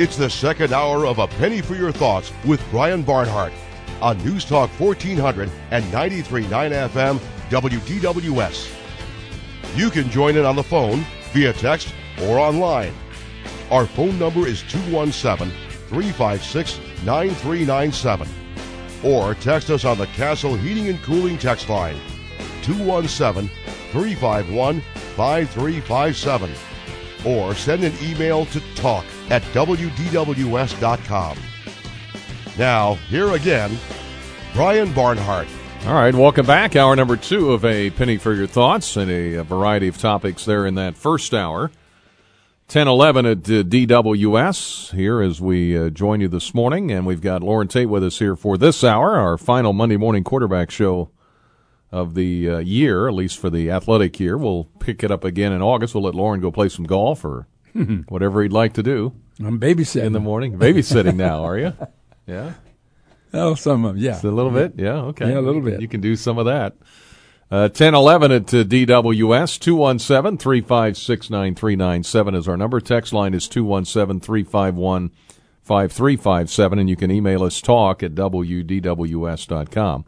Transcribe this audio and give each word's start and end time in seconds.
It's 0.00 0.16
the 0.16 0.30
second 0.30 0.72
hour 0.72 1.04
of 1.04 1.18
A 1.18 1.28
Penny 1.28 1.60
for 1.60 1.74
Your 1.74 1.92
Thoughts 1.92 2.32
with 2.46 2.64
Brian 2.70 3.02
Barnhart 3.02 3.52
on 4.00 4.16
News 4.24 4.46
Talk 4.46 4.70
1400 4.80 5.50
and 5.72 5.84
93.9 5.92 6.48
FM 6.48 7.18
WDWS. 7.50 8.74
You 9.76 9.90
can 9.90 10.08
join 10.08 10.38
in 10.38 10.46
on 10.46 10.56
the 10.56 10.62
phone, 10.62 11.04
via 11.34 11.52
text, 11.52 11.94
or 12.22 12.38
online. 12.38 12.94
Our 13.70 13.84
phone 13.84 14.18
number 14.18 14.46
is 14.48 14.62
217 14.70 15.54
356 15.88 16.80
9397. 17.04 18.26
Or 19.04 19.34
text 19.34 19.68
us 19.68 19.84
on 19.84 19.98
the 19.98 20.06
Castle 20.06 20.56
Heating 20.56 20.88
and 20.88 21.02
Cooling 21.02 21.36
text 21.36 21.68
line 21.68 22.00
217 22.62 23.50
351 23.92 24.80
5357. 24.80 26.50
Or 27.26 27.54
send 27.54 27.84
an 27.84 27.92
email 28.02 28.46
to 28.46 28.60
talk 28.74 29.04
at 29.30 29.42
WDWS.com. 29.54 31.38
Now, 32.58 32.94
here 32.94 33.32
again, 33.32 33.78
Brian 34.52 34.92
Barnhart. 34.92 35.46
All 35.86 35.94
right, 35.94 36.14
welcome 36.14 36.44
back. 36.44 36.76
Hour 36.76 36.94
number 36.94 37.16
two 37.16 37.52
of 37.52 37.64
A 37.64 37.88
Penny 37.90 38.18
for 38.18 38.34
Your 38.34 38.46
Thoughts 38.46 38.96
and 38.96 39.10
a, 39.10 39.42
variety 39.44 39.88
of 39.88 39.96
topics 39.96 40.44
there 40.44 40.66
in 40.66 40.74
that 40.74 40.94
first 40.94 41.32
hour. 41.32 41.70
1011 42.66 43.26
at 43.26 43.38
uh, 43.38 43.62
DWS 43.64 44.94
here 44.94 45.22
as 45.22 45.40
we 45.40 45.76
uh, 45.76 45.90
join 45.90 46.20
you 46.20 46.28
this 46.28 46.54
morning. 46.54 46.92
And 46.92 47.06
we've 47.06 47.22
got 47.22 47.42
Loren 47.42 47.66
Tate 47.66 47.88
with 47.88 48.04
us 48.04 48.18
here 48.18 48.36
for 48.36 48.58
this 48.58 48.84
hour, 48.84 49.16
our 49.16 49.38
final 49.38 49.72
Monday 49.72 49.96
morning 49.96 50.22
quarterback 50.22 50.70
show 50.70 51.10
of 51.90 52.14
the 52.14 52.48
uh, 52.48 52.58
year, 52.58 53.08
at 53.08 53.14
least 53.14 53.38
for 53.38 53.50
the 53.50 53.70
athletic 53.70 54.20
year. 54.20 54.36
We'll 54.36 54.64
pick 54.80 55.02
it 55.02 55.10
up 55.10 55.24
again 55.24 55.52
in 55.52 55.62
August. 55.62 55.94
We'll 55.94 56.04
let 56.04 56.14
Loren 56.14 56.40
go 56.40 56.52
play 56.52 56.68
some 56.68 56.84
golf 56.84 57.24
or 57.24 57.48
whatever 58.08 58.42
he'd 58.42 58.52
like 58.52 58.74
to 58.74 58.82
do 58.82 59.12
I'm 59.38 59.58
babysitting. 59.60 60.04
in 60.04 60.12
the 60.12 60.20
morning. 60.20 60.58
Babysitting 60.58 61.16
now, 61.16 61.44
are 61.44 61.58
you? 61.58 61.72
Yeah. 62.26 62.52
oh, 63.34 63.56
some 63.56 63.84
of 63.84 63.98
yeah. 63.98 64.12
Just 64.12 64.22
a 64.22 64.30
little 64.30 64.52
bit? 64.52 64.74
Yeah, 64.76 65.02
okay. 65.06 65.30
Yeah, 65.30 65.40
a 65.40 65.42
little 65.42 65.60
bit. 65.62 65.80
You 65.80 65.88
can 65.88 66.00
do 66.00 66.14
some 66.14 66.38
of 66.38 66.44
that. 66.46 66.76
Uh, 67.50 67.66
1011 67.66 68.30
at 68.30 68.42
uh, 68.54 68.62
DWS, 68.62 69.58
217 69.58 70.38
356 70.38 71.30
9397 71.30 72.34
is 72.36 72.46
our 72.46 72.56
number. 72.56 72.80
Text 72.80 73.12
line 73.12 73.34
is 73.34 73.48
217 73.48 74.20
351 74.20 75.10
5357, 75.64 76.78
and 76.78 76.88
you 76.88 76.94
can 76.94 77.10
email 77.10 77.42
us 77.42 77.60
talk 77.60 78.04
at 78.04 78.14
WDWS.com. 78.14 80.04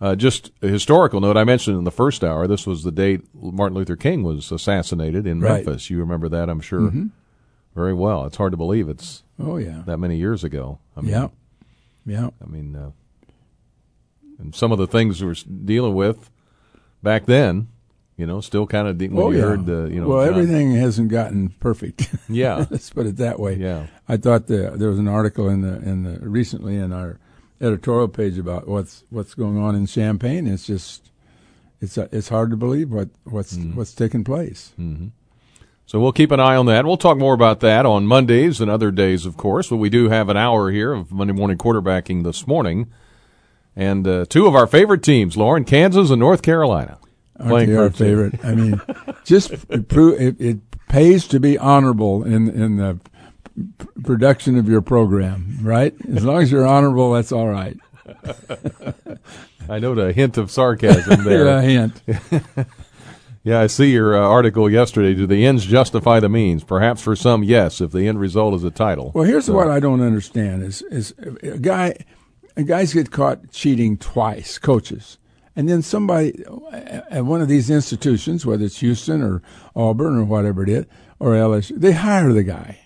Uh, 0.00 0.14
just 0.14 0.50
a 0.62 0.68
historical 0.68 1.20
note, 1.20 1.36
I 1.36 1.44
mentioned 1.44 1.78
in 1.78 1.84
the 1.84 1.90
first 1.90 2.22
hour, 2.22 2.46
this 2.46 2.66
was 2.66 2.82
the 2.84 2.92
date 2.92 3.22
Martin 3.34 3.76
Luther 3.78 3.96
King 3.96 4.22
was 4.22 4.52
assassinated 4.52 5.26
in 5.26 5.40
Right. 5.40 5.64
Memphis. 5.64 5.88
You 5.88 5.98
remember 6.00 6.28
that, 6.28 6.50
I'm 6.50 6.60
sure, 6.60 6.92
very 7.74 7.94
well. 7.94 8.24
It's 8.26 8.36
hard 8.36 8.52
to 8.52 8.56
believe 8.58 8.88
it's 8.88 9.22
Oh, 9.38 9.56
yeah. 9.56 9.82
that 9.86 9.98
many 9.98 10.16
years 10.16 10.44
ago. 10.44 10.78
I 10.96 11.00
mean, 11.00 11.10
yeah. 11.12 11.28
Yeah. 12.04 12.30
I 12.42 12.46
mean, 12.46 12.76
uh, 12.76 12.90
and 14.38 14.54
some 14.54 14.70
of 14.72 14.78
the 14.78 14.86
things 14.86 15.24
we're 15.24 15.34
dealing 15.64 15.94
with 15.94 16.30
back 17.02 17.24
then, 17.26 17.68
you 18.18 18.26
know, 18.26 18.40
still 18.40 18.66
kind 18.66 18.88
of 18.88 18.98
de- 18.98 19.08
when 19.08 19.18
oh, 19.24 19.30
you 19.30 19.38
yeah. 19.38 19.44
heard 19.44 19.66
the, 19.66 19.88
you 19.92 20.00
know, 20.00 20.08
well, 20.08 20.24
John- 20.26 20.34
everything 20.34 20.72
hasn't 20.74 21.08
gotten 21.08 21.50
perfect. 21.60 22.10
Yeah. 22.28 22.66
Let's 22.70 22.90
put 22.90 23.06
it 23.06 23.16
that 23.16 23.38
way. 23.40 23.54
Yeah. 23.56 23.86
I 24.08 24.16
thought 24.18 24.46
the, 24.46 24.72
there 24.76 24.90
was 24.90 24.98
an 24.98 25.08
article 25.08 25.48
in 25.48 25.62
the 25.62 25.78
in 25.88 26.02
the 26.04 26.18
recently 26.20 26.76
in 26.76 26.92
our 26.92 27.18
editorial 27.60 28.08
page 28.08 28.38
about 28.38 28.68
what's 28.68 29.04
what's 29.10 29.34
going 29.34 29.56
on 29.58 29.74
in 29.74 29.86
Champaign. 29.86 30.46
It's 30.46 30.66
just 30.66 31.10
it's 31.80 31.96
uh, 31.98 32.08
it's 32.12 32.28
hard 32.28 32.50
to 32.50 32.56
believe 32.56 32.90
what 32.90 33.08
what's 33.24 33.56
Mm. 33.56 33.74
what's 33.74 33.94
taking 33.94 34.24
place. 34.24 34.72
So 35.88 36.00
we'll 36.00 36.12
keep 36.12 36.32
an 36.32 36.40
eye 36.40 36.56
on 36.56 36.66
that. 36.66 36.84
We'll 36.84 36.96
talk 36.96 37.16
more 37.16 37.32
about 37.34 37.60
that 37.60 37.86
on 37.86 38.06
Mondays 38.06 38.60
and 38.60 38.68
other 38.68 38.90
days, 38.90 39.24
of 39.24 39.36
course. 39.36 39.68
But 39.68 39.76
we 39.76 39.88
do 39.88 40.08
have 40.08 40.28
an 40.28 40.36
hour 40.36 40.70
here 40.72 40.92
of 40.92 41.12
Monday 41.12 41.32
morning 41.32 41.58
quarterbacking 41.58 42.24
this 42.24 42.44
morning, 42.46 42.88
and 43.76 44.06
uh, 44.06 44.24
two 44.28 44.46
of 44.48 44.54
our 44.56 44.66
favorite 44.66 45.04
teams, 45.04 45.36
Loren, 45.36 45.64
Kansas 45.64 46.10
and 46.10 46.18
North 46.18 46.42
Carolina, 46.42 46.98
Aren't 47.38 47.70
our 47.76 47.90
favorite? 47.90 48.44
I 48.44 48.54
mean, 48.56 48.80
just 49.24 49.50
it, 49.70 49.92
it, 49.92 50.40
it 50.40 50.58
pays 50.88 51.28
to 51.28 51.38
be 51.38 51.56
honorable 51.56 52.24
in 52.24 52.48
in 52.48 52.76
the 52.78 52.98
production 54.02 54.58
of 54.58 54.68
your 54.68 54.82
program, 54.82 55.58
right? 55.62 55.94
As 56.14 56.24
long 56.24 56.42
as 56.42 56.50
you're 56.50 56.66
honorable, 56.66 57.12
that's 57.12 57.32
all 57.32 57.48
right. 57.48 57.76
I 59.68 59.78
know 59.78 59.92
a 59.92 60.12
hint 60.12 60.38
of 60.38 60.50
sarcasm 60.50 61.24
there. 61.24 61.46
Yeah, 61.46 61.60
hint. 61.62 62.02
Yeah, 63.46 63.60
I 63.60 63.68
see 63.68 63.92
your 63.92 64.16
uh, 64.16 64.26
article 64.26 64.68
yesterday. 64.68 65.14
Do 65.14 65.24
the 65.24 65.46
ends 65.46 65.64
justify 65.64 66.18
the 66.18 66.28
means? 66.28 66.64
Perhaps 66.64 67.00
for 67.00 67.14
some, 67.14 67.44
yes, 67.44 67.80
if 67.80 67.92
the 67.92 68.08
end 68.08 68.18
result 68.18 68.54
is 68.54 68.64
a 68.64 68.72
title. 68.72 69.12
Well, 69.14 69.22
here's 69.22 69.48
what 69.48 69.70
I 69.70 69.78
don't 69.78 70.00
understand: 70.00 70.64
is 70.64 70.82
is 70.82 71.14
a 71.44 71.56
guy, 71.56 71.94
guys 72.64 72.92
get 72.92 73.12
caught 73.12 73.52
cheating 73.52 73.98
twice, 73.98 74.58
coaches, 74.58 75.18
and 75.54 75.68
then 75.68 75.82
somebody 75.82 76.44
at 77.08 77.24
one 77.24 77.40
of 77.40 77.46
these 77.46 77.70
institutions, 77.70 78.44
whether 78.44 78.64
it's 78.64 78.80
Houston 78.80 79.22
or 79.22 79.42
Auburn 79.76 80.18
or 80.18 80.24
whatever 80.24 80.64
it 80.64 80.68
is, 80.68 80.86
or 81.20 81.34
LSU, 81.34 81.78
they 81.78 81.92
hire 81.92 82.32
the 82.32 82.42
guy 82.42 82.80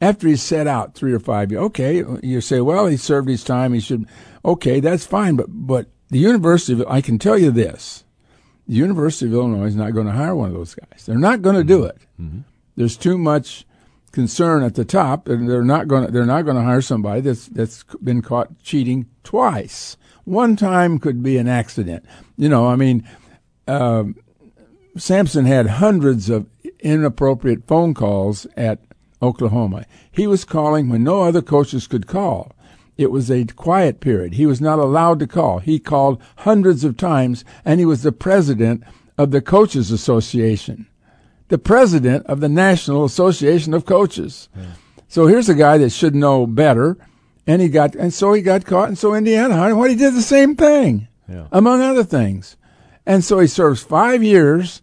after 0.00 0.28
he's 0.28 0.42
set 0.42 0.66
out 0.66 0.94
three 0.94 1.12
or 1.12 1.20
five 1.20 1.50
years. 1.50 1.62
Okay, 1.64 2.04
you 2.22 2.40
say, 2.40 2.60
well, 2.60 2.86
he 2.86 2.96
served 2.96 3.28
his 3.28 3.44
time. 3.44 3.72
He 3.72 3.80
should. 3.80 4.06
Okay, 4.44 4.80
that's 4.80 5.06
fine, 5.06 5.36
but 5.36 5.46
but 5.48 5.88
the 6.08 6.18
University 6.18 6.72
of 6.72 6.86
I 6.88 7.00
can 7.00 7.18
tell 7.18 7.38
you 7.38 7.50
this: 7.50 8.04
the 8.66 8.74
University 8.74 9.26
of 9.26 9.34
Illinois 9.34 9.66
is 9.66 9.76
not 9.76 9.94
going 9.94 10.06
to 10.06 10.12
hire 10.12 10.34
one 10.34 10.48
of 10.48 10.54
those 10.54 10.74
guys. 10.74 11.06
They're 11.06 11.18
not 11.18 11.42
going 11.42 11.56
to 11.56 11.64
do 11.64 11.84
it. 11.84 11.98
There's 12.76 12.96
too 12.96 13.18
much 13.18 13.66
concern 14.12 14.62
at 14.62 14.74
the 14.74 14.84
top, 14.84 15.28
and 15.28 15.48
they're 15.48 15.62
not 15.62 15.88
going 15.88 16.06
to 16.06 16.10
they're 16.12 16.26
not 16.26 16.42
going 16.42 16.56
to 16.56 16.62
hire 16.62 16.80
somebody 16.80 17.20
that's 17.20 17.46
that's 17.48 17.84
been 18.02 18.22
caught 18.22 18.58
cheating 18.62 19.06
twice. 19.22 19.96
One 20.24 20.56
time 20.56 20.98
could 20.98 21.22
be 21.22 21.36
an 21.36 21.48
accident. 21.48 22.04
You 22.36 22.48
know, 22.48 22.68
I 22.68 22.76
mean, 22.76 23.06
um, 23.66 24.16
Sampson 24.96 25.46
had 25.46 25.66
hundreds 25.66 26.30
of 26.30 26.48
inappropriate 26.80 27.66
phone 27.66 27.94
calls 27.94 28.46
at 28.56 28.80
Oklahoma. 29.22 29.84
He 30.10 30.26
was 30.26 30.44
calling 30.44 30.88
when 30.88 31.04
no 31.04 31.22
other 31.22 31.42
coaches 31.42 31.86
could 31.86 32.06
call. 32.06 32.52
It 32.96 33.10
was 33.10 33.30
a 33.30 33.44
quiet 33.46 34.00
period. 34.00 34.34
He 34.34 34.46
was 34.46 34.60
not 34.60 34.78
allowed 34.78 35.18
to 35.20 35.26
call. 35.26 35.58
He 35.58 35.78
called 35.78 36.20
hundreds 36.38 36.84
of 36.84 36.96
times, 36.96 37.44
and 37.64 37.80
he 37.80 37.86
was 37.86 38.02
the 38.02 38.12
president 38.12 38.82
of 39.16 39.30
the 39.30 39.40
Coaches 39.40 39.90
Association, 39.90 40.86
the 41.48 41.58
president 41.58 42.26
of 42.26 42.40
the 42.40 42.48
National 42.48 43.04
Association 43.04 43.72
of 43.74 43.86
Coaches. 43.86 44.48
So 45.08 45.26
here's 45.26 45.48
a 45.48 45.54
guy 45.54 45.78
that 45.78 45.90
should 45.92 46.14
know 46.14 46.46
better, 46.46 46.96
and 47.46 47.60
he 47.62 47.68
got, 47.68 47.94
and 47.94 48.12
so 48.12 48.32
he 48.32 48.42
got 48.42 48.64
caught, 48.66 48.88
and 48.88 48.98
so 48.98 49.14
Indiana 49.14 49.56
hired 49.56 49.72
him. 49.72 49.78
Well, 49.78 49.88
he 49.88 49.96
did 49.96 50.14
the 50.14 50.22
same 50.22 50.54
thing, 50.54 51.08
Yeah. 51.28 51.46
among 51.52 51.80
other 51.80 52.04
things, 52.04 52.56
and 53.06 53.24
so 53.24 53.38
he 53.38 53.46
serves 53.46 53.82
five 53.82 54.22
years. 54.22 54.82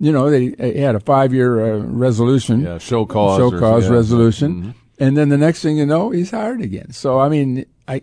You 0.00 0.12
know, 0.12 0.30
they, 0.30 0.54
he 0.72 0.78
had 0.78 0.94
a 0.94 1.00
five-year 1.00 1.74
uh, 1.74 1.78
resolution 1.80 2.60
Yeah, 2.62 2.78
show 2.78 3.04
cause. 3.04 3.38
show 3.38 3.50
cause 3.50 3.82
yeah. 3.84 3.88
Mm-hmm. 3.88 3.94
resolution, 3.94 4.74
and 5.00 5.16
then 5.16 5.28
the 5.28 5.38
next 5.38 5.62
thing 5.62 5.76
you 5.78 5.86
know, 5.86 6.10
he's 6.10 6.30
hired 6.30 6.60
again. 6.60 6.92
So 6.92 7.18
I 7.18 7.28
mean, 7.28 7.66
I, 7.88 8.02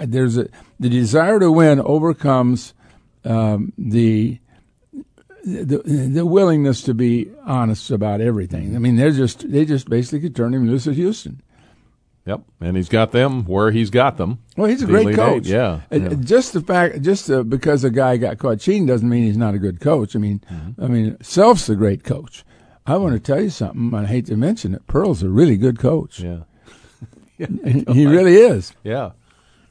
I 0.00 0.06
there's 0.06 0.38
a 0.38 0.48
the 0.80 0.88
desire 0.88 1.38
to 1.40 1.52
win 1.52 1.80
overcomes 1.80 2.72
um, 3.24 3.72
the, 3.76 4.38
the 5.44 5.82
the 5.84 6.24
willingness 6.26 6.82
to 6.82 6.94
be 6.94 7.30
honest 7.44 7.90
about 7.90 8.20
everything. 8.20 8.74
I 8.74 8.78
mean, 8.78 8.96
they're 8.96 9.10
just 9.10 9.50
they 9.50 9.64
just 9.64 9.88
basically 9.90 10.30
turned 10.30 10.54
him 10.54 10.66
loose 10.66 10.86
at 10.86 10.94
Houston. 10.94 11.42
Yep, 12.26 12.40
and 12.60 12.74
he's 12.76 12.88
got 12.88 13.12
them 13.12 13.44
where 13.44 13.70
he's 13.70 13.90
got 13.90 14.16
them. 14.16 14.38
Well, 14.56 14.68
he's 14.70 14.82
a 14.82 14.86
great 14.86 15.04
Elite 15.08 15.16
coach. 15.16 15.46
Eight, 15.46 15.52
yeah, 15.52 15.80
Uh, 15.92 15.96
yeah. 15.96 16.08
Just 16.20 16.54
the 16.54 16.62
fact, 16.62 17.02
just 17.02 17.30
uh, 17.30 17.42
because 17.42 17.84
a 17.84 17.90
guy 17.90 18.16
got 18.16 18.38
caught 18.38 18.60
cheating 18.60 18.86
doesn't 18.86 19.08
mean 19.08 19.24
he's 19.24 19.36
not 19.36 19.54
a 19.54 19.58
good 19.58 19.78
coach. 19.80 20.16
I 20.16 20.18
mean, 20.18 20.40
Mm-hmm. 20.50 20.82
I 20.82 20.88
mean, 20.88 21.18
Self's 21.22 21.68
a 21.68 21.76
great 21.76 22.02
coach. 22.02 22.42
I 22.86 22.96
want 22.96 23.12
to 23.14 23.20
tell 23.20 23.42
you 23.42 23.50
something. 23.50 23.92
I 23.94 24.06
hate 24.06 24.24
to 24.26 24.36
mention 24.36 24.74
it. 24.74 24.86
Pearl's 24.86 25.22
a 25.22 25.28
really 25.28 25.56
good 25.58 25.78
coach. 25.78 26.20
Yeah, 26.20 26.44
he 27.38 28.06
really 28.06 28.36
is. 28.36 28.72
yeah, 28.82 29.10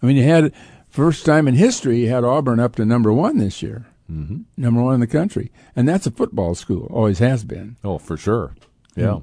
I 0.02 0.06
mean, 0.06 0.16
he 0.18 0.24
had 0.24 0.54
first 0.90 1.26
time 1.26 1.48
in 1.48 1.56
history 1.56 1.98
he 1.98 2.06
had 2.06 2.24
Auburn 2.24 2.60
up 2.60 2.76
to 2.76 2.86
number 2.86 3.12
one 3.12 3.38
this 3.40 3.64
year, 3.64 3.88
mm-hmm. 4.12 4.42
number 4.58 4.82
one 4.82 4.94
in 4.96 5.00
the 5.00 5.08
country, 5.08 5.52
and 5.76 5.88
that's 5.90 6.06
a 6.06 6.12
football 6.12 6.54
school. 6.56 6.88
Always 6.92 7.20
has 7.20 7.44
been. 7.44 7.78
oh 7.84 7.98
for 7.98 8.16
sure. 8.18 8.54
Yeah. 8.96 9.20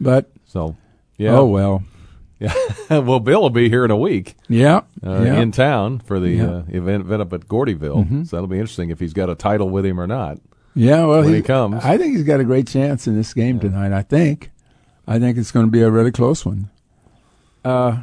But 0.00 0.30
So, 0.46 0.76
yeah. 1.16 1.36
oh 1.36 1.46
well, 1.46 1.82
Yeah. 2.42 2.52
well, 2.98 3.20
Bill 3.20 3.40
will 3.42 3.50
be 3.50 3.68
here 3.68 3.84
in 3.84 3.90
a 3.92 3.96
week 3.96 4.34
yeah, 4.48 4.78
uh, 5.06 5.22
yeah. 5.22 5.40
in 5.40 5.52
town 5.52 6.00
for 6.00 6.18
the 6.18 6.30
Yeah. 6.30 6.44
uh, 6.50 6.62
event, 6.68 7.04
event 7.04 7.22
up 7.22 7.32
at 7.32 7.46
Gordyville. 7.46 8.26
So 8.26 8.36
that'll 8.36 8.48
be 8.48 8.58
interesting 8.58 8.90
if 8.90 8.98
he's 8.98 9.12
got 9.12 9.30
a 9.30 9.34
title 9.36 9.70
with 9.70 9.86
him 9.86 10.00
or 10.00 10.06
not. 10.08 10.38
yeah. 10.74 11.04
Well, 11.04 11.22
when 11.22 11.34
he 11.34 11.42
comes. 11.42 11.84
I 11.84 11.96
think 11.98 12.16
he's 12.16 12.24
got 12.26 12.40
a 12.40 12.44
great 12.44 12.66
chance 12.66 13.06
in 13.06 13.14
this 13.16 13.32
game 13.32 13.60
tonight. 13.60 13.92
I 13.92 14.02
think, 14.02 14.50
I 15.06 15.20
think 15.20 15.38
it's 15.38 15.52
going 15.52 15.66
to 15.66 15.70
be 15.70 15.82
a 15.82 15.90
really 15.90 16.10
close 16.10 16.44
one. 16.44 16.68
Uh, 17.64 17.98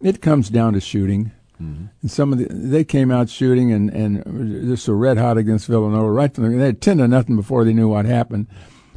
it 0.00 0.22
comes 0.22 0.48
down 0.48 0.72
to 0.72 0.80
shooting. 0.80 1.32
Mm-hmm. 1.62 1.86
And 2.02 2.10
some 2.10 2.32
of 2.32 2.38
the 2.38 2.46
they 2.50 2.84
came 2.84 3.10
out 3.10 3.28
shooting 3.30 3.72
and 3.72 3.88
and 3.90 4.68
just 4.68 4.84
so 4.84 4.92
red 4.92 5.16
hot 5.18 5.38
against 5.38 5.66
Villanova. 5.66 6.10
Right, 6.10 6.34
from 6.34 6.44
the, 6.52 6.58
they 6.58 6.66
had 6.66 6.80
ten 6.82 6.98
to 6.98 7.08
nothing 7.08 7.34
before 7.36 7.64
they 7.64 7.72
knew 7.72 7.88
what 7.88 8.04
happened, 8.04 8.46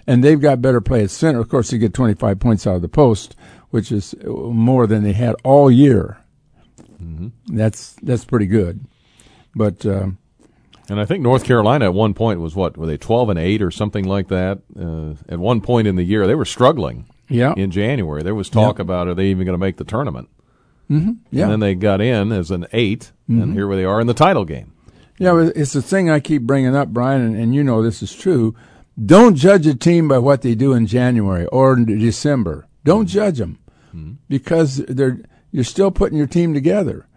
and 0.06 0.22
they've 0.24 0.42
got 0.42 0.62
better 0.62 0.82
play 0.82 1.04
at 1.04 1.10
center. 1.10 1.40
Of 1.40 1.48
course, 1.48 1.70
they 1.70 1.78
get 1.78 1.94
twenty 1.94 2.16
five 2.16 2.40
points 2.40 2.68
out 2.68 2.76
of 2.76 2.82
the 2.82 2.90
post 2.90 3.34
which 3.72 3.92
is 3.92 4.16
more 4.24 4.88
than 4.88 5.04
they 5.04 5.14
had 5.14 5.36
all 5.44 5.70
year. 5.72 6.18
That's 7.48 7.94
that's 8.02 8.26
pretty 8.26 8.46
good. 8.46 8.82
But 9.56 9.86
um, 9.86 10.18
And 10.90 11.00
I 11.00 11.06
think 11.06 11.22
North 11.24 11.44
Carolina 11.44 11.86
at 11.86 11.94
one 11.94 12.14
point 12.14 12.40
was 12.40 12.56
what 12.56 12.78
were 12.78 12.86
they 12.88 12.98
twelve 12.98 13.30
and 13.30 13.40
eight 13.40 13.62
or 13.62 13.72
something 13.72 14.06
like 14.06 14.28
that? 14.30 14.60
Uh, 14.80 15.14
at 15.32 15.40
one 15.40 15.62
point 15.62 15.88
in 15.88 15.96
the 15.96 16.04
year, 16.04 16.28
they 16.28 16.36
were 16.36 16.46
struggling. 16.46 17.06
yeah, 17.30 17.54
In 17.58 17.72
January, 17.72 18.22
there 18.24 18.36
was 18.36 18.50
talk 18.50 18.78
Yep. 18.78 18.80
about 18.86 19.08
are 19.08 19.14
they 19.16 19.28
even 19.28 19.46
going 19.46 19.54
to 19.54 19.66
make 19.66 19.78
the 19.78 19.84
tournament? 19.84 20.30
yeah, 20.90 21.44
And 21.44 21.52
then 21.52 21.60
they 21.60 21.76
got 21.76 22.02
in 22.02 22.32
as 22.32 22.50
an 22.52 22.66
8 22.74 23.12
Mm-hmm. 23.30 23.42
and 23.44 23.54
here 23.54 23.76
they 23.76 23.86
are 23.86 24.02
in 24.02 24.08
the 24.08 24.14
title 24.16 24.44
game. 24.44 24.74
yeah. 25.20 25.50
It's 25.56 25.74
the 25.74 25.84
thing 25.84 26.10
I 26.10 26.20
keep 26.20 26.42
bringing 26.44 26.76
up, 26.76 26.88
Brian, 26.90 27.22
and, 27.22 27.36
and 27.36 27.54
you 27.54 27.64
know 27.64 27.84
this 27.84 28.02
is 28.02 28.12
true. 28.16 28.56
Don't 29.04 29.36
judge 29.36 29.68
a 29.68 29.76
team 29.76 30.08
by 30.08 30.18
what 30.18 30.42
they 30.42 30.56
do 30.56 30.74
in 30.74 30.88
January 30.88 31.46
or 31.48 31.74
in 31.78 31.86
December. 31.86 32.66
Don't 32.84 33.08
judge 33.08 33.38
them 33.38 33.60
hmm. 33.92 34.14
because 34.28 34.78
they're 34.78 35.20
you're 35.52 35.64
still 35.64 35.92
putting 35.92 36.18
your 36.18 36.28
team 36.28 36.54
together, 36.54 37.08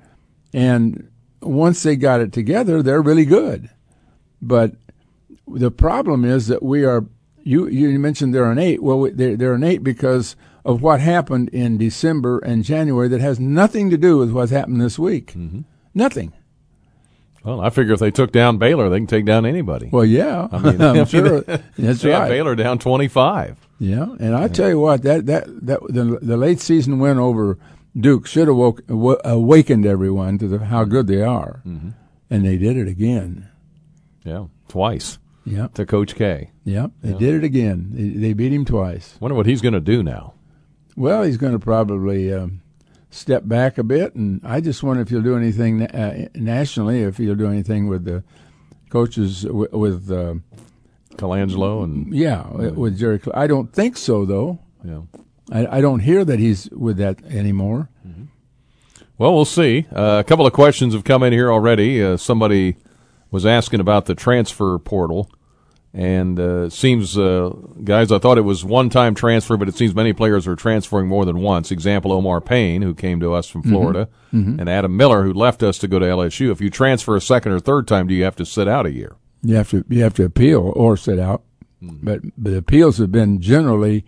and 0.53 1.11
once 1.41 1.83
they 1.83 1.97
got 1.97 2.21
it 2.21 2.33
together, 2.33 2.83
they're 2.83 3.03
really 3.03 3.25
good. 3.25 3.71
But 4.41 4.73
the 5.47 5.71
problem 5.71 6.25
is 6.25 6.47
that 6.49 6.63
we 6.63 6.85
are. 6.85 7.05
You 7.45 7.67
you 7.67 7.99
mentioned 7.99 8.35
they're 8.35 8.51
an 8.51 8.59
eight. 8.59 8.83
Well, 8.83 9.09
they're 9.13 9.37
they're 9.37 9.55
an 9.55 9.65
eight 9.65 9.83
because 9.83 10.37
of 10.65 10.81
what 10.81 11.01
happened 11.01 11.49
in 11.49 11.77
December 11.77 12.39
and 12.39 12.65
January 12.65 13.09
that 13.09 13.21
has 13.21 13.41
nothing 13.41 13.91
to 13.91 13.97
do 13.97 14.19
with 14.19 14.31
what's 14.31 14.53
happened 14.53 14.81
this 14.81 14.99
week. 14.99 15.33
Mm-hmm. 15.33 15.63
Nothing. 15.93 16.33
Well, 17.45 17.61
I 17.61 17.71
figure 17.71 17.93
if 17.93 17.99
they 17.99 18.13
took 18.13 18.31
down 18.31 18.59
Baylor, 18.59 18.89
they 18.89 18.99
can 18.99 19.09
take 19.09 19.25
down 19.25 19.45
anybody. 19.45 19.89
Well, 19.91 20.05
yeah, 20.05 20.47
I 20.53 20.59
mean, 20.59 20.81
am 20.81 21.07
sure 21.07 21.41
that's 21.79 22.05
right. 22.05 22.29
Baylor 22.29 22.55
down 22.55 22.79
twenty 22.79 23.09
five. 23.09 23.57
Yeah, 23.83 24.15
and 24.21 24.37
I 24.37 24.47
tell 24.47 24.69
you 24.69 24.79
what, 24.79 25.03
that 25.03 25.27
that 25.27 25.45
that 25.67 25.81
the, 25.89 26.19
the 26.23 26.37
late 26.37 26.61
season 26.61 27.01
win 27.01 27.19
over 27.19 27.59
Duke 27.99 28.29
should 28.29 28.47
have 28.47 28.57
woke, 28.57 28.87
w- 28.87 29.19
awakened 29.25 29.85
everyone 29.87 30.39
to 30.39 30.47
the, 30.47 30.59
how 30.67 30.85
good 30.85 31.09
they 31.09 31.23
are, 31.23 31.63
and 31.65 32.45
they 32.47 32.57
did 32.59 32.77
it 32.77 32.87
again. 32.87 33.49
Yeah, 34.25 34.47
twice 34.69 35.19
Yeah, 35.45 35.67
to 35.75 35.85
Coach 35.85 36.15
K. 36.15 36.51
yeah, 36.65 36.87
they 37.03 37.13
did 37.15 37.35
it 37.35 37.43
again. 37.45 37.89
They, 37.93 38.09
they 38.11 38.33
beat 38.35 38.53
him 38.53 38.65
twice. 38.65 39.17
Wonder 39.19 39.35
what 39.35 39.47
he's 39.47 39.61
going 39.61 39.75
to 39.75 39.81
do 39.81 40.03
now. 40.05 40.35
Well, 40.97 41.25
he's 41.25 41.37
going 41.39 41.53
to 41.55 41.59
probably 41.59 42.33
um, 42.33 42.61
step 43.11 43.49
back 43.49 43.79
a 43.79 43.83
bit, 43.83 44.15
and 44.15 44.41
I 44.45 44.61
just 44.61 44.85
wonder 44.85 45.03
if 45.03 45.09
he'll 45.09 45.23
do 45.23 45.37
anything 45.37 45.83
uh, 45.83 46.29
nationally. 46.37 47.03
If 47.03 47.17
he'll 47.17 47.35
do 47.35 47.49
anything 47.49 47.89
with 47.89 48.05
the 48.05 48.23
coaches 48.91 49.43
w- 49.43 49.69
with. 49.73 50.09
Uh, 50.09 50.35
Colangelo 51.17 51.85
and 51.85 52.13
yeah, 52.15 52.47
with 52.51 52.99
Jerry. 52.99 53.19
Cl- 53.19 53.37
I 53.37 53.47
don't 53.47 53.73
think 53.73 53.97
so, 53.97 54.25
though. 54.25 54.59
yeah. 54.85 55.03
I, 55.51 55.79
I 55.79 55.81
don't 55.81 56.01
hear 56.01 56.25
that 56.25 56.39
he's 56.39 56.71
with 56.71 56.97
that 56.99 57.23
anymore. 57.27 57.89
Well, 59.19 59.35
we'll 59.35 59.45
see. 59.45 59.87
Uh, 59.95 60.19
a 60.21 60.25
couple 60.25 60.47
of 60.47 60.53
questions 60.53 60.95
have 60.95 61.05
come 61.05 61.23
in 61.23 61.33
here 61.33 61.53
already. 61.53 62.03
Uh, 62.03 62.17
somebody 62.17 62.77
was 63.31 63.47
asking 63.47 63.79
about 63.81 64.07
the 64.07 64.15
transfer 64.15 64.79
portal, 64.79 65.31
and 65.95 66.41
uh, 66.41 66.63
it 66.65 66.73
seems, 66.73 67.17
uh, 67.19 67.51
guys, 67.85 68.11
I 68.11 68.19
thought 68.19 68.39
it 68.39 68.43
was 68.43 68.65
one-time 68.65 69.15
transfer, 69.15 69.57
but 69.57 69.69
it 69.69 69.77
seems 69.77 69.95
many 69.95 70.13
players 70.13 70.49
are 70.49 70.57
transferring 70.57 71.07
more 71.07 71.25
than 71.25 71.39
once. 71.41 71.71
Example: 71.71 72.11
Omar 72.13 72.41
Payne, 72.41 72.83
who 72.83 72.95
came 72.95 73.21
to 73.21 73.33
us 73.35 73.47
from 73.49 73.63
Florida, 73.63 74.09
and 74.33 74.69
Adam 74.69 74.97
Miller, 74.97 75.23
who 75.23 75.33
left 75.35 75.63
us 75.63 75.79
to 75.79 75.89
go 75.89 75.99
to 75.99 76.07
LSU. 76.07 76.51
If 76.51 76.61
you 76.61 76.71
transfer 76.71 77.15
a 77.15 77.21
second 77.21 77.53
or 77.53 77.61
third 77.61 77.87
time, 77.87 78.07
do 78.09 78.15
you 78.15 78.25
have 78.25 78.37
to 78.37 78.47
sit 78.47 78.67
out 78.67 78.87
a 78.87 78.91
year? 78.93 79.15
You 79.43 79.57
have 79.57 79.71
to 79.71 79.85
you 79.89 80.03
have 80.03 80.15
to 80.15 80.25
appeal 80.25 80.73
or 80.77 80.97
sit 80.97 81.19
out, 81.19 81.43
but 81.81 82.21
but 82.39 82.53
appeals 82.53 82.99
have 82.99 83.11
been 83.11 83.41
generally 83.41 84.05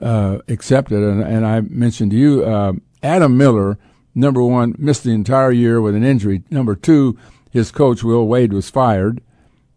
uh, 0.00 0.38
accepted. 0.48 1.02
And, 1.02 1.22
and 1.22 1.46
I 1.46 1.60
mentioned 1.60 2.10
to 2.10 2.16
you, 2.16 2.44
uh, 2.44 2.72
Adam 3.02 3.36
Miller, 3.36 3.78
number 4.14 4.42
one, 4.42 4.74
missed 4.78 5.04
the 5.04 5.12
entire 5.12 5.52
year 5.52 5.80
with 5.80 5.94
an 5.94 6.04
injury. 6.04 6.42
Number 6.50 6.74
two, 6.74 7.16
his 7.50 7.70
coach 7.70 8.02
Will 8.02 8.26
Wade 8.26 8.52
was 8.52 8.68
fired. 8.70 9.22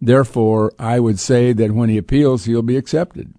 Therefore, 0.01 0.73
I 0.79 0.99
would 0.99 1.19
say 1.19 1.53
that 1.53 1.71
when 1.71 1.89
he 1.89 1.97
appeals, 1.97 2.45
he'll 2.45 2.61
be 2.61 2.77
accepted. 2.77 3.33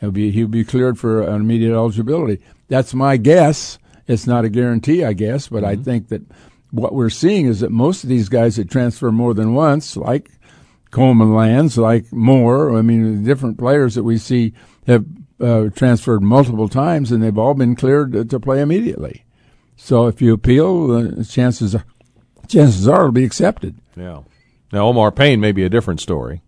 He'll 0.00 0.10
be 0.12 0.30
he'll 0.30 0.46
be 0.48 0.64
cleared 0.64 0.98
for 0.98 1.22
an 1.22 1.40
immediate 1.40 1.74
eligibility. 1.74 2.40
That's 2.68 2.94
my 2.94 3.16
guess. 3.16 3.78
It's 4.06 4.26
not 4.26 4.44
a 4.44 4.48
guarantee, 4.48 5.04
I 5.04 5.12
guess, 5.12 5.48
but 5.48 5.64
I 5.64 5.76
think 5.76 6.08
that 6.08 6.22
what 6.70 6.94
we're 6.94 7.10
seeing 7.10 7.46
is 7.46 7.60
that 7.60 7.70
most 7.70 8.04
of 8.04 8.08
these 8.08 8.28
guys 8.28 8.56
that 8.56 8.70
transfer 8.70 9.10
more 9.10 9.34
than 9.34 9.54
once, 9.54 9.96
like 9.96 10.30
Coleman 10.90 11.34
Lands, 11.34 11.76
like 11.78 12.12
Moore. 12.12 12.76
I 12.76 12.82
mean, 12.82 13.24
different 13.24 13.58
players 13.58 13.94
that 13.94 14.04
we 14.04 14.18
see 14.18 14.52
have 14.86 15.04
uh, 15.40 15.68
transferred 15.74 16.22
multiple 16.22 16.68
times, 16.68 17.12
and 17.12 17.22
they've 17.22 17.38
all 17.38 17.54
been 17.54 17.76
cleared 17.76 18.12
to, 18.12 18.24
to 18.24 18.40
play 18.40 18.60
immediately. 18.60 19.24
So 19.76 20.06
if 20.06 20.20
you 20.20 20.32
appeal, 20.34 20.90
uh, 21.20 21.24
chances 21.24 21.74
are, 21.74 21.84
chances 22.48 22.88
are 22.88 23.00
it'll 23.00 23.12
be 23.12 23.24
accepted. 23.24 23.76
Yeah. 23.96 24.22
Now 24.72 24.86
Omar 24.88 25.12
Payne 25.12 25.40
may 25.40 25.52
be 25.52 25.64
a 25.64 25.68
different 25.68 26.00
story. 26.00 26.42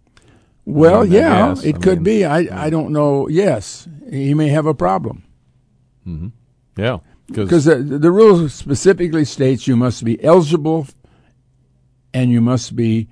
Well, 0.64 1.04
yeah, 1.04 1.54
it 1.64 1.76
I 1.76 1.78
could 1.78 1.98
mean, 1.98 2.04
be. 2.04 2.24
I 2.24 2.66
I 2.66 2.70
don't 2.70 2.92
know. 2.92 3.28
Yes, 3.28 3.88
he 4.10 4.34
may 4.34 4.48
have 4.48 4.66
a 4.66 4.74
problem 4.74 5.24
Mm-hmm. 6.06 6.28
Yeah, 6.76 6.98
because 7.26 7.64
the 7.64 7.76
the 7.76 8.10
rule 8.10 8.48
specifically 8.48 9.24
states 9.24 9.66
you 9.66 9.76
must 9.76 10.04
be 10.04 10.22
eligible, 10.24 10.86
and 12.12 12.30
you 12.30 12.40
must 12.40 12.74
be. 12.76 13.08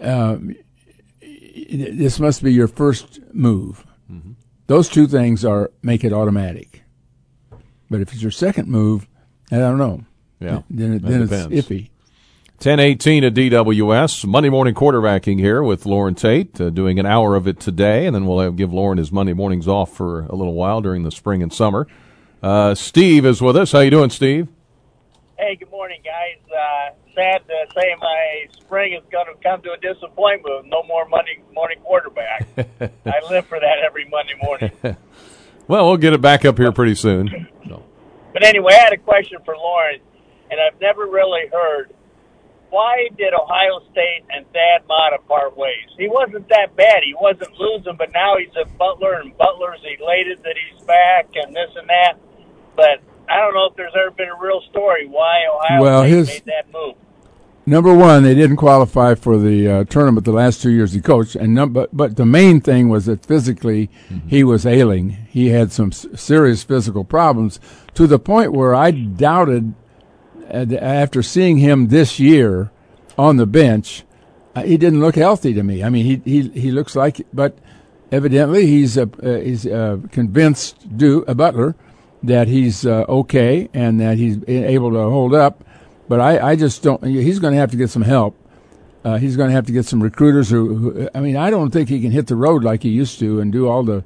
Uh, 0.00 0.38
this 1.20 2.18
must 2.18 2.42
be 2.42 2.52
your 2.52 2.68
first 2.68 3.20
move. 3.32 3.84
Those 4.66 4.88
two 4.88 5.06
things 5.06 5.44
are 5.44 5.70
make 5.82 6.04
it 6.04 6.12
automatic. 6.12 6.82
But 7.90 8.00
if 8.00 8.12
it's 8.12 8.22
your 8.22 8.30
second 8.30 8.68
move, 8.68 9.08
I 9.50 9.56
don't 9.56 9.78
know. 9.78 10.04
yeah. 10.38 10.62
Then, 10.70 10.94
it, 10.94 11.02
then 11.02 11.22
it's 11.22 11.30
depends. 11.30 11.66
iffy. 11.66 11.90
1018 12.62 13.24
at 13.24 13.34
DWS. 13.34 14.26
Monday 14.26 14.50
morning 14.50 14.74
quarterbacking 14.74 15.38
here 15.38 15.62
with 15.62 15.86
Loren 15.86 16.14
Tate, 16.14 16.60
uh, 16.60 16.68
doing 16.70 16.98
an 17.00 17.06
hour 17.06 17.34
of 17.34 17.48
it 17.48 17.58
today, 17.58 18.06
and 18.06 18.14
then 18.14 18.26
we'll 18.26 18.40
have, 18.40 18.54
give 18.56 18.72
Loren 18.72 18.98
his 18.98 19.10
Monday 19.10 19.32
mornings 19.32 19.66
off 19.66 19.92
for 19.92 20.26
a 20.26 20.34
little 20.34 20.54
while 20.54 20.80
during 20.80 21.02
the 21.02 21.10
spring 21.10 21.42
and 21.42 21.52
summer. 21.52 21.86
Uh, 22.42 22.74
Steve 22.74 23.24
is 23.26 23.40
with 23.40 23.56
us. 23.56 23.72
How 23.72 23.80
you 23.80 23.90
doing, 23.90 24.10
Steve? 24.10 24.46
Hey, 25.40 25.56
good 25.56 25.70
morning, 25.70 26.02
guys. 26.04 26.36
Uh, 26.52 26.92
sad 27.14 27.40
to 27.48 27.64
say 27.74 27.94
my 27.98 28.44
spring 28.60 28.92
is 28.92 29.02
going 29.10 29.24
to 29.24 29.42
come 29.42 29.62
to 29.62 29.72
a 29.72 29.76
disappointment 29.78 30.54
with 30.54 30.66
no 30.66 30.82
more 30.82 31.08
Monday 31.08 31.40
morning 31.54 31.78
quarterback. 31.82 32.46
I 33.06 33.20
live 33.30 33.46
for 33.46 33.58
that 33.58 33.78
every 33.82 34.06
Monday 34.08 34.34
morning. 34.42 34.70
Well, 35.68 35.86
we'll 35.86 35.98
get 35.98 36.12
it 36.12 36.20
back 36.20 36.44
up 36.44 36.58
here 36.58 36.72
pretty 36.72 36.96
soon. 36.96 37.46
So, 37.68 37.84
But 38.32 38.42
anyway, 38.42 38.72
I 38.74 38.82
had 38.82 38.92
a 38.92 38.96
question 38.96 39.38
for 39.44 39.54
Loren, 39.56 40.00
and 40.50 40.58
I've 40.58 40.80
never 40.80 41.06
really 41.06 41.46
heard 41.46 41.94
why 42.70 43.06
did 43.16 43.32
Ohio 43.32 43.78
State 43.92 44.24
and 44.30 44.44
Thad 44.52 44.82
Matta 44.88 45.22
part 45.28 45.56
ways? 45.56 45.86
He 45.96 46.08
wasn't 46.08 46.48
that 46.48 46.74
bad. 46.74 47.02
He 47.04 47.14
wasn't 47.14 47.56
losing, 47.56 47.94
but 47.96 48.10
now 48.12 48.34
he's 48.36 48.50
a 48.60 48.66
Butler, 48.66 49.20
and 49.20 49.36
Butler's 49.38 49.78
elated 49.86 50.42
that 50.42 50.56
he's 50.58 50.82
back 50.84 51.28
and 51.36 51.54
this 51.54 51.70
and 51.76 51.88
that. 51.88 52.14
But 52.74 52.98
I 53.30 53.38
don't 53.40 53.54
know 53.54 53.66
if 53.66 53.76
there's 53.76 53.92
ever 53.94 54.10
been 54.10 54.28
a 54.28 54.40
real 54.40 54.60
story 54.70 55.06
why 55.06 55.42
Ohio 55.54 55.82
Well, 55.82 56.02
State 56.02 56.10
his- 56.16 56.28
made 56.28 56.42
that 56.46 56.72
move. 56.72 56.94
Number 57.66 57.94
one, 57.94 58.24
they 58.24 58.34
didn't 58.34 58.56
qualify 58.56 59.14
for 59.14 59.38
the 59.38 59.68
uh, 59.68 59.84
tournament 59.84 60.24
the 60.24 60.32
last 60.32 60.60
two 60.62 60.70
years 60.70 60.92
he 60.92 61.00
coached, 61.00 61.36
and 61.36 61.54
num- 61.54 61.72
but 61.72 61.94
but 61.96 62.16
the 62.16 62.26
main 62.26 62.60
thing 62.60 62.88
was 62.88 63.06
that 63.06 63.24
physically 63.24 63.88
he 64.26 64.42
was 64.42 64.66
ailing. 64.66 65.10
He 65.28 65.48
had 65.50 65.70
some 65.70 65.88
s- 65.90 66.06
serious 66.16 66.64
physical 66.64 67.04
problems 67.04 67.60
to 67.94 68.06
the 68.08 68.18
point 68.18 68.52
where 68.52 68.74
I 68.74 68.90
doubted 68.90 69.74
uh, 70.52 70.66
after 70.80 71.22
seeing 71.22 71.58
him 71.58 71.88
this 71.88 72.18
year 72.18 72.72
on 73.16 73.36
the 73.36 73.46
bench, 73.46 74.04
uh, 74.56 74.62
he 74.62 74.76
didn't 74.76 75.00
look 75.00 75.14
healthy 75.14 75.52
to 75.54 75.62
me. 75.62 75.84
I 75.84 75.90
mean, 75.90 76.06
he 76.06 76.22
he 76.24 76.48
he 76.48 76.70
looks 76.72 76.96
like, 76.96 77.24
but 77.32 77.56
evidently 78.10 78.66
he's 78.66 78.98
uh, 78.98 79.06
uh, 79.22 79.34
he's 79.36 79.64
uh, 79.66 79.98
convinced 80.10 80.96
do 80.96 81.24
uh, 81.28 81.34
Butler 81.34 81.76
that 82.22 82.48
he's 82.48 82.86
uh, 82.86 83.04
okay 83.08 83.68
and 83.72 84.00
that 84.00 84.18
he's 84.18 84.38
able 84.48 84.92
to 84.92 84.98
hold 84.98 85.34
up. 85.34 85.64
But 86.08 86.20
I, 86.20 86.50
I 86.50 86.56
just 86.56 86.82
don't. 86.82 87.04
He's 87.04 87.38
going 87.38 87.54
to 87.54 87.60
have 87.60 87.70
to 87.70 87.76
get 87.76 87.90
some 87.90 88.02
help. 88.02 88.36
Uh, 89.04 89.16
he's 89.16 89.36
going 89.36 89.48
to 89.48 89.54
have 89.54 89.66
to 89.66 89.72
get 89.72 89.86
some 89.86 90.02
recruiters 90.02 90.50
who, 90.50 90.74
who. 90.74 91.08
I 91.14 91.20
mean, 91.20 91.36
I 91.36 91.50
don't 91.50 91.70
think 91.70 91.88
he 91.88 92.00
can 92.00 92.10
hit 92.10 92.26
the 92.26 92.36
road 92.36 92.64
like 92.64 92.82
he 92.82 92.90
used 92.90 93.18
to 93.20 93.40
and 93.40 93.52
do 93.52 93.68
all 93.68 93.82
the 93.82 94.04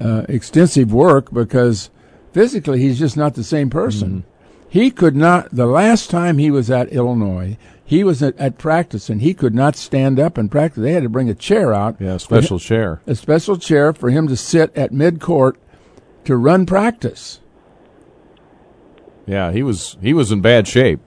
uh, 0.00 0.24
extensive 0.28 0.92
work 0.92 1.32
because 1.32 1.90
physically 2.32 2.80
he's 2.80 2.98
just 2.98 3.16
not 3.16 3.34
the 3.34 3.44
same 3.44 3.68
person. 3.68 4.24
He 4.68 4.90
could 4.90 5.14
not. 5.14 5.50
The 5.50 5.66
last 5.66 6.10
time 6.10 6.38
he 6.38 6.50
was 6.50 6.70
at 6.70 6.88
Illinois, 6.88 7.58
he 7.84 8.02
was 8.02 8.22
at, 8.22 8.36
at 8.38 8.58
practice 8.58 9.10
and 9.10 9.20
he 9.20 9.34
could 9.34 9.54
not 9.54 9.76
stand 9.76 10.18
up 10.18 10.38
and 10.38 10.50
practice. 10.50 10.82
They 10.82 10.92
had 10.92 11.02
to 11.02 11.08
bring 11.08 11.28
a 11.28 11.34
chair 11.34 11.74
out, 11.74 11.96
yeah, 12.00 12.16
special 12.16 12.58
chair. 12.58 13.00
a 13.06 13.14
special 13.14 13.56
chair 13.56 13.92
for 13.92 14.10
him 14.10 14.26
to 14.28 14.36
sit 14.36 14.74
at 14.76 14.92
mid 14.92 15.20
court 15.20 15.58
to 16.24 16.36
run 16.36 16.66
practice. 16.66 17.40
Yeah, 19.26 19.52
he 19.52 19.62
was 19.62 19.96
he 20.02 20.12
was 20.12 20.30
in 20.32 20.40
bad 20.40 20.68
shape. 20.68 21.00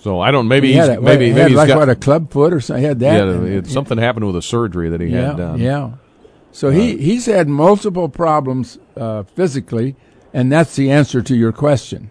So 0.00 0.20
I 0.20 0.30
don't. 0.30 0.48
Maybe 0.48 0.68
he 0.68 0.74
he's 0.74 0.88
a, 0.88 1.00
maybe 1.00 1.26
he 1.26 1.30
maybe 1.32 1.40
had 1.40 1.48
he's 1.48 1.56
like 1.56 1.68
got 1.68 1.78
what 1.78 1.88
a 1.88 1.96
club 1.96 2.30
foot 2.30 2.52
or 2.52 2.60
something. 2.60 2.82
He 2.82 2.86
had 2.86 3.00
that. 3.00 3.16
yeah. 3.16 3.30
and- 3.32 3.48
it- 3.48 3.66
something 3.66 3.98
happened 3.98 4.26
with 4.26 4.36
a 4.36 4.42
surgery 4.42 4.90
that 4.90 5.00
he 5.00 5.08
yeah, 5.08 5.28
had 5.28 5.36
done. 5.36 5.58
yeah. 5.58 5.92
So 6.52 6.70
he, 6.70 6.96
he's 6.96 7.26
had 7.26 7.48
multiple 7.48 8.08
problems 8.08 8.78
uh, 8.96 9.24
physically, 9.24 9.94
and 10.32 10.50
that's 10.50 10.74
the 10.74 10.90
answer 10.90 11.20
to 11.20 11.36
your 11.36 11.52
question. 11.52 12.10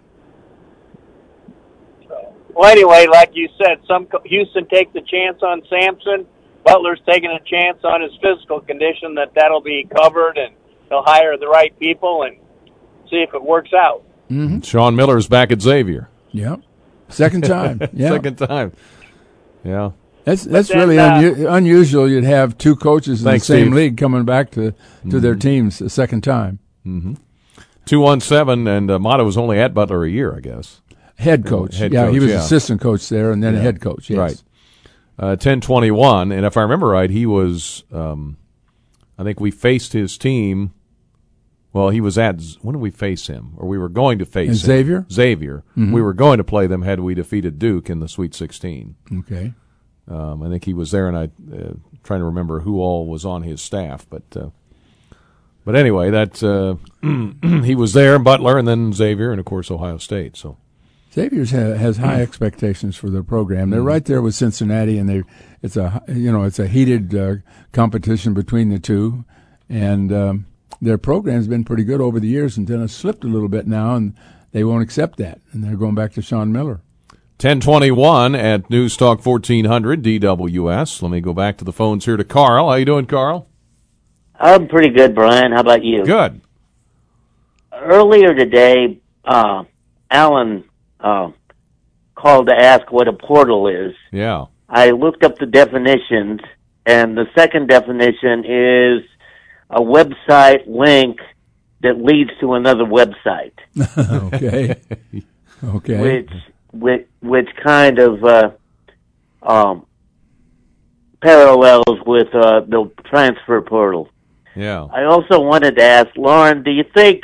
Well, 2.53 2.69
anyway, 2.71 3.07
like 3.11 3.31
you 3.33 3.49
said, 3.57 3.79
some 3.87 4.07
Houston 4.25 4.67
takes 4.67 4.93
the 4.93 5.01
chance 5.01 5.41
on 5.41 5.63
Sampson. 5.67 6.27
Butler's 6.63 7.01
taking 7.07 7.31
a 7.31 7.39
chance 7.39 7.79
on 7.83 8.01
his 8.01 8.11
physical 8.21 8.61
condition 8.61 9.15
that 9.15 9.33
that'll 9.35 9.61
be 9.61 9.87
covered, 9.95 10.37
and 10.37 10.53
they'll 10.89 11.03
hire 11.03 11.37
the 11.37 11.47
right 11.47 11.77
people 11.79 12.23
and 12.23 12.37
see 13.09 13.17
if 13.17 13.33
it 13.33 13.43
works 13.43 13.73
out. 13.73 14.03
Mm-hmm. 14.29 14.61
Sean 14.61 14.95
Miller's 14.95 15.27
back 15.27 15.51
at 15.51 15.61
Xavier. 15.61 16.09
Yeah, 16.31 16.57
second 17.09 17.43
time. 17.43 17.81
Yeah, 17.93 18.09
second 18.09 18.37
time. 18.37 18.73
Yeah. 19.63 19.91
That's 20.25 20.43
that's 20.43 20.69
then, 20.69 20.77
really 20.79 20.97
uh, 20.97 21.21
unu- 21.21 21.55
unusual. 21.55 22.09
You'd 22.09 22.23
have 22.23 22.57
two 22.57 22.75
coaches 22.75 23.21
in 23.21 23.25
Thanks, 23.25 23.45
the 23.45 23.53
same 23.53 23.67
Steve. 23.67 23.73
league 23.73 23.97
coming 23.97 24.25
back 24.25 24.49
to, 24.51 24.71
to 24.71 24.77
mm-hmm. 24.77 25.19
their 25.19 25.35
teams 25.35 25.81
a 25.81 25.89
second 25.89 26.23
time. 26.23 26.57
Mm-hmm. 26.85 27.13
Two 27.85 27.99
one 27.99 28.19
seven, 28.19 28.67
and 28.67 28.89
uh, 28.89 28.97
Matta 28.97 29.23
was 29.23 29.37
only 29.37 29.59
at 29.59 29.75
Butler 29.75 30.03
a 30.03 30.09
year, 30.09 30.35
I 30.35 30.39
guess. 30.39 30.81
Head 31.17 31.45
coach. 31.45 31.77
Head 31.77 31.93
yeah, 31.93 32.05
coach, 32.05 32.13
he 32.13 32.19
was 32.19 32.29
yeah. 32.29 32.39
assistant 32.39 32.81
coach 32.81 33.07
there, 33.09 33.31
and 33.31 33.43
then 33.43 33.53
yeah. 33.53 33.61
head 33.61 33.79
coach. 33.79 34.09
Yes. 34.09 34.17
Right. 34.17 34.43
Uh, 35.17 35.35
ten 35.35 35.61
twenty 35.61 35.91
one, 35.91 36.31
and 36.31 36.43
if 36.43 36.57
I 36.57 36.63
remember 36.63 36.87
right, 36.87 37.09
he 37.09 37.27
was. 37.27 37.83
Um, 37.91 38.37
I 39.17 39.23
think 39.23 39.39
we 39.39 39.51
faced 39.51 39.93
his 39.93 40.17
team. 40.17 40.73
Well, 41.73 41.89
he 41.89 41.99
was 42.01 42.17
at. 42.17 42.41
When 42.61 42.73
did 42.73 42.81
we 42.81 42.91
face 42.91 43.27
him? 43.27 43.53
Or 43.57 43.67
we 43.67 43.77
were 43.77 43.89
going 43.89 44.19
to 44.19 44.25
face 44.25 44.55
Xavier. 44.55 45.05
Xavier. 45.11 45.63
Mm-hmm. 45.77 45.91
We 45.91 46.01
were 46.01 46.13
going 46.13 46.37
to 46.37 46.43
play 46.43 46.67
them 46.67 46.83
had 46.83 47.01
we 47.01 47.13
defeated 47.15 47.59
Duke 47.59 47.89
in 47.89 47.99
the 47.99 48.07
Sweet 48.07 48.33
Sixteen. 48.33 48.95
Okay. 49.19 49.53
Um, 50.07 50.43
I 50.43 50.49
think 50.49 50.65
he 50.65 50.73
was 50.73 50.91
there, 50.91 51.07
and 51.07 51.17
I 51.17 51.23
uh, 51.53 51.73
trying 52.03 52.19
to 52.19 52.25
remember 52.25 52.61
who 52.61 52.79
all 52.79 53.07
was 53.07 53.25
on 53.25 53.43
his 53.43 53.61
staff, 53.61 54.05
but 54.09 54.23
uh, 54.35 54.49
but 55.65 55.75
anyway, 55.75 56.11
that 56.11 56.43
uh, 56.43 56.75
he 57.65 57.75
was 57.75 57.93
there, 57.93 58.19
Butler, 58.19 58.57
and 58.57 58.67
then 58.67 58.93
Xavier, 58.93 59.31
and 59.31 59.39
of 59.39 59.45
course 59.45 59.71
Ohio 59.71 59.97
State. 59.97 60.37
So 60.37 60.57
Xavier's 61.15 61.51
ha- 61.51 61.75
has 61.77 61.97
high 61.97 62.21
expectations 62.21 62.97
for 62.97 63.09
their 63.09 63.23
program. 63.23 63.69
They're 63.69 63.79
mm-hmm. 63.79 63.87
right 63.87 64.05
there 64.05 64.21
with 64.21 64.35
Cincinnati, 64.35 64.97
and 64.97 65.07
they 65.07 65.23
it's 65.61 65.77
a 65.77 66.03
you 66.07 66.31
know 66.31 66.43
it's 66.43 66.59
a 66.59 66.67
heated 66.67 67.15
uh, 67.15 67.35
competition 67.71 68.33
between 68.33 68.69
the 68.69 68.79
two, 68.79 69.23
and 69.69 70.11
um, 70.11 70.45
their 70.81 70.97
program's 70.97 71.47
been 71.47 71.63
pretty 71.63 71.85
good 71.85 72.01
over 72.01 72.19
the 72.19 72.27
years, 72.27 72.57
and 72.57 72.67
then 72.67 72.83
it's 72.83 72.93
slipped 72.93 73.23
a 73.23 73.27
little 73.27 73.47
bit 73.47 73.65
now, 73.65 73.95
and 73.95 74.13
they 74.51 74.65
won't 74.65 74.83
accept 74.83 75.17
that, 75.19 75.39
and 75.53 75.63
they're 75.63 75.77
going 75.77 75.95
back 75.95 76.11
to 76.13 76.21
Sean 76.21 76.51
Miller. 76.51 76.81
1021 77.37 78.33
at 78.33 78.69
News 78.69 78.95
Talk 78.95 79.25
1400 79.25 80.01
DWS. 80.01 81.01
Let 81.01 81.11
me 81.11 81.19
go 81.19 81.33
back 81.33 81.57
to 81.57 81.65
the 81.65 81.73
phones 81.73 82.05
here 82.05 82.15
to 82.15 82.23
Carl. 82.23 82.69
How 82.69 82.75
you 82.75 82.85
doing, 82.85 83.05
Carl? 83.05 83.47
I'm 84.39 84.67
pretty 84.67 84.89
good, 84.89 85.15
Brian. 85.15 85.51
How 85.51 85.59
about 85.59 85.83
you? 85.83 86.05
Good. 86.05 86.41
Earlier 87.73 88.33
today, 88.33 88.99
uh, 89.25 89.65
Alan 90.09 90.63
uh, 90.99 91.31
called 92.15 92.47
to 92.47 92.55
ask 92.55 92.91
what 92.91 93.07
a 93.07 93.13
portal 93.13 93.67
is. 93.67 93.93
Yeah. 94.11 94.45
I 94.67 94.91
looked 94.91 95.23
up 95.23 95.37
the 95.37 95.45
definitions, 95.45 96.41
and 96.85 97.17
the 97.17 97.25
second 97.35 97.67
definition 97.67 98.45
is 98.45 99.03
a 99.69 99.81
website 99.81 100.67
link 100.67 101.19
that 101.81 101.97
leads 102.01 102.31
to 102.39 102.53
another 102.53 102.83
website. 102.83 103.53
okay. 104.33 104.75
okay. 105.63 106.01
Which 106.01 106.31
which 106.71 107.07
which 107.21 107.49
kind 107.63 107.99
of 107.99 108.23
uh, 108.23 108.51
um, 109.43 109.85
parallels 111.21 111.99
with 112.05 112.33
uh, 112.33 112.61
the 112.61 112.91
transfer 113.05 113.61
portal. 113.61 114.09
Yeah. 114.55 114.85
I 114.85 115.03
also 115.03 115.41
wanted 115.41 115.75
to 115.77 115.83
ask 115.83 116.07
Lauren, 116.15 116.63
do 116.63 116.71
you 116.71 116.85
think 116.93 117.23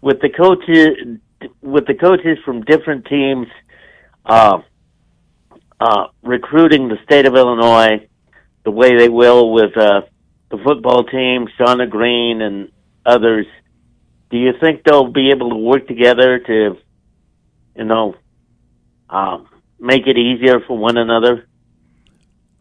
with 0.00 0.20
the 0.20 0.28
coaches 0.28 1.18
with 1.62 1.86
the 1.86 1.94
coaches 1.94 2.38
from 2.44 2.62
different 2.62 3.06
teams 3.06 3.46
uh, 4.24 4.58
uh, 5.80 6.06
recruiting 6.22 6.88
the 6.88 6.98
state 7.04 7.26
of 7.26 7.34
Illinois 7.34 8.08
the 8.64 8.70
way 8.70 8.96
they 8.96 9.08
will 9.08 9.52
with 9.52 9.76
uh, 9.76 10.02
the 10.50 10.58
football 10.58 11.04
team, 11.04 11.48
Shauna 11.58 11.88
Green 11.88 12.42
and 12.42 12.70
others, 13.06 13.46
do 14.30 14.36
you 14.36 14.52
think 14.60 14.84
they'll 14.84 15.10
be 15.10 15.30
able 15.30 15.50
to 15.50 15.56
work 15.56 15.86
together 15.86 16.38
to, 16.38 16.76
you 17.76 17.84
know, 17.84 18.14
um, 19.08 19.48
make 19.80 20.06
it 20.06 20.18
easier 20.18 20.60
for 20.60 20.76
one 20.76 20.98
another? 20.98 21.48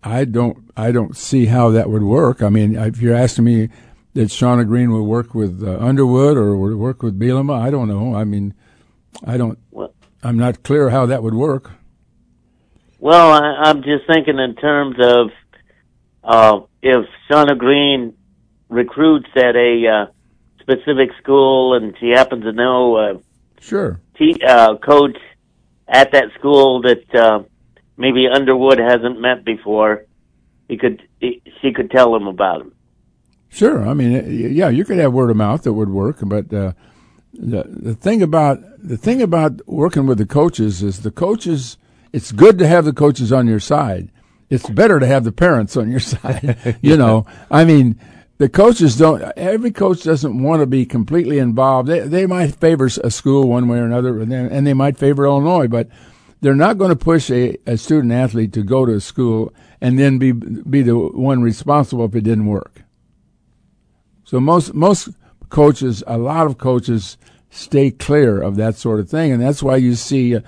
I 0.04 0.24
don't. 0.24 0.72
I 0.78 0.92
don't 0.92 1.18
see 1.18 1.48
how 1.48 1.72
that 1.72 1.90
would 1.90 2.04
work. 2.04 2.42
I 2.42 2.50
mean, 2.50 2.76
if 2.76 3.02
you're 3.02 3.16
asking 3.16 3.46
me 3.46 3.70
that 4.14 4.30
Shauna 4.30 4.66
Green 4.66 4.94
would 4.94 5.04
work 5.04 5.36
with 5.36 5.62
uh, 5.62 5.78
Underwood 5.80 6.38
or 6.38 6.56
would 6.56 6.76
work 6.76 7.04
with 7.04 7.20
Bielema, 7.20 7.60
I 7.60 7.70
don't 7.70 7.90
know. 7.90 8.16
I 8.16 8.24
mean, 8.24 8.54
I 9.26 9.38
don't. 9.38 9.58
Well, 9.72 9.94
I'm 10.24 10.38
not 10.38 10.64
clear 10.64 10.90
how 10.90 11.06
that 11.08 11.24
would 11.24 11.34
work. 11.34 11.72
Well, 13.00 13.32
I, 13.32 13.70
am 13.70 13.84
just 13.84 14.08
thinking 14.08 14.40
in 14.40 14.56
terms 14.56 14.96
of 15.00 15.30
uh, 16.24 16.60
if 16.82 17.06
Shauna 17.30 17.58
Green 17.58 18.14
recruits 18.70 19.30
at 19.36 19.56
a 19.56 19.88
uh, 19.88 20.06
specific 20.60 21.10
school 21.22 21.76
and 21.76 21.96
she 22.00 22.10
happens 22.10 22.44
to 22.44 22.52
know 22.52 22.96
uh, 22.96 23.18
sure 23.60 24.02
t- 24.18 24.42
uh, 24.46 24.76
coach 24.78 25.18
at 25.88 26.12
that 26.12 26.26
school 26.38 26.82
that 26.82 27.16
uh, 27.16 27.44
maybe 27.96 28.28
Underwood 28.28 28.80
hasn't 28.80 29.20
met 29.20 29.46
before, 29.46 30.06
he 30.68 30.78
could 30.78 31.08
he, 31.20 31.42
she 31.62 31.72
could 31.72 31.92
tell 31.92 32.16
him 32.16 32.28
about 32.28 32.62
him. 32.62 32.74
Sure, 33.50 33.88
I 33.88 33.94
mean, 33.94 34.54
yeah, 34.54 34.68
you 34.68 34.84
could 34.84 34.98
have 34.98 35.14
word 35.14 35.30
of 35.30 35.38
mouth 35.38 35.64
that 35.64 35.74
would 35.74 35.90
work, 35.90 36.18
but 36.22 36.54
uh, 36.54 36.74
the 37.38 37.64
the 37.68 37.96
thing 37.96 38.22
about 38.22 38.60
the 38.78 38.98
thing 38.98 39.22
about 39.22 39.68
working 39.68 40.06
with 40.06 40.18
the 40.18 40.26
coaches 40.26 40.84
is 40.84 41.02
the 41.02 41.12
coaches. 41.12 41.78
It's 42.14 42.32
good 42.32 42.58
to 42.60 42.68
have 42.68 42.86
the 42.86 42.94
coaches 42.94 43.32
on 43.32 43.48
your 43.48 43.60
side. 43.60 44.10
It's 44.50 44.70
better 44.70 45.00
to 45.00 45.06
have 45.06 45.24
the 45.24 45.32
parents 45.32 45.76
on 45.78 45.90
your 45.90 46.00
side. 46.14 46.78
you 46.82 46.98
know, 46.98 47.26
I 47.52 47.66
mean, 47.66 48.00
the 48.38 48.50
coaches 48.50 48.98
don't. 48.98 49.22
Every 49.36 49.72
coach 49.72 50.04
doesn't 50.04 50.42
want 50.42 50.62
to 50.62 50.66
be 50.66 50.86
completely 50.86 51.40
involved. 51.40 51.90
They 51.90 52.00
they 52.02 52.26
might 52.26 52.56
favor 52.56 52.86
a 52.86 53.12
school 53.12 53.48
one 53.48 53.68
way 53.68 53.80
or 53.80 53.86
another, 53.86 54.20
and 54.20 54.66
they 54.66 54.74
might 54.74 54.98
favor 54.98 55.26
Illinois, 55.26 55.68
but 55.68 55.90
they're 56.42 56.56
not 56.56 56.78
going 56.78 56.90
to 56.90 56.96
push 56.96 57.30
a, 57.32 57.58
a 57.66 57.78
student 57.78 58.14
athlete 58.14 58.54
to 58.54 58.64
go 58.64 58.86
to 58.86 58.94
a 58.94 59.02
school 59.02 59.54
and 59.82 59.98
then 59.98 60.18
be 60.18 60.32
be 60.32 60.82
the 60.82 60.98
one 60.98 61.42
responsible 61.42 62.06
if 62.06 62.16
it 62.16 62.22
didn't 62.22 62.46
work. 62.46 62.84
So 64.24 64.40
most 64.40 64.74
most 64.74 65.10
coaches, 65.50 66.04
a 66.08 66.18
lot 66.18 66.48
of 66.48 66.58
coaches, 66.58 67.18
stay 67.50 67.92
clear 67.92 68.42
of 68.42 68.56
that 68.58 68.76
sort 68.76 69.00
of 69.00 69.10
thing, 69.10 69.32
and 69.32 69.42
that's 69.42 69.64
why 69.64 69.76
you 69.76 69.96
see 69.96 70.36
uh, 70.36 70.42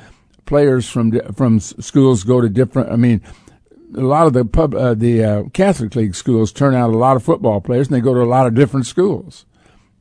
players 0.46 0.90
from 0.90 1.12
from 1.34 1.60
schools 1.60 2.24
go 2.24 2.42
to 2.42 2.50
different. 2.50 2.92
I 2.92 2.96
mean, 2.96 3.22
a 3.96 4.02
lot 4.02 4.28
of 4.28 4.34
the 4.34 4.46
pub, 4.46 4.76
uh, 4.76 4.94
the 4.94 5.24
uh, 5.24 5.44
Catholic 5.54 5.96
League 5.96 6.16
schools 6.16 6.52
turn 6.52 6.74
out 6.74 6.90
a 6.90 6.98
lot 6.98 7.16
of 7.16 7.24
football 7.24 7.62
players, 7.62 7.88
and 7.88 7.96
they 7.96 8.02
go 8.02 8.14
to 8.14 8.22
a 8.22 8.24
lot 8.24 8.48
of 8.48 8.54
different 8.54 8.86
schools. 8.86 9.46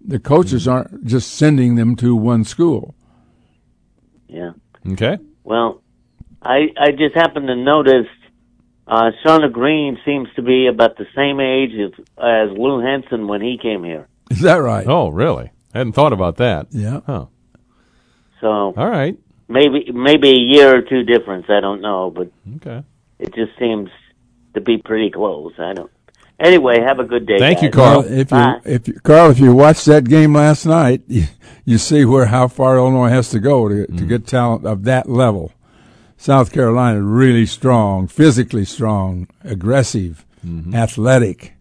The 0.00 0.18
coaches 0.18 0.62
mm-hmm. 0.62 0.72
aren't 0.72 1.04
just 1.04 1.34
sending 1.34 1.74
them 1.74 1.96
to 1.96 2.14
one 2.14 2.44
school. 2.44 2.94
Yeah. 4.28 4.52
Okay. 4.92 5.18
Well, 5.44 5.82
I 6.42 6.68
I 6.78 6.90
just 6.92 7.14
happened 7.14 7.48
to 7.48 7.56
notice 7.56 8.06
uh, 8.86 9.10
Shauna 9.24 9.52
Green 9.52 9.98
seems 10.04 10.28
to 10.36 10.42
be 10.42 10.66
about 10.66 10.96
the 10.96 11.06
same 11.14 11.40
age 11.40 11.72
as, 11.78 12.04
as 12.16 12.56
Lou 12.56 12.80
Henson 12.80 13.28
when 13.28 13.42
he 13.42 13.58
came 13.60 13.84
here. 13.84 14.08
Is 14.30 14.40
that 14.40 14.56
right? 14.56 14.86
Oh, 14.86 15.08
really? 15.08 15.50
I 15.74 15.78
hadn't 15.78 15.92
thought 15.94 16.12
about 16.12 16.36
that. 16.36 16.68
Yeah. 16.70 17.00
Huh. 17.06 17.26
So. 18.40 18.74
All 18.76 18.88
right. 18.88 19.16
Maybe 19.48 19.90
maybe 19.92 20.30
a 20.30 20.38
year 20.38 20.76
or 20.76 20.82
two 20.82 21.02
difference. 21.04 21.46
I 21.48 21.60
don't 21.60 21.80
know, 21.80 22.10
but. 22.10 22.30
Okay 22.56 22.84
it 23.18 23.34
just 23.34 23.58
seems 23.58 23.90
to 24.54 24.60
be 24.60 24.78
pretty 24.78 25.10
close. 25.10 25.52
I 25.58 25.74
don't. 25.74 25.90
Anyway, 26.40 26.80
have 26.80 27.00
a 27.00 27.04
good 27.04 27.26
day. 27.26 27.38
Thank 27.38 27.56
guys. 27.56 27.62
you, 27.64 27.70
Carl. 27.70 28.02
Well, 28.02 28.12
if 28.12 28.30
you, 28.30 28.60
if 28.64 28.88
you, 28.88 28.94
Carl, 29.00 29.30
if 29.30 29.40
you 29.40 29.52
watched 29.52 29.86
that 29.86 30.04
game 30.04 30.34
last 30.34 30.66
night, 30.66 31.02
you, 31.08 31.24
you 31.64 31.78
see 31.78 32.04
where 32.04 32.26
how 32.26 32.46
far 32.46 32.76
Illinois 32.76 33.08
has 33.08 33.30
to 33.30 33.40
go 33.40 33.68
to, 33.68 33.86
mm. 33.86 33.98
to 33.98 34.04
get 34.04 34.26
talent 34.26 34.64
of 34.64 34.84
that 34.84 35.08
level. 35.08 35.52
South 36.16 36.52
Carolina 36.52 37.00
really 37.00 37.46
strong, 37.46 38.08
physically 38.08 38.64
strong, 38.64 39.28
aggressive, 39.42 40.26
mm-hmm. 40.44 40.74
athletic, 40.74 41.54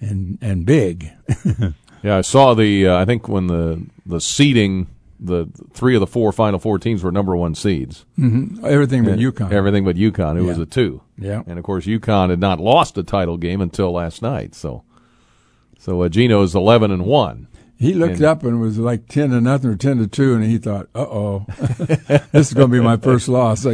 and 0.00 0.38
and 0.40 0.64
big. 0.64 1.10
yeah, 2.04 2.18
I 2.18 2.20
saw 2.20 2.52
the. 2.52 2.88
Uh, 2.88 2.98
I 2.98 3.06
think 3.06 3.28
when 3.28 3.46
the 3.46 3.82
the 4.04 4.20
seeding, 4.20 4.88
the 5.18 5.46
three 5.72 5.96
of 5.96 6.00
the 6.00 6.06
four 6.06 6.32
Final 6.32 6.58
Four 6.58 6.78
teams 6.78 7.02
were 7.02 7.10
number 7.10 7.34
one 7.34 7.54
seeds. 7.54 8.04
Mm-hmm. 8.18 8.62
Everything 8.66 9.04
but 9.06 9.18
UConn. 9.18 9.50
Everything 9.50 9.86
but 9.86 9.96
UConn. 9.96 10.36
It 10.36 10.42
yeah. 10.42 10.48
was 10.48 10.58
a 10.58 10.66
two. 10.66 11.00
Yeah. 11.16 11.42
And 11.46 11.58
of 11.58 11.64
course, 11.64 11.86
UConn 11.86 12.28
had 12.28 12.40
not 12.40 12.60
lost 12.60 12.98
a 12.98 13.02
title 13.02 13.38
game 13.38 13.62
until 13.62 13.90
last 13.90 14.20
night. 14.20 14.54
So, 14.54 14.84
so 15.78 16.02
uh, 16.02 16.10
Gino's 16.10 16.54
eleven 16.54 16.90
and 16.90 17.06
one. 17.06 17.48
He 17.78 17.94
looked 17.94 18.16
and, 18.16 18.24
up 18.24 18.42
and 18.44 18.60
was 18.60 18.78
like 18.78 19.08
ten 19.08 19.30
to 19.30 19.40
nothing 19.40 19.70
or 19.70 19.76
ten 19.76 19.96
to 19.96 20.06
two, 20.06 20.34
and 20.34 20.44
he 20.44 20.58
thought, 20.58 20.88
"Uh 20.94 21.06
oh, 21.08 21.46
this 21.78 22.48
is 22.48 22.52
going 22.52 22.70
to 22.70 22.76
be 22.76 22.80
my 22.80 22.98
first 22.98 23.28
loss." 23.28 23.66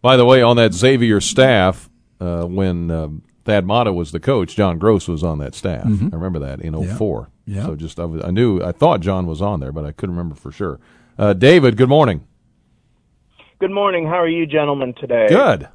By 0.00 0.16
the 0.16 0.24
way, 0.24 0.40
on 0.40 0.56
that 0.56 0.72
Xavier 0.72 1.20
staff, 1.20 1.90
uh, 2.18 2.44
when 2.44 2.90
um, 2.90 3.22
Thad 3.44 3.66
Matta 3.66 3.92
was 3.92 4.12
the 4.12 4.20
coach. 4.20 4.54
John 4.56 4.78
Groce 4.78 5.08
was 5.08 5.24
on 5.24 5.38
that 5.38 5.54
staff. 5.54 5.84
I 5.86 5.88
remember 6.16 6.38
that 6.40 6.60
in 6.60 6.74
Mm-hmm. 6.74 6.88
Yeah. 6.90 6.96
04. 6.96 7.28
Yeah. 7.46 7.66
So 7.66 7.76
just 7.76 7.98
I, 7.98 8.04
was, 8.04 8.22
I 8.24 8.30
knew 8.30 8.62
I 8.62 8.72
thought 8.72 9.00
John 9.00 9.26
was 9.26 9.42
on 9.42 9.60
there, 9.60 9.72
but 9.72 9.84
I 9.84 9.92
couldn't 9.92 10.14
remember 10.14 10.34
for 10.36 10.52
sure. 10.52 10.78
Uh, 11.18 11.32
David, 11.32 11.76
good 11.76 11.88
morning. 11.88 12.26
Good 13.58 13.70
morning. 13.70 14.06
How 14.06 14.18
are 14.20 14.28
you 14.28 14.46
gentlemen 14.46 14.94
today? 14.94 15.26
Good. 15.28 15.68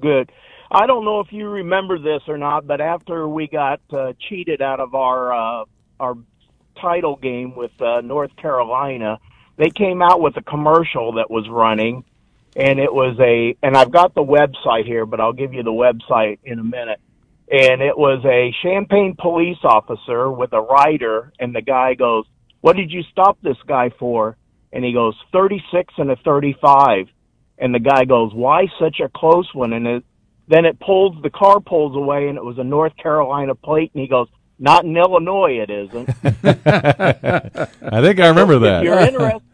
Good. 0.00 0.30
I 0.70 0.86
don't 0.86 1.04
know 1.04 1.20
if 1.20 1.28
you 1.32 1.48
remember 1.48 1.98
this 1.98 2.22
or 2.28 2.36
not, 2.36 2.66
but 2.66 2.80
after 2.80 3.26
we 3.26 3.46
got 3.48 3.80
uh, 3.90 4.12
cheated 4.28 4.60
out 4.60 4.80
of 4.80 4.94
our 4.94 5.32
uh, 5.32 5.64
our 5.98 6.14
title 6.80 7.16
game 7.16 7.56
with 7.56 7.70
uh, 7.80 8.00
North 8.02 8.34
Carolina, 8.36 9.18
they 9.56 9.70
came 9.70 10.02
out 10.02 10.20
with 10.20 10.36
a 10.36 10.42
commercial 10.42 11.12
that 11.14 11.30
was 11.30 11.48
running, 11.48 12.04
and 12.56 12.78
it 12.78 12.92
was 12.92 13.16
a 13.20 13.56
and 13.62 13.76
I've 13.76 13.90
got 13.90 14.14
the 14.14 14.22
website 14.24 14.86
here, 14.86 15.06
but 15.06 15.20
I'll 15.20 15.32
give 15.32 15.52
you 15.54 15.62
the 15.62 15.70
website 15.72 16.38
in 16.44 16.58
a 16.58 16.64
minute. 16.64 17.00
And 17.50 17.80
it 17.80 17.96
was 17.96 18.22
a 18.26 18.54
Champaign 18.62 19.16
police 19.18 19.56
officer 19.64 20.30
with 20.30 20.52
a 20.52 20.60
rider, 20.60 21.32
and 21.38 21.54
the 21.54 21.62
guy 21.62 21.94
goes, 21.94 22.26
"What 22.60 22.76
did 22.76 22.90
you 22.92 23.02
stop 23.10 23.38
this 23.42 23.56
guy 23.66 23.90
for?" 23.98 24.36
And 24.72 24.84
he 24.84 24.92
goes, 24.92 25.14
"36 25.32 25.94
and 25.96 26.10
a 26.10 26.16
35." 26.16 27.08
And 27.56 27.74
the 27.74 27.78
guy 27.80 28.04
goes, 28.04 28.34
"Why 28.34 28.66
such 28.78 29.00
a 29.00 29.08
close 29.08 29.48
one?" 29.54 29.72
And 29.72 29.86
it, 29.86 30.04
then 30.46 30.64
it 30.66 30.78
pulls 30.78 31.20
the 31.22 31.30
car 31.30 31.58
pulls 31.60 31.96
away, 31.96 32.28
and 32.28 32.36
it 32.36 32.44
was 32.44 32.58
a 32.58 32.64
North 32.64 32.96
Carolina 32.98 33.54
plate. 33.54 33.92
And 33.94 34.02
he 34.02 34.08
goes, 34.08 34.28
"Not 34.58 34.84
in 34.84 34.94
Illinois, 34.96 35.58
it 35.60 35.70
isn't." 35.70 36.08
I 36.24 38.02
think 38.02 38.20
I 38.20 38.28
remember 38.28 38.54
If 38.56 38.60
that. 38.62 38.82
you're 38.84 38.98
interested, 38.98 39.40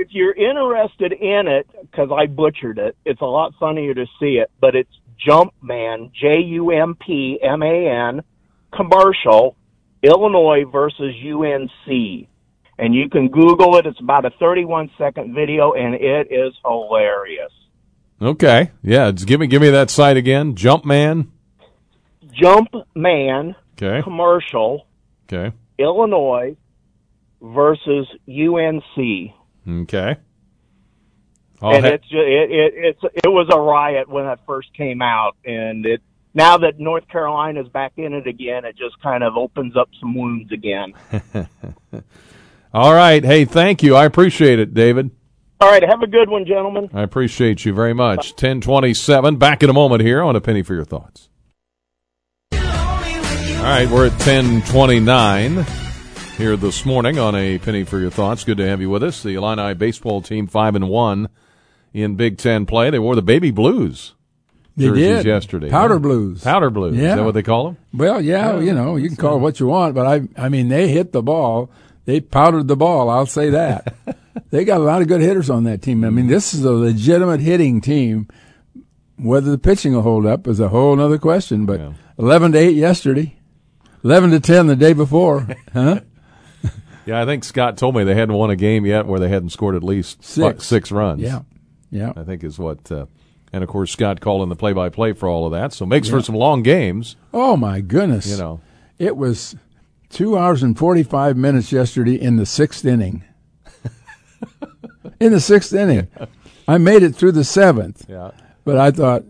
if 0.00 0.08
you're 0.10 0.32
interested 0.32 1.12
in 1.12 1.46
it, 1.46 1.68
because 1.82 2.10
I 2.10 2.26
butchered 2.26 2.78
it, 2.78 2.96
it's 3.04 3.20
a 3.20 3.26
lot 3.26 3.52
funnier 3.60 3.94
to 3.94 4.06
see 4.18 4.38
it. 4.42 4.50
But 4.60 4.74
it's 4.74 4.90
Jumpman, 5.26 6.12
J 6.12 6.40
U 6.40 6.70
M 6.70 6.96
P 6.96 7.38
M 7.42 7.62
A 7.62 7.88
N, 8.08 8.22
commercial, 8.74 9.56
Illinois 10.02 10.64
versus 10.70 11.14
UNC, 11.22 12.26
and 12.78 12.94
you 12.94 13.08
can 13.10 13.28
Google 13.28 13.76
it. 13.76 13.86
It's 13.86 14.00
about 14.00 14.24
a 14.24 14.30
31 14.30 14.90
second 14.96 15.34
video, 15.34 15.72
and 15.72 15.94
it 15.94 16.28
is 16.30 16.54
hilarious. 16.64 17.52
Okay. 18.22 18.70
Yeah. 18.82 19.10
Just 19.10 19.26
give 19.26 19.40
me 19.40 19.46
give 19.46 19.62
me 19.62 19.70
that 19.70 19.90
site 19.90 20.16
again. 20.16 20.54
Jumpman. 20.54 21.28
Jumpman 22.40 23.54
Okay. 23.80 24.02
commercial, 24.02 24.86
Okay. 25.30 25.54
Illinois 25.78 26.56
versus 27.40 28.06
UNC. 28.28 29.32
Okay. 29.68 30.16
I'll 31.62 31.74
and 31.74 31.84
ha- 31.84 31.92
it's 31.92 32.08
ju- 32.08 32.18
it, 32.18 32.50
it 32.50 32.72
it's 32.76 33.14
it 33.24 33.28
was 33.28 33.48
a 33.52 33.60
riot 33.60 34.08
when 34.08 34.26
it 34.26 34.38
first 34.46 34.72
came 34.74 35.02
out, 35.02 35.36
and 35.44 35.84
it 35.84 36.00
now 36.32 36.58
that 36.58 36.78
North 36.78 37.06
Carolina's 37.08 37.68
back 37.68 37.92
in 37.96 38.14
it 38.14 38.26
again, 38.26 38.64
it 38.64 38.76
just 38.76 39.00
kind 39.02 39.22
of 39.22 39.36
opens 39.36 39.76
up 39.76 39.90
some 40.00 40.14
wounds 40.14 40.50
again. 40.52 40.94
All 42.72 42.94
right. 42.94 43.24
Hey, 43.24 43.44
thank 43.44 43.82
you. 43.82 43.96
I 43.96 44.04
appreciate 44.04 44.58
it, 44.58 44.72
David. 44.74 45.10
All 45.60 45.70
right, 45.70 45.82
have 45.82 46.00
a 46.02 46.06
good 46.06 46.30
one, 46.30 46.46
gentlemen. 46.46 46.88
I 46.94 47.02
appreciate 47.02 47.66
you 47.66 47.74
very 47.74 47.92
much. 47.92 48.30
1027. 48.30 49.36
Back 49.36 49.62
in 49.62 49.68
a 49.68 49.74
moment 49.74 50.00
here 50.00 50.22
on 50.22 50.34
A 50.34 50.40
Penny 50.40 50.62
for 50.62 50.74
Your 50.74 50.86
Thoughts. 50.86 51.28
All 52.52 52.58
right, 53.66 53.86
we're 53.90 54.06
at 54.06 54.12
1029 54.12 55.66
here 56.40 56.56
this 56.56 56.86
morning 56.86 57.18
on 57.18 57.34
A 57.34 57.58
Penny 57.58 57.84
for 57.84 57.98
Your 57.98 58.10
Thoughts. 58.10 58.44
Good 58.44 58.56
to 58.56 58.66
have 58.66 58.80
you 58.80 58.88
with 58.88 59.02
us. 59.02 59.22
The 59.22 59.34
Illini 59.34 59.74
baseball 59.74 60.22
team 60.22 60.46
5 60.46 60.74
and 60.76 60.88
1 60.88 61.28
in 61.92 62.16
Big 62.16 62.38
Ten 62.38 62.64
play. 62.64 62.88
They 62.88 62.98
wore 62.98 63.14
the 63.14 63.20
baby 63.20 63.50
blues 63.50 64.14
They 64.74 64.86
jerseys 64.86 65.02
did. 65.18 65.26
yesterday. 65.26 65.68
Powder 65.68 65.94
huh? 65.94 66.00
blues. 66.00 66.42
Powder 66.42 66.70
blues. 66.70 66.94
Is 66.96 67.02
that 67.02 67.22
what 67.22 67.34
they 67.34 67.42
call 67.42 67.64
them? 67.66 67.76
Well, 67.92 68.22
yeah, 68.22 68.58
you 68.58 68.72
know, 68.72 68.96
you 68.96 69.08
can 69.08 69.16
call 69.18 69.36
it 69.36 69.40
what 69.40 69.60
you 69.60 69.66
want, 69.66 69.94
but 69.94 70.06
I, 70.06 70.22
I 70.36 70.48
mean, 70.48 70.68
they 70.68 70.88
hit 70.88 71.12
the 71.12 71.22
ball. 71.22 71.70
They 72.06 72.20
powdered 72.20 72.68
the 72.68 72.76
ball. 72.76 73.10
I'll 73.10 73.26
say 73.26 73.50
that. 73.50 73.94
they 74.50 74.64
got 74.64 74.80
a 74.80 74.84
lot 74.84 75.02
of 75.02 75.08
good 75.08 75.20
hitters 75.20 75.50
on 75.50 75.64
that 75.64 75.82
team. 75.82 76.04
I 76.04 76.10
mean, 76.10 76.26
this 76.26 76.54
is 76.54 76.64
a 76.64 76.72
legitimate 76.72 77.40
hitting 77.40 77.82
team. 77.82 78.28
Whether 79.18 79.50
the 79.50 79.58
pitching 79.58 79.92
will 79.92 80.00
hold 80.02 80.24
up 80.24 80.46
is 80.48 80.58
a 80.60 80.68
whole 80.70 80.98
other 80.98 81.18
question. 81.18 81.66
But 81.66 81.80
Yeah. 81.80 81.92
eleven 82.18 82.52
to 82.52 82.58
eight 82.58 82.74
yesterday, 82.76 83.36
eleven 84.02 84.30
to 84.30 84.40
ten 84.40 84.66
the 84.68 84.76
day 84.76 84.94
before, 84.94 85.46
huh? 85.74 86.00
Yeah, 87.06 87.20
I 87.20 87.24
think 87.24 87.44
Scott 87.44 87.76
told 87.76 87.96
me 87.96 88.04
they 88.04 88.14
hadn't 88.14 88.34
won 88.34 88.50
a 88.50 88.56
game 88.56 88.84
yet 88.86 89.06
where 89.06 89.18
they 89.20 89.28
hadn't 89.28 89.50
scored 89.50 89.74
at 89.74 89.82
least 89.82 90.22
Six. 90.22 90.66
six 90.66 90.92
runs. 90.92 91.22
Yeah, 91.22 91.40
yeah. 91.90 92.12
I 92.16 92.24
think 92.24 92.44
is 92.44 92.58
what. 92.58 92.90
Uh, 92.90 93.06
and 93.52 93.64
of 93.64 93.68
course, 93.70 93.90
Scott 93.90 94.20
calling 94.20 94.48
the 94.48 94.54
play-by-play 94.56 95.14
for 95.14 95.28
all 95.28 95.44
of 95.46 95.52
that, 95.52 95.72
so 95.72 95.84
makes 95.84 96.08
for 96.08 96.20
some 96.22 96.36
long 96.36 96.62
games. 96.62 97.16
Oh 97.34 97.56
my 97.56 97.80
goodness! 97.80 98.26
You 98.26 98.36
know, 98.36 98.60
It 98.98 99.16
was 99.16 99.56
two 100.08 100.38
hours 100.38 100.62
and 100.62 100.78
45 100.78 101.36
minutes 101.36 101.72
yesterday 101.72 102.14
in 102.14 102.36
the 102.36 102.46
sixth 102.46 102.84
inning. 102.84 103.24
in 105.20 105.32
the 105.32 105.40
sixth 105.40 105.72
inning. 105.72 106.08
I 106.68 106.78
made 106.78 107.02
it 107.02 107.14
through 107.16 107.32
the 107.32 107.44
seventh, 107.44 108.06
yeah. 108.08 108.30
but 108.64 108.76
I 108.76 108.90
thought, 108.92 109.24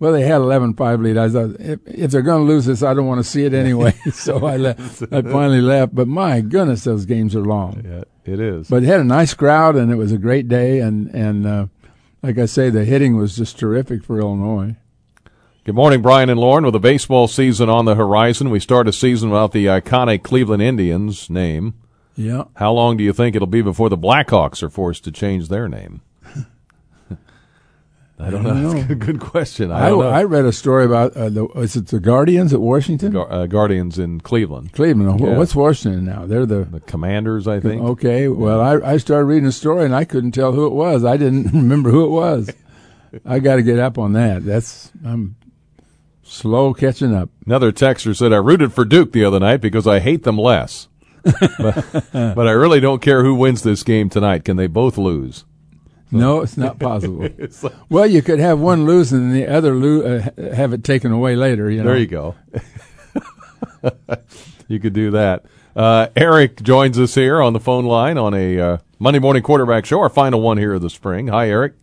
well, 0.00 0.12
they 0.12 0.22
had 0.22 0.40
11 0.40 0.74
5 0.74 1.00
lead. 1.00 1.18
I 1.18 1.28
thought, 1.28 1.56
if, 1.60 1.78
if 1.86 2.10
they're 2.10 2.22
going 2.22 2.46
to 2.46 2.52
lose 2.52 2.64
this, 2.64 2.82
I 2.82 2.94
don't 2.94 3.06
want 3.06 3.20
to 3.20 3.30
see 3.30 3.44
it 3.44 3.54
anyway. 3.64 3.92
so 4.12 4.44
I, 4.46 4.56
le- 4.56 4.76
I 5.12 5.22
finally 5.22 5.60
left. 5.60 5.94
But 5.94 6.08
my 6.08 6.40
goodness, 6.40 6.84
those 6.84 7.04
games 7.04 7.36
are 7.36 7.44
long. 7.44 7.84
Yeah, 7.84 8.04
it 8.24 8.40
is. 8.40 8.68
But 8.68 8.82
it 8.82 8.86
had 8.86 9.00
a 9.00 9.04
nice 9.04 9.34
crowd, 9.34 9.76
and 9.76 9.92
it 9.92 9.96
was 9.96 10.10
a 10.10 10.18
great 10.18 10.48
day. 10.48 10.80
And, 10.80 11.14
and 11.14 11.46
uh, 11.46 11.66
like 12.22 12.38
I 12.38 12.46
say, 12.46 12.70
the 12.70 12.84
hitting 12.84 13.16
was 13.16 13.36
just 13.36 13.58
terrific 13.58 14.02
for 14.02 14.18
Illinois. 14.18 14.76
Good 15.64 15.74
morning, 15.74 16.00
Brian 16.00 16.30
and 16.30 16.40
Loren. 16.40 16.64
With 16.64 16.72
the 16.72 16.80
baseball 16.80 17.28
season 17.28 17.68
on 17.68 17.84
the 17.84 17.94
horizon, 17.94 18.48
we 18.48 18.58
start 18.58 18.88
a 18.88 18.94
season 18.94 19.28
without 19.28 19.52
the 19.52 19.66
iconic 19.66 20.22
Cleveland 20.22 20.62
Indians 20.62 21.28
name. 21.28 21.74
Yeah. 22.16 22.44
How 22.56 22.72
long 22.72 22.96
do 22.96 23.04
you 23.04 23.12
think 23.12 23.36
it'll 23.36 23.46
be 23.46 23.60
before 23.60 23.90
the 23.90 23.98
Blackhawks 23.98 24.62
are 24.62 24.70
forced 24.70 25.04
to 25.04 25.12
change 25.12 25.48
their 25.48 25.68
name? 25.68 26.00
I 28.20 28.30
don't 28.30 28.42
know. 28.42 28.54
know. 28.54 28.72
That's 28.74 28.90
a 28.90 28.94
good 28.94 29.20
question. 29.20 29.70
I 29.70 29.86
I, 29.86 29.88
don't 29.88 30.00
know. 30.00 30.08
I 30.08 30.24
read 30.24 30.44
a 30.44 30.52
story 30.52 30.84
about 30.84 31.16
uh, 31.16 31.28
the 31.28 31.46
is 31.56 31.76
it 31.76 31.86
the 31.88 32.00
Guardians 32.00 32.52
at 32.52 32.60
Washington, 32.60 33.16
uh, 33.16 33.46
Guardians 33.46 33.98
in 33.98 34.20
Cleveland, 34.20 34.72
Cleveland. 34.72 35.20
Yeah. 35.20 35.36
What's 35.36 35.54
Washington 35.54 36.04
now? 36.04 36.26
They're 36.26 36.46
the 36.46 36.64
the 36.64 36.80
Commanders, 36.80 37.48
I 37.48 37.60
think. 37.60 37.82
okay. 37.82 38.28
Well, 38.28 38.60
I 38.60 38.92
I 38.92 38.96
started 38.98 39.24
reading 39.24 39.46
a 39.46 39.52
story 39.52 39.84
and 39.84 39.94
I 39.94 40.04
couldn't 40.04 40.32
tell 40.32 40.52
who 40.52 40.66
it 40.66 40.72
was. 40.72 41.04
I 41.04 41.16
didn't 41.16 41.44
remember 41.52 41.90
who 41.90 42.04
it 42.04 42.10
was. 42.10 42.50
I 43.24 43.40
got 43.40 43.56
to 43.56 43.62
get 43.62 43.78
up 43.78 43.98
on 43.98 44.12
that. 44.12 44.44
That's 44.44 44.92
I'm 45.04 45.36
slow 46.22 46.72
catching 46.72 47.14
up. 47.14 47.30
Another 47.44 47.72
texter 47.72 48.16
said, 48.16 48.32
I 48.32 48.36
rooted 48.36 48.72
for 48.72 48.84
Duke 48.84 49.12
the 49.12 49.24
other 49.24 49.40
night 49.40 49.60
because 49.60 49.86
I 49.86 49.98
hate 49.98 50.22
them 50.22 50.38
less. 50.38 50.88
but, 51.58 51.84
but 52.12 52.46
I 52.46 52.52
really 52.52 52.80
don't 52.80 53.02
care 53.02 53.22
who 53.24 53.34
wins 53.34 53.62
this 53.62 53.82
game 53.82 54.08
tonight. 54.08 54.44
Can 54.44 54.56
they 54.56 54.68
both 54.68 54.96
lose? 54.96 55.44
No, 56.12 56.40
it's 56.40 56.56
not 56.56 56.78
possible. 56.78 57.24
It's 57.38 57.62
like, 57.62 57.72
well, 57.88 58.06
you 58.06 58.22
could 58.22 58.38
have 58.38 58.58
one 58.58 58.84
lose 58.84 59.12
and 59.12 59.32
the 59.34 59.46
other 59.46 59.74
lo- 59.74 60.18
uh, 60.38 60.54
have 60.54 60.72
it 60.72 60.84
taken 60.84 61.12
away 61.12 61.36
later. 61.36 61.70
You 61.70 61.82
know. 61.82 61.90
there 61.90 61.98
you 61.98 62.06
go. 62.06 62.34
you 64.68 64.80
could 64.80 64.92
do 64.92 65.12
that. 65.12 65.44
Uh, 65.74 66.08
Eric 66.16 66.62
joins 66.62 66.98
us 66.98 67.14
here 67.14 67.40
on 67.40 67.52
the 67.52 67.60
phone 67.60 67.84
line 67.84 68.18
on 68.18 68.34
a 68.34 68.60
uh, 68.60 68.78
Monday 68.98 69.20
morning 69.20 69.42
quarterback 69.42 69.86
show, 69.86 70.00
our 70.00 70.08
final 70.08 70.40
one 70.40 70.58
here 70.58 70.74
of 70.74 70.82
the 70.82 70.90
spring. 70.90 71.28
Hi, 71.28 71.48
Eric. 71.48 71.74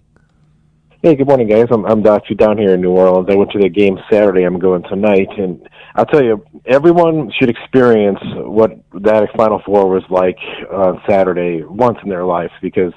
Hey, 1.02 1.16
good 1.16 1.28
morning, 1.28 1.48
guys. 1.48 1.68
I'm 1.72 1.86
I'm 1.86 2.06
actually 2.06 2.36
down 2.36 2.58
here 2.58 2.74
in 2.74 2.82
New 2.82 2.92
Orleans. 2.92 3.28
I 3.30 3.36
went 3.36 3.52
to 3.52 3.60
the 3.60 3.70
game 3.70 3.98
Saturday. 4.12 4.44
I'm 4.44 4.60
going 4.60 4.84
tonight, 4.84 5.30
and 5.38 5.68
I'll 5.96 6.06
tell 6.06 6.24
you, 6.24 6.44
everyone 6.66 7.32
should 7.40 7.50
experience 7.50 8.20
what 8.36 8.72
that 8.94 9.30
Final 9.38 9.62
Four 9.66 9.90
was 9.90 10.04
like 10.10 10.38
on 10.72 11.02
Saturday 11.08 11.63
once 11.63 11.98
in 12.04 12.10
their 12.10 12.26
life 12.26 12.52
because 12.62 12.94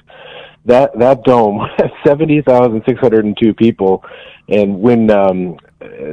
that 0.65 0.97
that 0.99 1.23
dome 1.23 1.59
had 1.77 1.91
seventy 2.05 2.41
thousand 2.41 2.83
six 2.87 2.99
hundred 2.99 3.25
and 3.25 3.37
two 3.41 3.53
people, 3.53 4.03
and 4.49 4.79
when 4.79 5.09
um, 5.09 5.57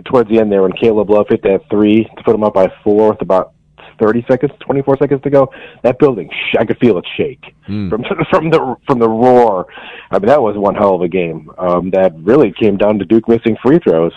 towards 0.07 0.31
the 0.31 0.39
end 0.39 0.51
there, 0.51 0.63
when 0.63 0.73
Caleb 0.73 1.11
Love 1.11 1.27
hit 1.29 1.43
that 1.43 1.63
three 1.71 2.05
to 2.05 2.23
put 2.25 2.33
them 2.33 2.45
up 2.45 2.55
by 2.55 2.69
four 2.83 3.11
with 3.11 3.23
about 3.23 3.53
30 4.01 4.25
seconds, 4.29 4.53
24 4.61 4.99
seconds 4.99 5.23
to 5.23 5.31
go, 5.31 5.51
that 5.83 5.99
building, 5.99 6.31
sh- 6.31 6.57
I 6.59 6.65
could 6.65 6.79
feel 6.79 6.99
it 6.99 7.05
shake 7.17 7.55
from 7.91 8.05
from 8.31 8.51
the 8.51 8.77
from 8.87 8.99
the 8.99 9.09
roar. 9.09 9.67
I 10.11 10.19
mean, 10.19 10.29
that 10.29 10.41
was 10.41 10.57
one 10.57 10.75
hell 10.75 10.95
of 10.95 11.03
a 11.03 11.09
game. 11.09 11.51
Um, 11.59 11.91
that 11.91 12.13
really 12.19 12.53
came 12.53 12.77
down 12.77 12.99
to 12.99 13.05
Duke 13.05 13.29
missing 13.29 13.57
free 13.63 13.79
throws. 13.79 14.13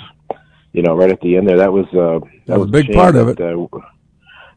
You 0.73 0.83
know, 0.83 0.95
right 0.95 1.11
at 1.11 1.19
the 1.19 1.35
end 1.35 1.49
there, 1.49 1.57
that 1.57 1.73
was 1.73 1.85
uh, 1.87 2.25
that, 2.45 2.57
was 2.57 2.69
a 2.69 2.71
big 2.71 2.93
part 2.93 3.15
of 3.15 3.27
that, 3.27 3.37
Uh, 3.73 3.79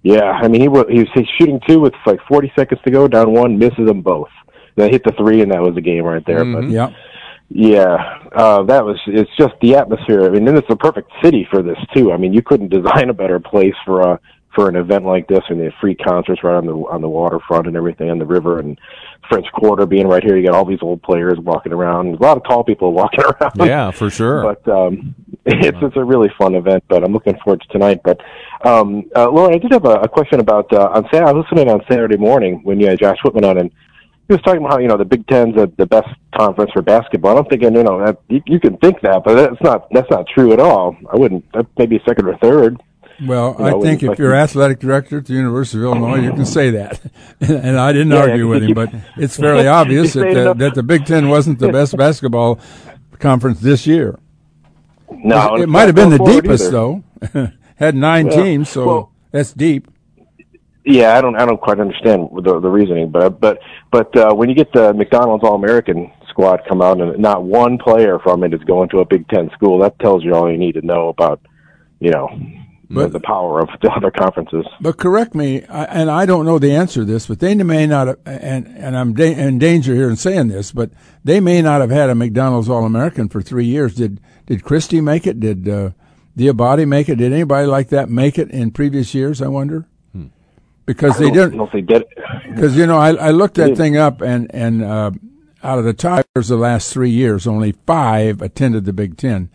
yeah, 0.02 0.30
I 0.30 0.48
mean, 0.48 0.60
he 0.60 0.68
was 0.68 0.84
he 0.88 0.98
was 1.00 1.28
shooting 1.40 1.60
two 1.66 1.80
with 1.80 1.94
like 2.06 2.20
40 2.28 2.52
seconds 2.54 2.80
to 2.84 2.90
go, 2.90 3.08
down 3.08 3.32
one, 3.32 3.58
misses 3.58 3.86
them 3.86 4.02
both. 4.02 4.28
Then 4.76 4.90
hit 4.90 5.04
the 5.04 5.12
three, 5.12 5.40
and 5.42 5.52
that 5.52 5.60
was 5.62 5.74
the 5.74 5.80
game 5.80 6.04
right 6.04 6.24
there. 6.26 6.44
But 6.44 6.68
Yeah. 6.68 6.90
yeah, 7.48 8.18
uh, 8.34 8.62
that 8.64 8.84
was. 8.84 8.98
It's 9.06 9.30
just 9.38 9.54
the 9.60 9.76
atmosphere. 9.76 10.24
I 10.24 10.30
mean, 10.30 10.46
and 10.48 10.56
it's 10.58 10.70
a 10.70 10.76
perfect 10.76 11.10
city 11.22 11.46
for 11.50 11.62
this 11.62 11.78
too. 11.94 12.12
I 12.12 12.16
mean, 12.16 12.32
you 12.32 12.42
couldn't 12.42 12.68
design 12.70 13.10
a 13.10 13.14
better 13.14 13.38
place 13.38 13.74
for 13.84 14.00
a 14.00 14.20
for 14.54 14.68
an 14.68 14.76
event 14.76 15.04
like 15.04 15.26
this, 15.26 15.42
and 15.48 15.60
the 15.60 15.72
free 15.80 15.94
concerts 15.96 16.42
right 16.44 16.54
on 16.56 16.66
the 16.66 16.72
on 16.74 17.02
the 17.02 17.08
waterfront 17.08 17.66
and 17.66 17.76
everything 17.76 18.10
on 18.10 18.18
the 18.18 18.24
river 18.26 18.60
and 18.60 18.78
French 19.28 19.46
Quarter 19.52 19.86
being 19.86 20.06
right 20.06 20.22
here. 20.22 20.36
You 20.36 20.46
got 20.46 20.54
all 20.54 20.64
these 20.64 20.82
old 20.82 21.02
players 21.02 21.38
walking 21.40 21.72
around. 21.72 22.14
A 22.14 22.22
lot 22.22 22.36
of 22.36 22.44
tall 22.44 22.62
people 22.64 22.92
walking 22.92 23.20
around. 23.40 23.52
Yeah, 23.56 23.90
for 23.90 24.10
sure. 24.10 24.42
But 24.42 24.68
um, 24.72 25.14
It's 25.46 25.76
it's 25.82 25.96
a 25.96 26.04
really 26.04 26.30
fun 26.38 26.54
event, 26.54 26.84
but 26.88 27.04
I'm 27.04 27.12
looking 27.12 27.36
forward 27.44 27.60
to 27.62 27.68
tonight. 27.68 28.00
But 28.02 28.20
um, 28.64 29.04
uh, 29.14 29.28
Loren, 29.30 29.54
I 29.54 29.58
did 29.58 29.72
have 29.72 29.84
a, 29.84 29.96
a 30.00 30.08
question 30.08 30.40
about 30.40 30.72
uh, 30.72 30.88
on 30.94 31.04
Saturday. 31.12 31.26
I 31.28 31.32
was 31.32 31.44
listening 31.50 31.70
on 31.70 31.82
Saturday 31.90 32.16
morning 32.16 32.60
when 32.64 32.80
you 32.80 32.86
had 32.88 32.98
Josh 32.98 33.18
Whitman 33.22 33.44
on, 33.44 33.58
and 33.58 33.70
he 34.28 34.32
was 34.34 34.42
talking 34.42 34.60
about 34.60 34.72
how 34.72 34.78
you 34.78 34.88
know 34.88 34.96
the 34.96 35.04
Big 35.04 35.26
Ten's 35.26 35.54
the, 35.54 35.70
the 35.76 35.86
best 35.86 36.08
conference 36.34 36.70
for 36.72 36.82
basketball. 36.82 37.36
I'm 37.38 37.44
thinking, 37.46 37.74
you 37.74 37.82
know, 37.82 38.04
that, 38.04 38.18
you, 38.28 38.42
you 38.46 38.58
can 38.60 38.76
think 38.78 39.00
that, 39.02 39.22
but 39.24 39.34
that's 39.34 39.60
not 39.62 39.88
that's 39.90 40.10
not 40.10 40.26
true 40.28 40.52
at 40.52 40.60
all. 40.60 40.96
I 41.12 41.16
wouldn't. 41.16 41.44
Maybe 41.78 42.00
second 42.06 42.26
or 42.26 42.36
third. 42.38 42.82
Well, 43.24 43.54
You 43.60 43.64
I 43.66 43.80
think 43.80 44.02
if 44.02 44.18
you're 44.18 44.34
athletic 44.34 44.80
director 44.80 45.18
at 45.18 45.26
the 45.26 45.34
University 45.34 45.78
of 45.78 45.84
Illinois, 45.84 46.20
you 46.20 46.32
can 46.32 46.44
say 46.46 46.70
that. 46.70 47.00
and 47.40 47.78
I 47.78 47.92
didn't 47.92 48.10
Yeah, 48.10 48.18
argue 48.22 48.48
with 48.48 48.64
him, 48.64 48.74
but 48.74 48.92
it's 49.16 49.36
fairly 49.36 49.68
obvious 49.80 50.14
that 50.14 50.34
the, 50.34 50.54
that 50.54 50.74
the 50.74 50.82
Big 50.82 51.06
Ten 51.06 51.28
wasn't 51.28 51.60
the 51.60 51.70
best 51.70 51.96
basketball 51.96 52.58
conference 53.20 53.60
this 53.60 53.86
year. 53.86 54.18
No, 55.12 55.54
it 55.54 55.60
it's 55.62 55.70
might 55.70 55.86
have 55.86 55.94
been 55.94 56.10
the 56.10 56.18
deepest 56.18 56.64
either. 56.64 56.70
though. 57.32 57.52
Had 57.76 57.94
nine 57.94 58.26
Well, 58.26 58.36
teams, 58.44 58.68
so 58.68 58.86
well- 58.86 59.12
that's 59.30 59.52
deep. 59.52 59.88
Yeah, 60.86 61.16
I 61.16 61.22
don't 61.22 61.34
I 61.36 61.46
don't 61.46 61.60
quite 61.60 61.80
understand 61.80 62.28
the 62.34 62.60
the 62.60 62.68
reasoning, 62.68 63.10
but 63.10 63.40
but 63.40 63.58
but 63.90 64.14
uh, 64.16 64.34
when 64.34 64.50
you 64.50 64.54
get 64.54 64.72
the 64.72 64.92
McDonald's 64.92 65.42
All 65.42 65.54
American 65.54 66.12
squad 66.28 66.60
come 66.68 66.82
out 66.82 67.00
and 67.00 67.18
not 67.18 67.42
one 67.42 67.78
player 67.78 68.18
from 68.18 68.44
it 68.44 68.52
is 68.52 68.60
going 68.64 68.90
to 68.90 69.00
a 69.00 69.04
Big 69.06 69.26
Ten 69.28 69.50
school, 69.54 69.78
that 69.78 69.98
tells 69.98 70.22
you 70.22 70.34
all 70.34 70.50
you 70.50 70.58
need 70.58 70.72
to 70.72 70.82
know 70.82 71.08
about 71.08 71.40
you 72.00 72.10
know 72.10 72.28
the, 72.90 72.94
But- 72.96 73.12
the 73.14 73.20
power 73.20 73.60
of 73.62 73.70
the 73.80 73.90
other 73.90 74.10
conferences. 74.10 74.66
But 74.78 74.98
correct 74.98 75.34
me, 75.34 75.64
I, 75.64 75.84
and 75.84 76.10
I 76.10 76.26
don't 76.26 76.44
know 76.44 76.58
the 76.58 76.72
answer 76.72 77.00
to 77.00 77.06
this, 77.06 77.26
but 77.28 77.40
they 77.40 77.54
may 77.54 77.86
not, 77.86 78.08
have, 78.08 78.18
and 78.26 78.66
and 78.66 78.94
I'm 78.94 79.14
da- 79.14 79.32
in 79.34 79.58
danger 79.58 79.94
here 79.94 80.10
in 80.10 80.16
saying 80.16 80.48
this, 80.48 80.70
but 80.70 80.90
they 81.24 81.40
may 81.40 81.62
not 81.62 81.80
have 81.80 81.90
had 81.90 82.10
a 82.10 82.14
McDonald's 82.14 82.68
All 82.68 82.84
American 82.84 83.30
for 83.30 83.40
three 83.40 83.64
years. 83.64 83.94
Did 83.94 84.20
did 84.44 84.62
Christie 84.62 85.00
make 85.00 85.26
it? 85.26 85.40
Did 85.40 85.66
uh, 85.66 85.90
Diabate 86.36 86.86
make 86.86 87.08
it? 87.08 87.16
Did 87.16 87.32
anybody 87.32 87.66
like 87.66 87.88
that 87.88 88.10
make 88.10 88.38
it 88.38 88.50
in 88.50 88.70
previous 88.70 89.14
years? 89.14 89.40
I 89.40 89.48
wonder. 89.48 89.86
Because 90.86 91.18
they 91.18 91.30
didn't. 91.30 91.56
know 91.56 91.66
if 91.66 91.72
they 91.72 91.80
did. 91.80 92.04
Because 92.48 92.76
you 92.76 92.86
know, 92.86 92.98
I, 92.98 93.14
I 93.14 93.30
looked 93.30 93.54
that 93.54 93.76
thing 93.76 93.96
up, 93.96 94.20
and 94.20 94.54
and 94.54 94.82
uh, 94.82 95.12
out 95.62 95.78
of 95.78 95.84
the 95.84 95.94
Tigers 95.94 96.48
the 96.48 96.56
last 96.56 96.92
three 96.92 97.10
years, 97.10 97.46
only 97.46 97.72
five 97.86 98.42
attended 98.42 98.84
the 98.84 98.92
Big 98.92 99.16
Ten. 99.16 99.48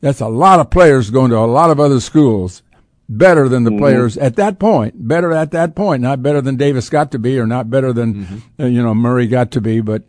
That's 0.00 0.20
a 0.20 0.28
lot 0.28 0.60
of 0.60 0.70
players 0.70 1.08
going 1.10 1.30
to 1.30 1.38
a 1.38 1.46
lot 1.46 1.70
of 1.70 1.80
other 1.80 2.00
schools. 2.00 2.62
Better 3.06 3.50
than 3.50 3.64
the 3.64 3.70
players 3.76 4.16
at 4.16 4.36
that 4.36 4.58
point. 4.58 5.06
Better 5.06 5.30
at 5.32 5.50
that 5.50 5.74
point. 5.74 6.00
Not 6.00 6.22
better 6.22 6.40
than 6.40 6.56
Davis 6.56 6.88
got 6.88 7.12
to 7.12 7.18
be, 7.18 7.38
or 7.38 7.46
not 7.46 7.68
better 7.68 7.92
than 7.92 8.42
uh, 8.58 8.64
you 8.64 8.82
know 8.82 8.94
Murray 8.94 9.26
got 9.26 9.50
to 9.52 9.60
be. 9.60 9.82
But 9.82 10.04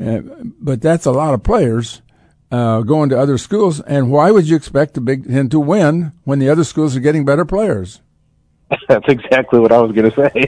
uh, 0.00 0.20
but 0.60 0.80
that's 0.80 1.06
a 1.06 1.12
lot 1.12 1.32
of 1.32 1.44
players 1.44 2.02
uh, 2.50 2.80
going 2.80 3.08
to 3.10 3.18
other 3.18 3.38
schools. 3.38 3.80
And 3.80 4.10
why 4.10 4.30
would 4.30 4.48
you 4.48 4.56
expect 4.56 4.94
the 4.94 5.00
Big 5.00 5.28
Ten 5.28 5.48
to 5.50 5.60
win 5.60 6.12
when 6.24 6.40
the 6.40 6.48
other 6.48 6.64
schools 6.64 6.96
are 6.96 7.00
getting 7.00 7.24
better 7.24 7.44
players? 7.44 8.00
That's 8.88 9.08
exactly 9.08 9.58
what 9.60 9.72
I 9.72 9.78
was 9.78 9.92
going 9.92 10.10
to 10.10 10.16
say. 10.30 10.46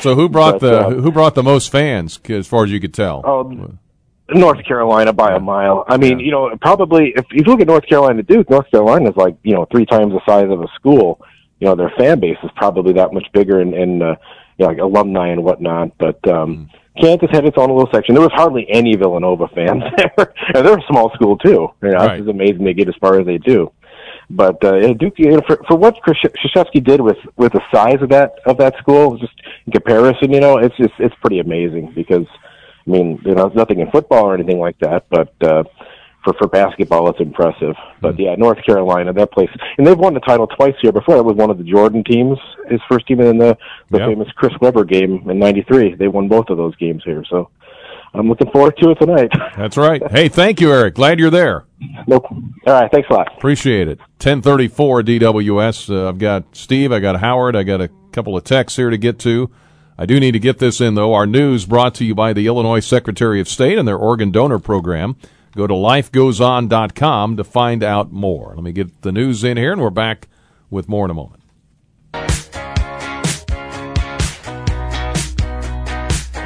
So 0.00 0.14
who 0.14 0.28
brought 0.28 0.60
But, 0.60 0.66
the 0.66 0.80
uh, 0.80 0.90
who 0.90 1.12
brought 1.12 1.34
the 1.34 1.42
most 1.42 1.70
fans, 1.70 2.18
as 2.28 2.46
far 2.46 2.64
as 2.64 2.70
you 2.72 2.80
could 2.80 2.94
tell? 2.94 3.22
Oh, 3.24 3.72
North 4.30 4.64
Carolina 4.64 5.12
by 5.12 5.34
a 5.34 5.40
mile. 5.40 5.84
I 5.88 5.96
mean, 5.96 6.18
you 6.20 6.30
know, 6.30 6.56
probably 6.60 7.12
if 7.14 7.26
you 7.30 7.42
look 7.42 7.60
at 7.60 7.66
North 7.66 7.86
Carolina 7.86 8.22
Duke, 8.22 8.48
North 8.48 8.70
Carolina 8.70 9.10
is 9.10 9.16
like 9.16 9.36
you 9.42 9.54
know 9.54 9.66
three 9.70 9.84
times 9.86 10.12
the 10.12 10.20
size 10.26 10.50
of 10.50 10.60
a 10.60 10.68
school. 10.74 11.20
You 11.60 11.68
know, 11.68 11.76
their 11.76 11.92
fan 11.98 12.18
base 12.20 12.38
is 12.42 12.50
probably 12.56 12.94
that 12.94 13.12
much 13.12 13.26
bigger 13.32 13.60
and, 13.60 13.74
and 13.74 14.02
uh, 14.02 14.16
you 14.58 14.64
know, 14.64 14.66
like 14.66 14.78
alumni 14.78 15.28
and 15.28 15.44
whatnot. 15.44 15.92
But 15.98 16.26
um, 16.28 16.70
Kansas 17.00 17.28
had 17.30 17.44
its 17.44 17.56
own 17.56 17.68
little 17.70 17.88
section. 17.92 18.14
There 18.14 18.22
was 18.22 18.32
hardly 18.34 18.66
any 18.68 18.96
Villanova 18.96 19.48
fans 19.48 19.82
there. 19.96 20.34
and 20.54 20.66
they're 20.66 20.78
a 20.78 20.86
small 20.88 21.10
school 21.14 21.36
too. 21.38 21.68
You 21.82 21.90
know, 21.90 21.98
Right. 21.98 22.20
It's 22.20 22.28
amazing 22.28 22.64
they 22.64 22.74
get 22.74 22.88
as 22.88 22.96
far 23.00 23.20
as 23.20 23.26
they 23.26 23.38
do. 23.38 23.70
But 24.34 24.64
uh, 24.64 24.94
Duke, 24.94 25.18
you 25.18 25.30
know, 25.32 25.42
for 25.46 25.58
for 25.68 25.76
what 25.76 25.96
Krzyzewski 26.02 26.82
did 26.82 27.00
with 27.00 27.18
with 27.36 27.52
the 27.52 27.60
size 27.72 28.00
of 28.00 28.08
that 28.08 28.36
of 28.46 28.56
that 28.58 28.76
school, 28.78 29.18
just 29.18 29.34
in 29.66 29.72
comparison, 29.72 30.32
you 30.32 30.40
know, 30.40 30.56
it's 30.56 30.76
just 30.76 30.94
it's 30.98 31.14
pretty 31.20 31.38
amazing 31.38 31.92
because 31.94 32.26
I 32.86 32.90
mean, 32.90 33.20
you 33.24 33.34
know, 33.34 33.48
nothing 33.54 33.80
in 33.80 33.90
football 33.90 34.24
or 34.24 34.34
anything 34.34 34.58
like 34.58 34.78
that, 34.78 35.04
but 35.10 35.34
uh, 35.42 35.64
for 36.24 36.32
for 36.38 36.48
basketball, 36.48 37.10
it's 37.10 37.20
impressive. 37.20 37.74
But 38.00 38.18
yeah, 38.18 38.34
North 38.36 38.64
Carolina, 38.64 39.12
that 39.12 39.32
place, 39.32 39.50
and 39.76 39.86
they've 39.86 39.98
won 39.98 40.14
the 40.14 40.20
title 40.20 40.46
twice 40.46 40.74
here 40.80 40.92
before. 40.92 41.16
It 41.18 41.24
was 41.24 41.36
one 41.36 41.50
of 41.50 41.58
the 41.58 41.64
Jordan 41.64 42.02
teams, 42.02 42.38
his 42.70 42.80
first 42.90 43.06
team 43.06 43.20
in 43.20 43.36
the 43.38 43.56
the 43.90 43.98
Yep. 43.98 44.08
famous 44.08 44.28
Chris 44.36 44.52
Webber 44.62 44.84
game 44.84 45.28
in 45.28 45.38
'93. 45.38 45.94
They 45.96 46.08
won 46.08 46.28
both 46.28 46.48
of 46.48 46.56
those 46.56 46.74
games 46.76 47.02
here, 47.04 47.22
so 47.28 47.50
I'm 48.14 48.28
looking 48.28 48.50
forward 48.50 48.76
to 48.78 48.90
it 48.90 48.96
tonight. 48.96 49.30
That's 49.56 49.76
right. 49.76 50.02
Hey, 50.10 50.28
thank 50.28 50.60
you, 50.60 50.70
Eric. 50.70 50.94
Glad 50.94 51.18
you're 51.18 51.30
there. 51.30 51.64
nope. 52.06 52.26
All 52.30 52.72
right, 52.72 52.90
thanks 52.90 53.08
a 53.10 53.14
lot. 53.14 53.32
Appreciate 53.36 53.88
it. 53.88 53.98
1034 53.98 55.02
DWS. 55.02 55.90
Uh, 55.94 56.08
I've 56.08 56.18
got 56.18 56.44
Steve, 56.54 56.92
I 56.92 57.00
got 57.00 57.20
Howard, 57.20 57.56
I 57.56 57.62
got 57.62 57.80
a 57.80 57.88
couple 58.12 58.36
of 58.36 58.44
texts 58.44 58.76
here 58.76 58.90
to 58.90 58.98
get 58.98 59.18
to. 59.20 59.50
I 59.98 60.06
do 60.06 60.18
need 60.18 60.32
to 60.32 60.38
get 60.38 60.58
this 60.58 60.80
in, 60.80 60.94
though. 60.94 61.14
Our 61.14 61.26
news 61.26 61.64
brought 61.64 61.94
to 61.96 62.04
you 62.04 62.14
by 62.14 62.32
the 62.32 62.46
Illinois 62.46 62.80
Secretary 62.80 63.40
of 63.40 63.48
State 63.48 63.78
and 63.78 63.86
their 63.86 63.96
organ 63.96 64.30
donor 64.30 64.58
program. 64.58 65.16
Go 65.54 65.66
to 65.66 65.74
lifegoeson.com 65.74 67.36
to 67.36 67.44
find 67.44 67.82
out 67.82 68.10
more. 68.10 68.52
Let 68.54 68.64
me 68.64 68.72
get 68.72 69.02
the 69.02 69.12
news 69.12 69.44
in 69.44 69.56
here, 69.58 69.72
and 69.72 69.80
we're 69.82 69.90
back 69.90 70.28
with 70.70 70.88
more 70.88 71.04
in 71.04 71.10
a 71.10 71.14
moment. 71.14 71.41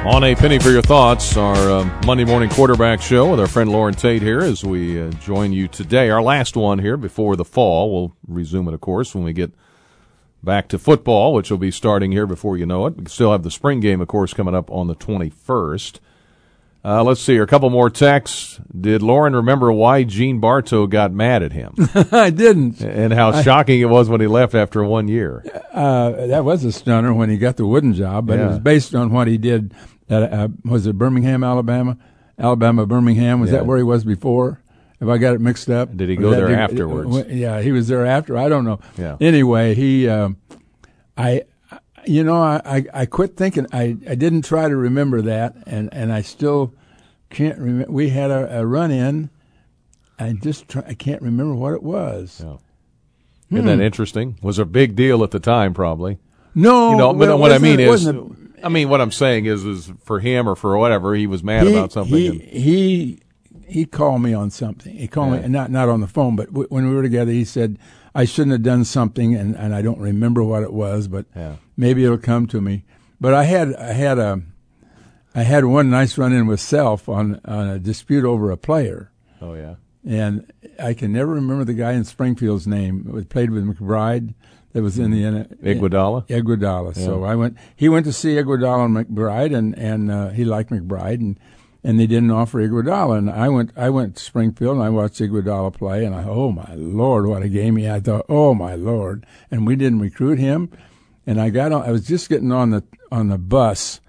On 0.07 0.23
a 0.23 0.35
penny 0.35 0.57
for 0.57 0.69
your 0.69 0.81
thoughts, 0.81 1.35
our 1.35 1.69
uh, 1.69 2.01
Monday 2.05 2.23
morning 2.23 2.49
quarterback 2.49 3.01
show 3.01 3.29
with 3.29 3.41
our 3.41 3.47
friend 3.47 3.69
Loren 3.69 3.93
Tate 3.93 4.21
here 4.21 4.39
as 4.39 4.63
we 4.63 4.99
uh, 4.99 5.11
join 5.11 5.51
you 5.51 5.67
today. 5.67 6.09
Our 6.09 6.21
last 6.21 6.55
one 6.55 6.79
here 6.79 6.95
before 6.95 7.35
the 7.35 7.43
fall. 7.43 7.93
We'll 7.93 8.15
resume 8.25 8.69
it, 8.69 8.73
of 8.73 8.79
course, 8.79 9.13
when 9.13 9.25
we 9.25 9.33
get 9.33 9.51
back 10.41 10.69
to 10.69 10.79
football, 10.79 11.33
which 11.33 11.51
will 11.51 11.57
be 11.57 11.71
starting 11.71 12.13
here 12.13 12.25
before 12.25 12.57
you 12.57 12.65
know 12.65 12.85
it. 12.85 12.95
We 12.95 13.05
still 13.07 13.33
have 13.33 13.43
the 13.43 13.51
spring 13.51 13.81
game, 13.81 13.99
of 13.99 14.07
course, 14.07 14.33
coming 14.33 14.55
up 14.55 14.71
on 14.71 14.87
the 14.87 14.95
21st. 14.95 15.99
Uh, 16.87 17.03
let's 17.03 17.19
see 17.19 17.33
here. 17.33 17.43
A 17.43 17.47
couple 17.47 17.69
more 17.69 17.89
texts. 17.89 18.61
Did 18.79 19.01
Loren 19.01 19.35
remember 19.35 19.73
why 19.73 20.03
Gene 20.03 20.39
Bartow 20.39 20.87
got 20.87 21.11
mad 21.11 21.43
at 21.43 21.51
him 21.51 21.73
I 22.13 22.29
didn't. 22.29 22.79
and 22.81 23.11
how 23.11 23.41
shocking 23.41 23.81
it 23.81 23.89
was 23.89 24.07
when 24.07 24.21
he 24.21 24.27
left 24.27 24.55
after 24.55 24.81
one 24.85 25.09
year? 25.09 25.43
Uh, 25.73 26.27
that 26.27 26.45
was 26.45 26.63
a 26.63 26.71
stunner 26.71 27.13
when 27.13 27.29
he 27.29 27.37
got 27.37 27.57
the 27.57 27.65
wooden 27.65 27.93
job, 27.93 28.27
but 28.27 28.39
it 28.39 28.45
was 28.47 28.59
based 28.59 28.95
on 28.95 29.11
what 29.11 29.27
he 29.27 29.37
did 29.37 29.73
at 30.09 30.31
uh, 30.31 30.47
was 30.63 30.87
it 30.87 30.97
Birmingham, 30.97 31.43
Alabama, 31.43 31.97
Alabama 32.39 32.85
Birmingham. 32.85 33.41
Was 33.41 33.51
Yeah. 33.51 33.57
that 33.57 33.65
where 33.65 33.75
he 33.77 33.83
was 33.83 34.05
before? 34.05 34.61
Have 35.01 35.09
I 35.09 35.17
got 35.17 35.35
it 35.35 35.41
mixed 35.41 35.69
up? 35.69 35.95
Did 35.95 36.07
he 36.07 36.15
go 36.15 36.31
there 36.31 36.47
did- 36.47 36.57
afterwards? 36.57 37.27
Yeah, 37.29 37.61
he 37.61 37.73
was 37.73 37.89
there 37.89 38.05
after. 38.05 38.37
I 38.37 38.47
don't 38.47 38.63
know. 38.63 38.79
Yeah. 38.97 39.17
Anyway, 39.19 39.75
he, 39.75 40.07
um, 40.07 40.37
I, 41.17 41.43
you 42.05 42.23
know, 42.23 42.41
I, 42.41 42.61
I, 42.65 42.85
I 43.01 43.05
quit 43.05 43.35
thinking. 43.35 43.67
I, 43.73 43.97
I 44.09 44.15
didn't 44.15 44.43
try 44.43 44.69
to 44.69 44.75
remember 44.75 45.21
that, 45.23 45.55
and, 45.67 45.89
and 45.93 46.11
I 46.13 46.21
still 46.21 46.73
can't 47.29 47.57
remember. 47.57 47.91
We 47.91 48.09
had 48.09 48.31
a, 48.31 48.59
a 48.59 48.65
run 48.65 48.91
in. 48.91 49.29
I 50.19 50.33
just 50.33 50.67
try, 50.67 50.83
I 50.87 50.93
can't 50.93 51.21
remember 51.21 51.53
what 51.53 51.73
it 51.73 51.83
was. 51.83 52.41
Yeah. 52.43 52.57
Isn't 53.51 53.65
that 53.65 53.75
hmm. 53.75 53.81
interesting? 53.81 54.37
Was 54.41 54.59
a 54.59 54.65
big 54.65 54.95
deal 54.95 55.23
at 55.23 55.31
the 55.31 55.39
time, 55.39 55.73
probably. 55.73 56.17
No, 56.55 56.91
You 56.91 56.97
know, 56.97 57.11
well, 57.13 57.35
it 57.35 57.39
what 57.39 57.51
I 57.51 57.59
mean 57.59 57.79
is, 57.79 58.07
a- 58.07 58.25
I 58.63 58.69
mean, 58.69 58.89
what 58.89 58.99
I'm 58.99 59.11
saying 59.11 59.45
is, 59.45 59.63
is 59.63 59.91
for 60.03 60.19
him 60.19 60.49
or 60.49 60.55
for 60.55 60.75
whatever, 60.77 61.13
he 61.13 61.27
was 61.27 61.43
mad 61.43 61.67
he, 61.67 61.73
about 61.73 61.91
something. 61.91 62.15
He, 62.15 62.27
and- 62.27 62.41
he 62.41 63.19
he 63.67 63.85
called 63.85 64.21
me 64.21 64.33
on 64.33 64.49
something. 64.49 64.95
He 64.95 65.07
called 65.07 65.33
Yeah. 65.33 65.41
me 65.41 65.47
not 65.49 65.69
not 65.71 65.89
on 65.89 66.01
the 66.01 66.07
phone, 66.07 66.35
but 66.35 66.47
w- 66.47 66.67
when 66.69 66.89
we 66.89 66.95
were 66.95 67.03
together, 67.03 67.31
he 67.31 67.45
said 67.45 67.77
I 68.15 68.25
shouldn't 68.25 68.53
have 68.53 68.63
done 68.63 68.83
something, 68.85 69.35
and, 69.35 69.55
and 69.55 69.75
I 69.75 69.81
don't 69.81 69.99
remember 69.99 70.43
what 70.43 70.63
it 70.63 70.73
was, 70.73 71.07
but 71.07 71.25
Yeah. 71.35 71.57
maybe 71.75 72.03
it'll 72.03 72.17
come 72.17 72.47
to 72.47 72.59
me. 72.59 72.83
But 73.21 73.33
I 73.33 73.43
had 73.43 73.75
I 73.75 73.93
had 73.93 74.17
a 74.17 74.41
I 75.37 75.43
had 75.43 75.65
one 75.65 75.91
nice 75.91 76.17
run 76.17 76.33
in 76.33 76.47
with 76.47 76.59
self 76.59 77.07
on 77.07 77.39
on 77.45 77.69
a 77.69 77.77
dispute 77.77 78.25
over 78.25 78.49
a 78.49 78.57
player, 78.57 79.11
oh 79.39 79.53
yeah, 79.53 79.75
and 80.03 80.51
I 80.79 80.95
can 80.95 81.13
never 81.13 81.33
remember 81.33 81.63
the 81.63 81.75
guy 81.75 81.91
in 81.93 82.05
Springfield's 82.05 82.65
name. 82.65 83.13
It 83.15 83.29
played 83.29 83.51
with 83.51 83.63
McBride. 83.63 84.33
That 84.73 84.81
was 84.81 84.97
in 84.99 85.11
the 85.11 85.45
Iguodala. 85.63 86.27
Iguodala. 86.27 86.95
So 86.95 87.23
I 87.23 87.35
went. 87.35 87.55
He 87.75 87.87
went 87.87 88.05
to 88.07 88.13
see 88.13 88.35
Iguodala 88.35 88.85
and 88.85 88.97
McBride, 88.97 89.55
and 89.55 89.77
and 89.77 90.11
uh, 90.11 90.29
he 90.29 90.43
liked 90.43 90.71
McBride, 90.71 91.19
and 91.19 91.39
and 91.83 91.99
they 91.99 92.07
didn't 92.07 92.31
offer 92.31 92.59
Iguodala. 92.59 93.19
And 93.19 93.29
I 93.29 93.47
went. 93.49 93.71
I 93.77 93.91
went 93.91 94.15
to 94.15 94.23
Springfield, 94.23 94.77
and 94.77 94.83
I 94.83 94.89
watched 94.89 95.21
Iguodala 95.21 95.71
play, 95.73 96.03
and 96.03 96.15
I, 96.15 96.23
oh 96.23 96.51
my 96.51 96.73
lord, 96.73 97.27
what 97.27 97.43
a 97.43 97.49
game 97.49 97.75
he 97.77 97.85
had! 97.85 97.95
I 97.95 97.99
thought, 97.99 98.25
oh 98.27 98.55
my 98.55 98.73
lord, 98.73 99.25
and 99.51 99.67
we 99.67 99.75
didn't 99.75 99.99
recruit 99.99 100.39
him. 100.39 100.71
And 101.25 101.39
I 101.39 101.49
got 101.49 101.71
on. 101.71 101.83
I 101.83 101.91
was 101.91 102.07
just 102.07 102.27
getting 102.27 102.51
on 102.51 102.71
the 102.71 102.83
on 103.11 103.29
the 103.29 103.37
bus, 103.37 104.01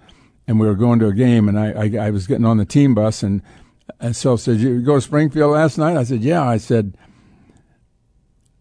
and 0.49 0.59
we 0.59 0.65
were 0.65 0.75
going 0.75 0.97
to 0.97 1.05
a 1.05 1.13
game, 1.13 1.47
and 1.47 1.59
I 1.59 1.71
I, 1.71 2.07
I 2.07 2.09
was 2.09 2.25
getting 2.25 2.43
on 2.43 2.57
the 2.57 2.65
team 2.65 2.95
bus, 2.95 3.21
and 3.21 3.43
and 3.99 4.15
so 4.15 4.35
said, 4.35 4.57
"You 4.57 4.81
go 4.81 4.95
to 4.95 5.01
Springfield 5.01 5.51
last 5.51 5.77
night?" 5.77 5.95
I 5.95 6.03
said, 6.03 6.21
"Yeah." 6.21 6.43
I 6.43 6.57
said. 6.57 6.97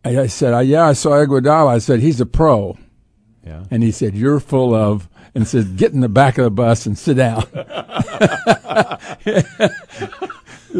I 0.04 0.20
I 0.20 0.26
said, 0.26 0.52
"Uh, 0.52 0.58
yeah, 0.58 0.86
I 0.86 0.92
saw 0.92 1.12
Iguodala. 1.12 1.68
I 1.68 1.78
said, 1.78 2.00
he's 2.00 2.20
a 2.20 2.26
pro. 2.26 2.76
yeah. 3.44 3.64
And 3.70 3.82
he 3.82 3.90
said, 3.90 4.14
You're 4.14 4.38
full 4.38 4.74
of, 4.74 5.08
and 5.34 5.48
said, 5.48 5.76
Get 5.76 5.92
in 5.92 6.00
the 6.00 6.08
back 6.08 6.38
of 6.38 6.44
the 6.44 6.50
bus 6.50 6.86
and 6.86 6.96
sit 6.96 7.14
down. 7.14 7.42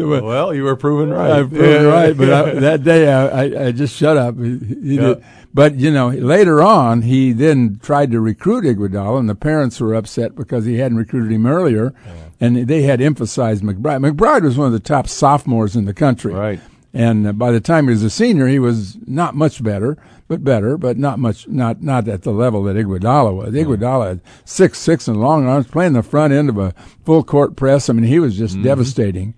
well, 0.05 0.53
you 0.53 0.63
were 0.63 0.75
proven 0.75 1.09
right. 1.11 1.31
I 1.31 1.43
proven 1.43 1.85
right, 1.87 2.15
but 2.17 2.29
I, 2.31 2.51
that 2.59 2.83
day 2.83 3.11
I, 3.11 3.67
I, 3.67 3.71
just 3.71 3.95
shut 3.95 4.17
up. 4.17 4.37
He, 4.37 4.57
he 4.57 4.95
Yeah. 4.95 5.01
did. 5.01 5.23
But 5.53 5.75
you 5.75 5.89
know, 5.89 6.09
later 6.09 6.61
on, 6.61 7.01
he 7.01 7.31
then 7.31 7.79
tried 7.81 8.11
to 8.11 8.19
recruit 8.19 8.65
Iguodala, 8.65 9.19
and 9.19 9.27
the 9.29 9.33
parents 9.35 9.79
were 9.79 9.95
upset 9.95 10.35
because 10.35 10.65
he 10.65 10.77
hadn't 10.77 10.97
recruited 10.99 11.31
him 11.31 11.47
earlier, 11.47 11.91
and 12.39 12.55
they 12.67 12.83
had 12.83 13.01
emphasized 13.01 13.63
McBride. 13.63 14.07
McBride 14.11 14.43
was 14.43 14.57
one 14.57 14.67
of 14.67 14.73
the 14.73 14.79
top 14.79 15.07
sophomores 15.07 15.75
in 15.75 15.85
the 15.85 15.93
country, 15.93 16.33
Right. 16.33 16.59
And 16.91 17.27
uh, 17.27 17.33
by 17.33 17.51
the 17.51 17.59
time 17.59 17.85
he 17.85 17.91
was 17.91 18.01
a 18.03 18.09
senior, 18.09 18.47
he 18.47 18.57
was 18.57 18.97
not 19.05 19.35
much 19.35 19.61
better, 19.63 19.95
but 20.27 20.43
better, 20.43 20.75
but 20.75 20.97
not 20.97 21.19
much, 21.19 21.47
not 21.47 21.83
not 21.83 22.07
at 22.07 22.23
the 22.23 22.31
level 22.31 22.63
that 22.63 22.75
Iguodala 22.75 23.35
was. 23.35 23.53
Iguodala 23.53 24.07
had 24.07 24.21
six 24.43 24.79
six 24.79 25.07
and 25.07 25.17
long 25.21 25.47
arms, 25.47 25.67
playing 25.67 25.93
the 25.93 26.01
front 26.03 26.33
end 26.33 26.49
of 26.49 26.57
a 26.57 26.73
full 27.05 27.23
court 27.23 27.55
press. 27.55 27.89
I 27.89 27.93
mean, 27.93 28.05
he 28.05 28.19
was 28.19 28.35
just 28.37 28.59
devastating, 28.63 29.35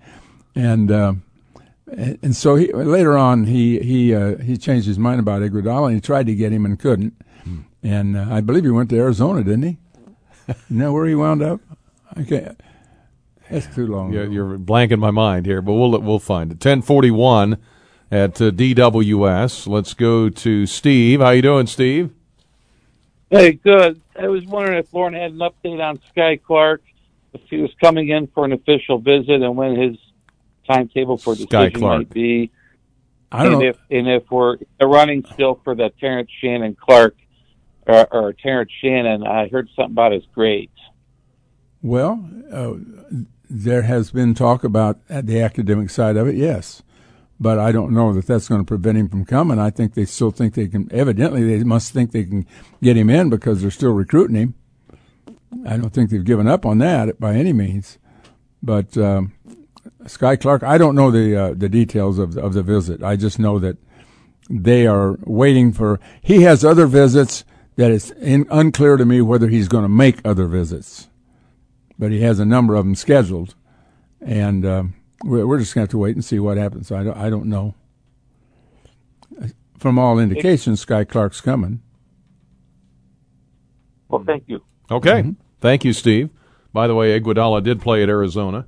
and. 0.54 0.90
Uh, 0.90 1.14
and, 1.94 2.18
and 2.22 2.36
so 2.36 2.56
he, 2.56 2.72
later 2.72 3.18
on, 3.18 3.44
he 3.44 3.78
he 3.80 4.14
uh, 4.14 4.38
he 4.38 4.56
changed 4.56 4.86
his 4.86 4.98
mind 4.98 5.20
about 5.20 5.42
Iguodala, 5.42 5.88
and 5.88 5.96
he 5.96 6.00
tried 6.00 6.24
to 6.24 6.34
get 6.34 6.50
him 6.50 6.64
and 6.64 6.78
couldn't. 6.78 7.14
And 7.82 8.16
uh, 8.16 8.26
I 8.30 8.40
believe 8.40 8.64
he 8.64 8.70
went 8.70 8.90
to 8.90 8.96
Arizona, 8.96 9.42
didn't 9.42 9.62
he? 9.62 9.78
you 10.48 10.54
know 10.68 10.92
where 10.92 11.06
he 11.06 11.14
wound 11.14 11.42
up? 11.42 11.60
Okay, 12.18 12.54
that's 13.50 13.66
too 13.74 13.86
long. 13.86 14.12
Yeah, 14.12 14.22
ago. 14.22 14.30
you're 14.30 14.58
blanking 14.58 14.98
my 14.98 15.10
mind 15.10 15.46
here, 15.46 15.60
but 15.60 15.72
we'll 15.72 15.98
we'll 16.00 16.18
find 16.18 16.52
it. 16.52 16.60
Ten 16.60 16.82
forty 16.82 17.10
one 17.10 17.58
at 18.10 18.40
uh, 18.40 18.50
DWS. 18.50 19.66
Let's 19.66 19.94
go 19.94 20.28
to 20.28 20.66
Steve. 20.66 21.20
How 21.20 21.30
you 21.30 21.42
doing, 21.42 21.66
Steve? 21.66 22.10
Hey, 23.30 23.52
good. 23.52 24.00
I 24.18 24.28
was 24.28 24.44
wondering 24.44 24.78
if 24.78 24.92
Loren 24.92 25.14
had 25.14 25.32
an 25.32 25.38
update 25.38 25.82
on 25.82 25.98
Skyy 26.14 26.42
Clark, 26.42 26.82
if 27.32 27.40
he 27.48 27.56
was 27.56 27.70
coming 27.80 28.10
in 28.10 28.26
for 28.28 28.44
an 28.44 28.52
official 28.52 28.98
visit, 28.98 29.42
and 29.42 29.56
when 29.56 29.74
his 29.74 29.96
timetable 30.74 31.16
for 31.18 31.34
Skyy 31.34 31.48
decision 31.48 31.80
Clark. 31.80 31.98
might 31.98 32.10
be. 32.10 32.50
I 33.30 33.44
don't 33.44 33.54
and 33.54 33.62
know. 33.62 33.68
if 33.68 33.78
and 33.90 34.08
if 34.08 34.30
we're 34.30 34.58
running 34.82 35.24
still 35.32 35.60
for 35.64 35.74
the 35.74 35.90
Terrence 36.00 36.30
Shannon 36.40 36.76
Clark 36.78 37.16
or, 37.86 38.06
or 38.12 38.32
Terrence 38.34 38.70
Shannon, 38.80 39.26
I 39.26 39.48
heard 39.48 39.68
something 39.74 39.92
about 39.92 40.12
his 40.12 40.24
grades. 40.34 40.70
Well, 41.80 42.28
uh, 42.52 42.74
there 43.48 43.82
has 43.82 44.10
been 44.10 44.34
talk 44.34 44.64
about 44.64 45.00
the 45.08 45.40
academic 45.40 45.90
side 45.90 46.16
of 46.16 46.28
it, 46.28 46.36
yes, 46.36 46.82
but 47.40 47.58
I 47.58 47.72
don't 47.72 47.92
know 47.92 48.12
that 48.12 48.26
that's 48.26 48.48
going 48.48 48.60
to 48.60 48.66
prevent 48.66 48.98
him 48.98 49.08
from 49.08 49.24
coming. 49.24 49.58
I 49.58 49.70
think 49.70 49.94
they 49.94 50.04
still 50.04 50.30
think 50.30 50.54
they 50.54 50.68
can. 50.68 50.88
Evidently, 50.92 51.44
they 51.44 51.64
must 51.64 51.92
think 51.92 52.12
they 52.12 52.24
can 52.24 52.46
get 52.82 52.96
him 52.96 53.10
in 53.10 53.30
because 53.30 53.62
they're 53.62 53.70
still 53.70 53.92
recruiting 53.92 54.36
him. 54.36 54.54
I 55.66 55.76
don't 55.76 55.90
think 55.90 56.10
they've 56.10 56.24
given 56.24 56.46
up 56.46 56.64
on 56.64 56.78
that 56.78 57.18
by 57.18 57.34
any 57.34 57.52
means. 57.52 57.98
But 58.62 58.96
um, 58.96 59.32
Skyy 60.04 60.40
Clark, 60.40 60.62
I 60.62 60.78
don't 60.78 60.94
know 60.94 61.10
the 61.10 61.36
uh, 61.36 61.54
the 61.54 61.68
details 61.68 62.18
of 62.18 62.36
of 62.36 62.54
the 62.54 62.62
visit. 62.62 63.02
I 63.02 63.16
just 63.16 63.38
know 63.38 63.58
that 63.58 63.76
they 64.50 64.86
are 64.86 65.18
waiting 65.24 65.72
for. 65.72 66.00
He 66.20 66.42
has 66.42 66.64
other 66.64 66.86
visits 66.86 67.44
that 67.76 67.90
it's 67.90 68.10
in, 68.10 68.46
unclear 68.50 68.96
to 68.96 69.04
me 69.04 69.20
whether 69.20 69.48
he's 69.48 69.68
going 69.68 69.84
to 69.84 69.88
make 69.88 70.20
other 70.24 70.46
visits 70.46 71.08
but 72.02 72.10
he 72.10 72.20
has 72.22 72.40
a 72.40 72.44
number 72.44 72.74
of 72.74 72.84
them 72.84 72.96
scheduled, 72.96 73.54
and 74.20 74.66
um, 74.66 74.94
we're, 75.22 75.46
we're 75.46 75.60
just 75.60 75.72
going 75.72 75.82
to 75.82 75.84
have 75.86 75.90
to 75.90 75.98
wait 75.98 76.16
and 76.16 76.24
see 76.24 76.40
what 76.40 76.56
happens. 76.56 76.90
I 76.90 77.04
don't, 77.04 77.16
I 77.16 77.30
don't 77.30 77.46
know. 77.46 77.76
From 79.78 80.00
all 80.00 80.18
indications, 80.18 80.84
Skyy 80.84 81.08
Clark's 81.08 81.40
coming. 81.40 81.80
Well, 84.08 84.24
thank 84.26 84.44
you. 84.48 84.64
Okay. 84.90 85.32
Thank 85.60 85.84
you, 85.84 85.92
Steve. 85.92 86.30
By 86.72 86.88
the 86.88 86.94
way, 86.96 87.18
Iguodala 87.18 87.62
did 87.62 87.80
play 87.80 88.02
at 88.02 88.08
Arizona 88.08 88.66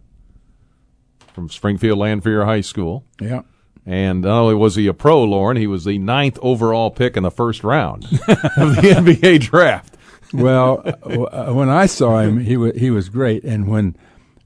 from 1.34 1.48
Springfield 1.48 1.98
Lanphier 1.98 2.44
High 2.44 2.62
School. 2.62 3.04
Yeah. 3.20 3.42
And 3.86 4.22
not 4.22 4.42
only 4.42 4.54
was 4.54 4.76
he 4.76 4.86
a 4.86 4.94
pro, 4.94 5.22
Loren, 5.24 5.58
he 5.58 5.66
was 5.66 5.84
the 5.84 5.98
ninth 5.98 6.38
overall 6.40 6.90
pick 6.90 7.16
in 7.16 7.22
the 7.22 7.30
first 7.30 7.62
round 7.64 8.04
of 8.12 8.76
the 8.76 8.94
NBA 8.96 9.40
draft. 9.40 9.96
Well, 10.32 10.82
uh, 11.02 11.52
when 11.52 11.68
I 11.68 11.86
saw 11.86 12.18
him, 12.20 12.40
he 12.40 12.56
was 12.56 12.76
he 12.76 12.90
was 12.90 13.08
great, 13.08 13.44
and 13.44 13.68
when 13.68 13.94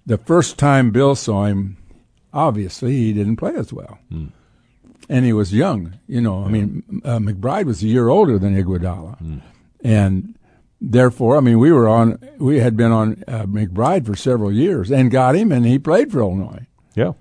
the 0.05 0.19
first 0.19 0.59
time 0.59 0.91
Bill 0.91 1.15
saw 1.15 1.45
him, 1.45 1.77
obviously 2.33 2.93
he 2.97 3.13
didn't 3.13 3.37
play 3.37 3.55
as 3.55 3.73
well, 3.73 3.99
and 5.09 5.25
he 5.25 5.33
was 5.33 5.55
young. 5.55 5.95
You 6.07 6.21
know, 6.21 6.45
I 6.45 6.49
mean, 6.49 6.83
uh, 7.05 7.19
McBride 7.19 7.65
was 7.67 7.83
a 7.83 7.87
year 7.87 8.09
older 8.09 8.39
than 8.39 8.55
Iguodala, 8.61 9.41
and 9.83 10.35
therefore, 10.81 11.37
I 11.37 11.41
mean, 11.41 11.59
we 11.59 11.73
were 11.73 11.89
on 11.89 12.19
we 12.39 12.59
had 12.59 12.77
been 12.77 12.93
on 12.93 13.25
uh, 13.27 13.45
McBride 13.45 14.05
for 14.05 14.17
several 14.17 14.53
years 14.53 14.91
and 14.91 15.11
got 15.11 15.37
him, 15.37 15.53
and 15.53 15.65
he 15.65 15.79
played 15.79 16.13
for 16.13 16.21
Illinois. 16.21 16.67
Yeah. 16.99 17.13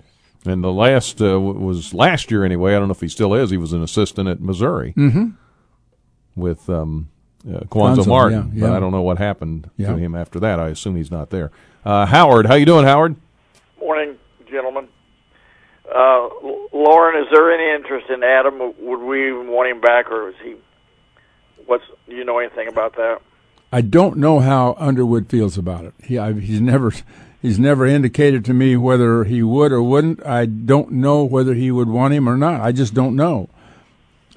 And 0.46 0.62
the 0.64 0.72
last 0.72 1.20
uh, 1.20 1.38
was 1.40 1.92
last 1.94 2.30
year 2.30 2.44
anyway. 2.44 2.74
I 2.74 2.78
don't 2.78 2.88
know 2.88 2.92
if 2.92 3.00
he 3.00 3.08
still 3.08 3.34
is. 3.34 3.50
He 3.50 3.56
was 3.56 3.72
an 3.72 3.82
assistant 3.82 4.28
at 4.28 4.40
Missouri 4.40 4.94
with 6.36 6.68
um, 6.70 7.08
uh, 7.46 7.60
Cuonzo 7.60 7.96
Cuonzo, 7.98 8.06
Martin. 8.06 8.52
yeah, 8.54 8.68
But. 8.68 8.76
I 8.76 8.80
don't 8.80 8.92
know 8.92 9.02
what 9.02 9.18
happened 9.18 9.70
Yeah. 9.76 9.88
to 9.92 9.96
him 9.96 10.14
after 10.14 10.38
that. 10.40 10.58
I 10.60 10.68
assume 10.68 10.96
he's 10.96 11.10
not 11.10 11.30
there. 11.30 11.50
Uh, 11.84 12.06
Howard, 12.06 12.46
how 12.46 12.54
you 12.54 12.66
doing, 12.66 12.84
Howard? 12.84 13.16
Morning, 13.80 14.16
gentlemen. 14.50 14.88
Uh, 15.86 16.28
Loren, 16.72 17.20
is 17.22 17.28
there 17.32 17.50
any 17.52 17.74
interest 17.74 18.08
in 18.10 18.22
Adam? 18.22 18.58
Would 18.80 19.00
we 19.00 19.28
even 19.28 19.48
want 19.50 19.70
him 19.70 19.80
back, 19.80 20.10
or 20.10 20.28
is 20.30 20.34
he? 20.44 20.54
What's 21.66 21.84
do 22.08 22.14
you 22.14 22.24
know 22.24 22.38
anything 22.38 22.68
about 22.68 22.94
that? 22.96 23.20
I 23.72 23.80
don't 23.82 24.16
know 24.18 24.40
how 24.40 24.74
Underwood 24.78 25.28
feels 25.28 25.58
about 25.58 25.84
it. 25.84 25.94
He 26.02 26.18
I, 26.18 26.32
he's 26.32 26.60
never 26.60 26.92
he's 27.42 27.58
never 27.58 27.86
indicated 27.86 28.44
to 28.46 28.54
me 28.54 28.76
whether 28.76 29.24
he 29.24 29.42
would 29.42 29.72
or 29.72 29.82
wouldn't. 29.82 30.24
I 30.26 30.46
don't 30.46 30.92
know 30.92 31.24
whether 31.24 31.54
he 31.54 31.70
would 31.70 31.88
want 31.88 32.14
him 32.14 32.28
or 32.28 32.36
not. 32.36 32.60
I 32.60 32.72
just 32.72 32.94
don't 32.94 33.16
know. 33.16 33.48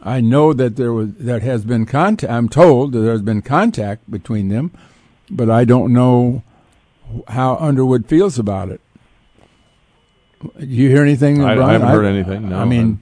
I 0.03 0.19
know 0.19 0.51
that 0.53 0.77
there 0.77 0.91
was 0.93 1.13
that 1.15 1.41
has 1.43 1.63
been 1.63 1.85
contact. 1.85 2.31
I'm 2.31 2.49
told 2.49 2.91
that 2.93 2.99
there 2.99 3.11
has 3.11 3.21
been 3.21 3.41
contact 3.43 4.09
between 4.09 4.49
them, 4.49 4.71
but 5.29 5.49
I 5.49 5.63
don't 5.65 5.93
know 5.93 6.41
how 7.27 7.55
Underwood 7.57 8.07
feels 8.07 8.39
about 8.39 8.69
it. 8.69 8.81
Do 10.59 10.65
you 10.65 10.89
hear 10.89 11.03
anything? 11.03 11.43
I- 11.43 11.53
I 11.61 11.73
haven't 11.73 11.89
heard 11.89 12.05
anything, 12.05 12.49
no. 12.49 12.57
I 12.57 12.65
mean, 12.65 12.99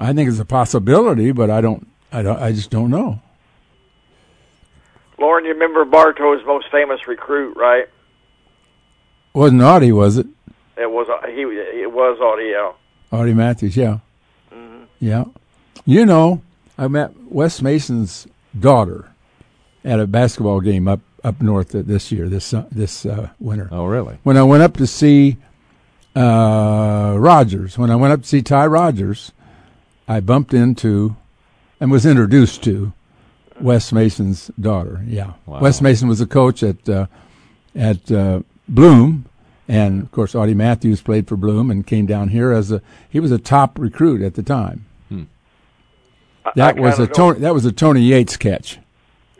I 0.00 0.12
think 0.12 0.28
it's 0.28 0.40
a 0.40 0.44
possibility, 0.44 1.30
but 1.30 1.50
I 1.50 1.60
don't. 1.60 1.86
I 2.10 2.22
don't. 2.22 2.40
I 2.40 2.50
just 2.52 2.70
don't 2.70 2.90
know. 2.90 3.20
Loren, 5.18 5.44
you 5.44 5.52
remember 5.52 5.84
Bartow's 5.84 6.44
most 6.44 6.66
famous 6.72 7.06
recruit, 7.06 7.56
right? 7.56 7.86
Wasn't 9.34 9.60
Audie, 9.62 9.92
was 9.92 10.16
it? 10.16 10.26
It 10.76 10.90
was 10.90 11.08
uh, 11.08 11.26
he. 11.26 11.42
It 11.42 11.92
was 11.92 12.18
Audio. 12.20 12.76
Audie 13.10 13.34
Matthews, 13.34 13.76
yeah. 13.76 13.98
Yeah. 15.00 15.24
You 15.84 16.06
know, 16.06 16.40
I 16.78 16.88
met 16.88 17.12
Wes 17.30 17.60
Mason's 17.60 18.26
daughter 18.58 19.10
at 19.84 20.00
a 20.00 20.06
basketball 20.06 20.60
game 20.60 20.88
up 20.88 21.00
up 21.22 21.40
north 21.42 21.70
this 21.72 22.12
year, 22.12 22.28
this 22.28 22.54
uh, 22.54 22.64
this 22.70 23.04
uh, 23.04 23.28
winter. 23.40 23.68
Oh, 23.72 23.86
really? 23.86 24.18
When 24.22 24.36
I 24.36 24.42
went 24.44 24.62
up 24.62 24.76
to 24.76 24.86
see 24.86 25.36
uh, 26.14 27.16
Rogers, 27.18 27.76
when 27.76 27.90
I 27.90 27.96
went 27.96 28.12
up 28.12 28.22
to 28.22 28.28
see 28.28 28.40
Ty 28.42 28.66
Rogers, 28.66 29.32
I 30.06 30.20
bumped 30.20 30.54
into 30.54 31.16
and 31.80 31.90
was 31.90 32.06
introduced 32.06 32.62
to 32.64 32.92
Wes 33.60 33.92
Mason's 33.92 34.50
daughter. 34.60 35.02
Yeah, 35.06 35.32
Wow. 35.46 35.60
Wes 35.60 35.80
Mason 35.80 36.08
was 36.08 36.20
a 36.20 36.26
coach 36.26 36.62
at 36.62 36.88
uh, 36.88 37.06
at 37.74 38.10
uh, 38.12 38.40
Bloom, 38.68 39.26
and 39.68 40.02
of 40.02 40.10
course 40.12 40.34
Audie 40.34 40.54
Matthews 40.54 41.02
played 41.02 41.28
for 41.28 41.36
Bloom 41.36 41.70
and 41.70 41.86
came 41.86 42.06
down 42.06 42.28
here 42.28 42.52
as 42.52 42.70
a 42.72 42.80
he 43.08 43.20
was 43.20 43.30
a 43.30 43.38
top 43.38 43.78
recruit 43.78 44.22
at 44.22 44.34
the 44.34 44.42
time. 44.42 44.84
Hmm. 45.08 45.22
I- 46.44 46.52
That 46.56 46.76
I 46.78 46.80
was 46.80 46.98
a 46.98 47.06
Tony 47.06 47.40
that 47.40 47.54
was 47.54 47.64
a 47.64 47.72
Tony 47.72 48.00
Yates 48.02 48.36
catch. 48.36 48.78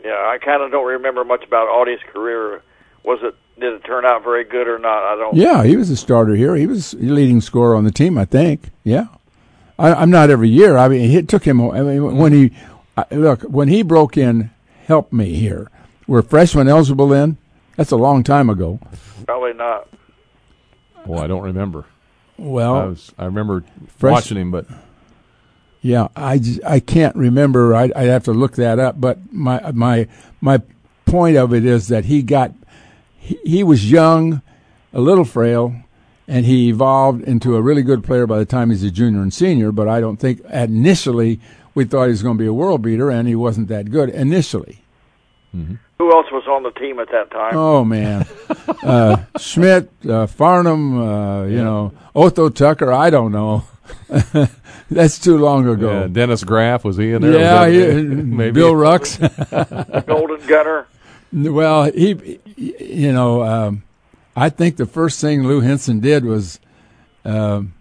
Yeah, 0.03 0.11
I 0.11 0.37
kind 0.37 0.61
of 0.61 0.71
don't 0.71 0.85
remember 0.85 1.23
much 1.23 1.43
about 1.43 1.67
Audie's 1.67 1.99
career. 2.13 2.61
Was 3.03 3.19
it? 3.23 3.35
Did 3.59 3.73
it 3.73 3.83
turn 3.85 4.05
out 4.05 4.21
very 4.23 4.43
good 4.43 4.67
or 4.67 4.77
not? 4.77 5.01
I 5.03 5.15
don't. 5.15 5.35
Yeah, 5.35 5.63
he 5.63 5.77
was 5.77 5.89
a 5.89 5.95
starter 5.95 6.35
here. 6.35 6.55
He 6.55 6.67
was 6.67 6.91
the 6.91 7.09
leading 7.09 7.39
scorer 7.41 7.73
on 7.75 7.85
the 7.85 7.91
team, 7.91 8.17
I 8.17 8.25
think. 8.25 8.69
Yeah, 8.83 9.07
I, 9.79 9.93
I'm 9.93 10.09
not 10.11 10.29
every 10.29 10.49
year. 10.49 10.77
I 10.77 10.87
mean, 10.89 11.09
it 11.09 11.27
took 11.29 11.45
him. 11.45 11.61
I 11.61 11.81
mean, 11.81 12.17
when 12.17 12.33
he 12.33 12.51
I, 12.97 13.05
look 13.11 13.41
when 13.43 13.67
he 13.69 13.81
broke 13.81 14.17
in, 14.17 14.51
help 14.87 15.11
me 15.13 15.35
here. 15.35 15.69
Were 16.05 16.21
freshmen 16.21 16.67
eligible 16.67 17.07
then? 17.07 17.37
That's 17.75 17.91
a 17.91 17.97
long 17.97 18.23
time 18.23 18.49
ago. 18.49 18.79
Probably 19.25 19.53
not. 19.53 19.87
Well, 21.05 21.21
I 21.21 21.27
don't 21.27 21.43
remember. 21.43 21.85
Well, 22.37 22.75
I 22.75 22.85
was. 22.85 23.11
I 23.17 23.25
remember 23.25 23.63
Fresh- 23.97 24.11
watching 24.13 24.37
him, 24.37 24.51
but 24.51 24.65
Yeah, 25.81 26.07
I, 26.15 26.41
I 26.65 26.79
can't 26.79 27.15
remember. 27.15 27.75
I 27.75 27.91
I 27.95 28.03
have 28.03 28.23
to 28.25 28.33
look 28.33 28.55
that 28.55 28.79
up. 28.79 28.99
But 28.99 29.31
my 29.31 29.71
my 29.71 30.07
my 30.41 30.61
point 31.05 31.37
of 31.37 31.53
it 31.53 31.65
is 31.65 31.87
that 31.89 32.05
he 32.05 32.23
got 32.23 32.53
he, 33.17 33.39
he 33.45 33.63
was 33.63 33.89
young, 33.91 34.41
a 34.93 34.99
little 34.99 35.25
frail, 35.25 35.75
and 36.27 36.45
he 36.45 36.69
evolved 36.69 37.23
into 37.23 37.55
a 37.55 37.61
really 37.61 37.83
good 37.83 38.03
player 38.03 38.25
by 38.27 38.39
the 38.39 38.45
time 38.45 38.69
he's 38.69 38.83
a 38.83 38.91
junior 38.91 39.21
and 39.21 39.33
senior. 39.33 39.71
But 39.71 39.87
I 39.87 39.99
don't 39.99 40.17
think 40.17 40.41
initially 40.51 41.39
we 41.73 41.85
thought 41.85 42.05
he 42.05 42.11
was 42.11 42.23
going 42.23 42.37
to 42.37 42.41
be 42.41 42.47
a 42.47 42.53
world 42.53 42.81
beater, 42.81 43.09
and 43.09 43.27
he 43.27 43.35
wasn't 43.35 43.67
that 43.67 43.91
good 43.91 44.09
initially. 44.09 44.81
Mm-hmm. 45.55 45.75
Who 45.97 46.11
else 46.11 46.27
was 46.31 46.43
on 46.47 46.63
the 46.63 46.71
team 46.71 46.99
at 46.99 47.09
that 47.11 47.31
time? 47.31 47.55
Oh 47.55 47.85
man, 47.85 48.27
uh, 48.83 49.23
Schmidt, 49.39 49.89
uh, 50.07 50.27
Farnham, 50.27 50.99
uh, 51.01 51.43
you 51.45 51.63
know, 51.63 51.93
Otho 52.13 52.49
Tucker. 52.49 52.91
I 52.91 53.09
don't 53.09 53.31
know. 53.31 53.63
That's 54.91 55.17
too 55.19 55.37
long 55.37 55.67
ago. 55.67 56.01
Yeah, 56.01 56.07
Dennis 56.07 56.43
Graff 56.43 56.83
was 56.83 56.97
he 56.97 57.11
in 57.13 57.21
there? 57.21 57.39
Yeah, 57.39 57.67
he- 57.69 58.01
maybe 58.03 58.51
Bill 58.53 58.73
Rucks. 58.73 59.17
Golden 60.05 60.45
Gunner. 60.47 60.85
well, 61.31 61.83
he, 61.91 62.39
you 62.57 63.11
know, 63.13 63.43
um, 63.43 63.83
I 64.35 64.49
think 64.49 64.77
the 64.77 64.85
first 64.85 65.21
thing 65.21 65.47
Lou 65.47 65.61
Henson 65.61 65.99
did 66.01 66.25
was, 66.25 66.59
um, 67.23 67.73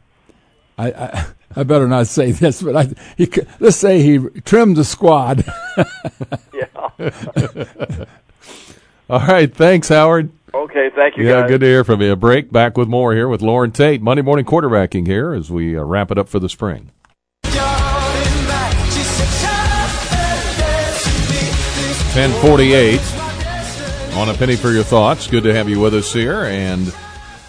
I, 0.78 0.92
I, 0.92 1.26
I 1.56 1.62
better 1.62 1.86
not 1.88 2.06
say 2.06 2.32
this, 2.32 2.62
but 2.62 2.76
I, 2.76 2.88
he, 3.16 3.30
let's 3.60 3.76
say 3.76 4.02
he 4.02 4.18
trimmed 4.44 4.76
the 4.76 4.84
squad. 4.84 5.44
Yeah. 6.54 6.66
All 9.10 9.18
right, 9.26 9.52
thanks, 9.54 9.88
Howard. 9.88 10.30
Okay, 10.54 10.88
thank 10.94 11.16
you 11.16 11.24
Yeah, 11.26 11.40
guys. 11.42 11.50
good 11.50 11.60
to 11.62 11.66
hear 11.66 11.82
from 11.84 12.00
you. 12.00 12.12
A 12.12 12.16
break. 12.16 12.52
Back 12.52 12.78
with 12.78 12.88
more 12.88 13.12
here 13.12 13.26
with 13.28 13.42
Loren 13.42 13.72
Tate. 13.72 14.00
Monday 14.00 14.22
morning 14.22 14.44
quarterbacking 14.44 15.06
here 15.06 15.32
as 15.34 15.50
we 15.50 15.76
uh, 15.76 15.82
wrap 15.82 16.10
it 16.12 16.18
up 16.18 16.28
for 16.28 16.38
the 16.38 16.48
spring. 16.48 16.90
1048 22.14 23.00
on 24.16 24.28
a 24.28 24.34
penny 24.34 24.54
for 24.54 24.70
your 24.70 24.84
thoughts. 24.84 25.26
Good 25.26 25.42
to 25.44 25.52
have 25.52 25.68
you 25.68 25.80
with 25.80 25.94
us 25.94 26.12
here. 26.12 26.44
And 26.44 26.94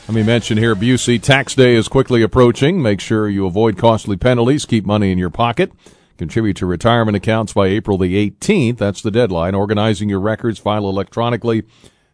let 0.08 0.14
me 0.14 0.22
mention 0.22 0.60
here, 0.60 0.76
Busey, 0.76 1.20
tax 1.20 1.56
day 1.56 1.74
is 1.74 1.88
quickly 1.88 2.22
approaching. 2.22 2.80
Make 2.80 3.02
sure 3.02 3.28
you 3.28 3.48
avoid 3.48 3.76
costly 3.76 4.16
penalties. 4.16 4.66
Keep 4.66 4.86
money 4.86 5.12
in 5.12 5.18
your 5.18 5.32
pocket. 5.32 5.72
Contribute 6.20 6.58
to 6.58 6.68
retirement 6.68 7.18
accounts 7.18 7.54
by 7.54 7.68
April 7.68 7.98
the 7.98 8.30
18th. 8.30 8.78
That's 8.78 9.02
the 9.02 9.10
deadline. 9.10 9.56
Organizing 9.56 10.08
your 10.08 10.20
records, 10.20 10.60
file 10.60 10.88
electronically 10.88 11.64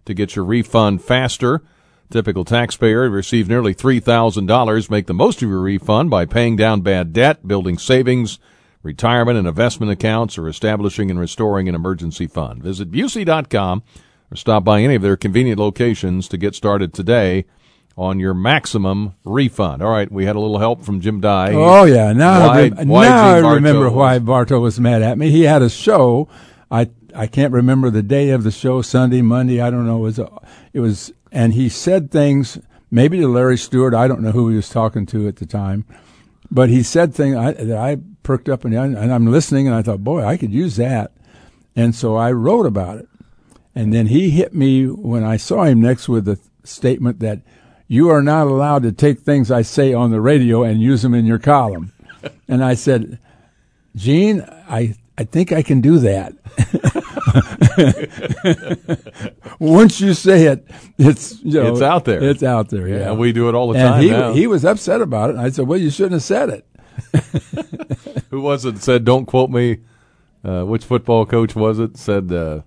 to 0.06 0.14
get 0.14 0.38
your 0.38 0.46
refund 0.46 1.04
faster. 1.04 1.64
Typical 2.10 2.46
taxpayer 2.46 3.10
receive 3.10 3.50
nearly 3.50 3.76
$3,000. 3.76 4.90
Make 4.90 5.08
the 5.08 5.14
most 5.14 5.42
of 5.42 5.50
your 5.50 5.60
refund 5.60 6.10
by 6.10 6.26
paying 6.26 6.56
down 6.56 6.82
bad 6.82 7.12
debt, 7.12 7.46
building 7.46 7.78
savings, 7.78 8.40
retirement 8.84 9.38
and 9.38 9.48
investment 9.48 9.92
accounts, 9.92 10.38
or 10.38 10.48
establishing 10.48 11.12
and 11.12 11.20
restoring 11.20 11.68
an 11.68 11.76
emergency 11.76 12.26
fund. 12.26 12.64
Visit 12.64 12.90
Busey.com 12.90 13.84
or 14.32 14.38
stop 14.38 14.64
by 14.64 14.82
any 14.82 14.96
of 14.96 15.02
their 15.02 15.18
convenient 15.18 15.60
locations 15.60 16.30
to 16.30 16.38
get 16.38 16.56
started 16.56 16.94
today 16.94 17.44
on 17.98 18.20
your 18.20 18.34
maximum 18.34 19.14
refund. 19.26 19.82
All 19.82 19.92
right, 19.92 20.12
we 20.12 20.26
had 20.26 20.36
a 20.36 20.40
little 20.40 20.60
help 20.60 20.84
from 20.84 21.02
Jim 21.02 21.20
Dey. 21.22 21.54
Oh 21.54 21.84
yeah, 21.86 22.14
now 22.14 22.48
Why- 22.48 22.54
I, 22.60 22.62
rem- 22.70 22.88
why 22.88 23.06
now 23.08 23.28
I 23.50 23.54
remember 23.54 23.86
was- 23.86 23.94
why 23.94 24.20
Bartow 24.20 24.60
was 24.60 24.80
mad 24.80 25.02
at 25.02 25.18
me. 25.18 25.30
He 25.30 25.44
had 25.44 25.62
a 25.62 25.70
show. 25.70 26.28
I 26.70 26.90
I 27.16 27.28
can't 27.28 27.52
remember 27.54 27.90
the 27.90 28.02
day 28.04 28.30
of 28.30 28.44
the 28.44 28.52
show, 28.52 28.82
Sunday, 28.82 29.22
Monday. 29.22 29.60
I 29.62 29.70
don't 29.70 29.86
know. 29.86 29.98
It 29.98 30.02
was 30.02 30.20
a, 30.20 30.30
it 30.74 30.80
was, 30.80 31.12
and 31.32 31.54
he 31.54 31.68
said 31.68 32.10
things 32.12 32.58
maybe 32.90 33.20
to 33.20 33.28
Larry 33.28 33.58
Stewart. 33.58 33.94
I 33.94 34.08
don't 34.08 34.22
know 34.22 34.32
who 34.32 34.48
he 34.50 34.56
was 34.56 34.70
talking 34.70 35.06
to 35.08 35.28
at 35.28 35.36
the 35.36 35.46
time, 35.46 35.86
but 36.50 36.70
he 36.70 36.82
said 36.84 37.14
things 37.14 37.36
I, 37.36 37.52
that 37.52 37.78
I 37.78 37.98
perked 38.24 38.48
up 38.48 38.64
and, 38.64 38.74
and 38.74 39.14
I'm 39.14 39.28
listening, 39.28 39.68
and 39.68 39.76
I 39.76 39.82
thought, 39.82 40.04
boy, 40.04 40.24
I 40.24 40.38
could 40.38 40.54
use 40.54 40.78
that, 40.78 41.12
and 41.76 41.94
so 41.94 42.16
I 42.16 42.32
wrote 42.32 42.66
about 42.66 43.00
it. 43.00 43.10
And 43.76 43.94
then 43.94 44.08
he 44.08 44.30
hit 44.30 44.54
me 44.54 44.86
when 44.88 45.24
I 45.26 45.36
saw 45.38 45.64
him 45.64 45.82
next 45.82 46.08
with 46.10 46.24
the 46.26 46.40
statement 46.64 47.20
that 47.20 47.42
you 47.92 48.08
are 48.10 48.22
not 48.24 48.48
allowed 48.48 48.84
to 48.84 48.94
take 48.94 49.20
things 49.20 49.52
I 49.52 49.64
say 49.64 49.94
on 49.94 50.12
the 50.12 50.22
radio 50.22 50.64
and 50.64 50.82
use 50.82 51.02
them 51.02 51.14
in 51.14 51.26
your 51.26 51.40
column. 51.40 51.92
and 52.48 52.64
I 52.64 52.74
said, 52.74 53.20
Gene, 53.98 54.46
I, 54.70 54.96
I 55.18 55.26
think 55.26 55.52
I 55.52 55.62
can 55.62 55.82
do 55.82 56.00
that. 56.00 56.32
Once 59.60 60.00
you 60.00 60.14
say 60.14 60.46
it, 60.46 60.66
it's 60.98 61.44
you 61.44 61.62
know, 61.62 61.74
It's 61.74 61.82
out 61.82 62.06
there. 62.06 62.24
It's 62.24 62.44
out 62.44 62.70
there. 62.70 62.88
Yeah, 62.88 62.98
Yeah, 63.00 63.12
we 63.12 63.34
do 63.34 63.50
it 63.50 63.56
all 63.56 63.74
the 63.74 63.80
and 63.80 63.90
time 63.90 64.02
he 64.02 64.10
now. 64.10 64.32
he 64.32 64.48
was 64.48 64.64
upset 64.64 65.02
about 65.02 65.32
it. 65.32 65.36
I 65.36 65.50
said, 65.50 65.68
"Well, 65.68 65.78
you 65.78 65.90
shouldn't 65.90 66.14
have 66.14 66.24
said 66.24 66.50
it." 66.50 66.66
Who 68.30 68.40
was 68.40 68.64
it 68.64 68.76
that 68.76 68.84
said, 68.84 69.04
don't 69.04 69.26
quote 69.26 69.50
me? 69.50 69.80
Uh, 70.46 70.64
which 70.64 70.86
football 70.86 71.26
coach 71.26 71.56
was 71.56 71.78
it? 71.78 71.98
Said, 71.98 72.32
uh, 72.32 72.62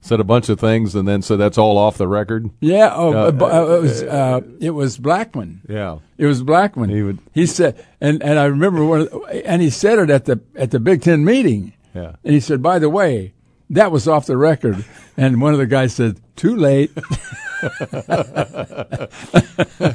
said 0.00 0.18
a 0.20 0.24
bunch 0.24 0.48
of 0.48 0.58
things 0.58 0.94
and 0.94 1.06
then 1.06 1.20
said 1.22 1.36
that's 1.38 1.58
all 1.58 1.76
off 1.78 1.96
the 1.98 2.08
record. 2.08 2.50
Yeah, 2.60 2.92
oh, 2.94 3.12
Uh, 3.12 3.30
uh, 3.44 3.76
it 3.76 3.82
was 3.82 4.02
uh, 4.02 4.40
it 4.60 4.70
was 4.70 4.98
Blackman. 4.98 5.60
Yeah. 5.68 5.98
It 6.18 6.26
was 6.26 6.42
Blackman. 6.42 6.90
He 6.90 7.02
would- 7.02 7.18
He 7.34 7.46
said, 7.46 7.76
and 8.00 8.22
and 8.22 8.38
I 8.38 8.44
remember 8.44 8.84
one, 8.84 9.00
of 9.02 9.10
the- 9.10 9.46
and 9.46 9.60
he 9.62 9.70
said 9.70 9.98
it 9.98 10.10
at 10.10 10.24
the 10.24 10.40
at 10.56 10.70
the 10.70 10.80
Big 10.80 11.02
Ten 11.02 11.24
meeting. 11.24 11.72
Yeah. 11.94 12.14
And 12.24 12.34
he 12.34 12.40
said, 12.40 12.62
by 12.62 12.78
the 12.78 12.88
way, 12.88 13.34
that 13.68 13.90
was 13.92 14.06
off 14.08 14.26
the 14.26 14.36
record. 14.36 14.84
And 15.16 15.40
one 15.42 15.52
of 15.52 15.58
the 15.58 15.66
guys 15.66 15.94
said, 15.94 16.20
too 16.36 16.56
late. 16.56 16.90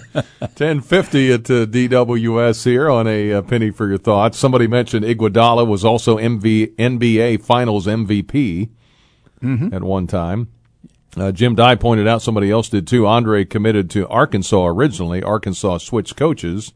1050 0.06 1.32
at 1.34 1.50
uh, 1.50 1.66
DWS 1.66 2.64
here 2.64 2.90
on 2.90 3.08
a 3.08 3.34
uh, 3.34 3.42
penny 3.42 3.72
for 3.72 3.88
your 3.88 3.98
thoughts. 3.98 4.38
Somebody 4.38 4.68
mentioned 4.68 5.06
Iguodala 5.06 5.66
was 5.68 5.84
also 5.84 6.18
MV, 6.18 6.76
NBA 6.76 7.44
Finals 7.44 7.88
MVP 7.88 8.70
at 9.44 9.84
one 9.84 10.08
time. 10.08 10.50
Uh, 11.18 11.32
Jim 11.32 11.56
Dey 11.56 11.76
pointed 11.76 12.08
out 12.08 12.22
somebody 12.22 12.52
else 12.52 12.68
did 12.70 12.88
too. 12.88 13.08
Andre 13.08 13.46
committed 13.46 13.90
to 13.92 14.08
Arkansas 14.08 14.66
originally. 14.68 15.24
Arkansas 15.24 15.78
switched 15.80 16.16
coaches, 16.18 16.74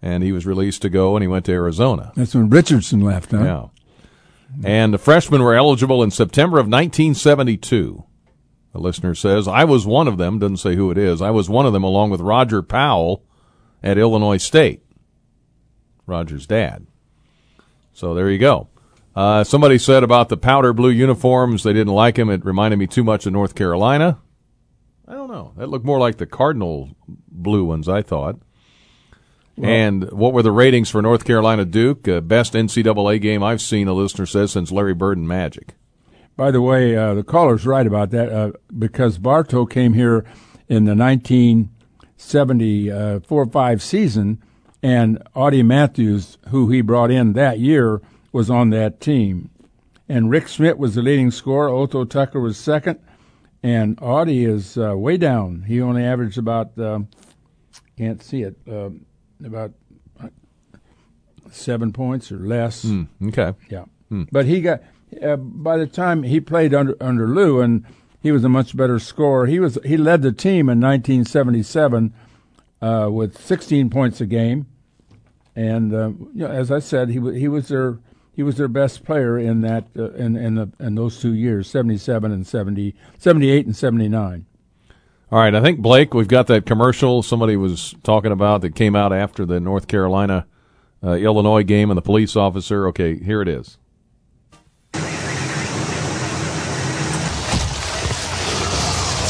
and 0.00 0.22
he 0.22 0.32
was 0.32 0.46
released 0.46 0.82
to 0.82 0.90
go, 0.90 1.16
and 1.16 1.22
he 1.22 1.28
went 1.28 1.44
to 1.46 1.52
Arizona. 1.52 2.12
That's 2.14 2.34
when 2.34 2.50
Richardson 2.50 3.00
left, 3.00 3.32
huh? 3.32 3.42
Yeah. 3.42 3.66
And 4.62 4.94
the 4.94 4.98
freshmen 4.98 5.42
were 5.42 5.54
eligible 5.54 6.02
in 6.02 6.12
September 6.12 6.58
of 6.58 6.66
1972. 6.66 8.04
The 8.72 8.78
listener 8.78 9.14
says, 9.14 9.48
I 9.48 9.64
was 9.64 9.86
one 9.86 10.06
of 10.06 10.18
them, 10.18 10.38
doesn't 10.38 10.58
say 10.58 10.76
who 10.76 10.90
it 10.90 10.98
is. 10.98 11.20
I 11.20 11.30
was 11.30 11.48
one 11.48 11.66
of 11.66 11.72
them 11.72 11.84
along 11.84 12.10
with 12.10 12.20
Roger 12.20 12.62
Powell 12.62 13.24
at 13.82 13.98
Illinois 13.98 14.36
State. 14.36 14.82
Roger's 16.06 16.46
dad. 16.46 16.86
So 17.92 18.14
there 18.14 18.30
you 18.30 18.38
go. 18.38 18.68
Uh, 19.14 19.44
somebody 19.44 19.78
said 19.78 20.02
about 20.02 20.28
the 20.28 20.36
powder 20.36 20.72
blue 20.72 20.90
uniforms, 20.90 21.62
they 21.62 21.72
didn't 21.72 21.92
like 21.92 22.16
them. 22.16 22.30
It 22.30 22.44
reminded 22.44 22.78
me 22.78 22.86
too 22.86 23.04
much 23.04 23.26
of 23.26 23.32
North 23.32 23.54
Carolina. 23.54 24.18
I 25.06 25.12
don't 25.12 25.30
know. 25.30 25.52
That 25.56 25.68
looked 25.68 25.84
more 25.84 26.00
like 26.00 26.16
the 26.16 26.26
Cardinal 26.26 26.90
blue 27.28 27.64
ones, 27.64 27.88
I 27.88 28.02
thought. 28.02 28.40
and 29.62 30.10
what 30.10 30.32
were 30.32 30.42
the 30.42 30.50
ratings 30.50 30.90
for 30.90 31.00
North 31.00 31.24
Carolina 31.24 31.64
Duke? 31.64 32.08
Uh, 32.08 32.20
best 32.20 32.54
NCAA 32.54 33.20
game 33.20 33.42
I've 33.42 33.60
seen, 33.60 33.86
the 33.86 33.94
listener 33.94 34.26
says, 34.26 34.50
since 34.50 34.72
Larry 34.72 34.94
Bird 34.94 35.18
and 35.18 35.28
Magic. 35.28 35.74
By 36.36 36.50
the 36.50 36.60
way, 36.60 36.96
uh, 36.96 37.14
the 37.14 37.22
caller's 37.22 37.64
right 37.64 37.86
about 37.86 38.10
that 38.10 38.32
uh, 38.32 38.50
because 38.76 39.18
Bartow 39.18 39.66
came 39.66 39.92
here 39.92 40.24
in 40.68 40.84
the 40.84 40.94
1974-5 40.94 43.80
season, 43.80 44.42
and 44.82 45.22
Audie 45.34 45.62
Matthews, 45.62 46.38
who 46.48 46.70
he 46.70 46.80
brought 46.80 47.12
in 47.12 47.34
that 47.34 47.60
year, 47.60 48.02
was 48.34 48.50
on 48.50 48.70
that 48.70 49.00
team. 49.00 49.48
And 50.08 50.28
Rick 50.28 50.48
Schmidt 50.48 50.76
was 50.76 50.96
the 50.96 51.02
leading 51.02 51.30
scorer. 51.30 51.70
Otto 51.70 52.04
Tucker 52.04 52.40
was 52.40 52.58
second. 52.58 52.98
And 53.62 53.98
Audie 54.02 54.44
is 54.44 54.76
uh, 54.76 54.94
way 54.96 55.16
down. 55.16 55.62
He 55.62 55.80
only 55.80 56.04
averaged 56.04 56.36
about, 56.36 56.78
um, 56.78 57.08
can't 57.96 58.22
see 58.22 58.42
it, 58.42 58.56
um 58.68 59.06
about 59.44 59.72
uh, 60.22 60.28
seven 61.50 61.92
points 61.92 62.30
or 62.32 62.38
less. 62.38 62.84
Okay. 63.28 63.52
Yeah, 63.68 63.84
but 64.32 64.46
he 64.46 64.60
got 64.60 64.82
uh, 65.22 65.36
by 65.36 65.76
the 65.76 65.86
time 65.86 66.22
he 66.22 66.40
played 66.40 66.74
under 66.74 66.96
under 67.00 67.26
Lou, 67.26 67.60
and 67.60 67.84
he 68.20 68.32
was 68.32 68.44
a 68.44 68.48
much 68.48 68.76
better 68.76 68.98
scorer. 68.98 69.46
He 69.46 69.58
was 69.60 69.78
he 69.84 69.96
led 69.96 70.22
the 70.22 70.32
team 70.32 70.68
in 70.68 70.80
1977 70.80 72.12
uh, 72.80 73.08
with 73.10 73.40
16 73.40 73.90
points 73.90 74.20
a 74.20 74.26
game, 74.26 74.66
and 75.54 75.94
uh, 75.94 76.08
you 76.34 76.46
know, 76.46 76.48
as 76.48 76.70
I 76.70 76.78
said, 76.80 77.08
he 77.10 77.20
he 77.38 77.48
was 77.48 77.68
their 77.68 77.98
he 78.34 78.42
was 78.42 78.56
their 78.56 78.68
best 78.68 79.04
player 79.04 79.38
in 79.38 79.60
that 79.62 79.84
uh, 79.96 80.10
in 80.12 80.36
in, 80.36 80.56
the, 80.56 80.70
in 80.80 80.94
those 80.94 81.20
two 81.20 81.32
years, 81.32 81.68
77 81.70 82.32
and 82.32 82.46
70, 82.46 82.94
78 83.18 83.66
and 83.66 83.76
79. 83.76 84.46
All 85.32 85.38
right, 85.38 85.54
I 85.54 85.60
think 85.60 85.80
Blake, 85.80 86.14
we've 86.14 86.28
got 86.28 86.46
that 86.48 86.66
commercial 86.66 87.22
somebody 87.22 87.56
was 87.56 87.94
talking 88.02 88.32
about 88.32 88.60
that 88.60 88.74
came 88.74 88.94
out 88.94 89.12
after 89.12 89.44
the 89.46 89.58
North 89.60 89.88
Carolina 89.88 90.46
uh, 91.02 91.12
Illinois 91.12 91.62
game 91.62 91.90
and 91.90 91.96
the 91.96 92.02
police 92.02 92.36
officer. 92.36 92.86
Okay, 92.88 93.18
here 93.18 93.42
it 93.42 93.48
is. 93.48 93.78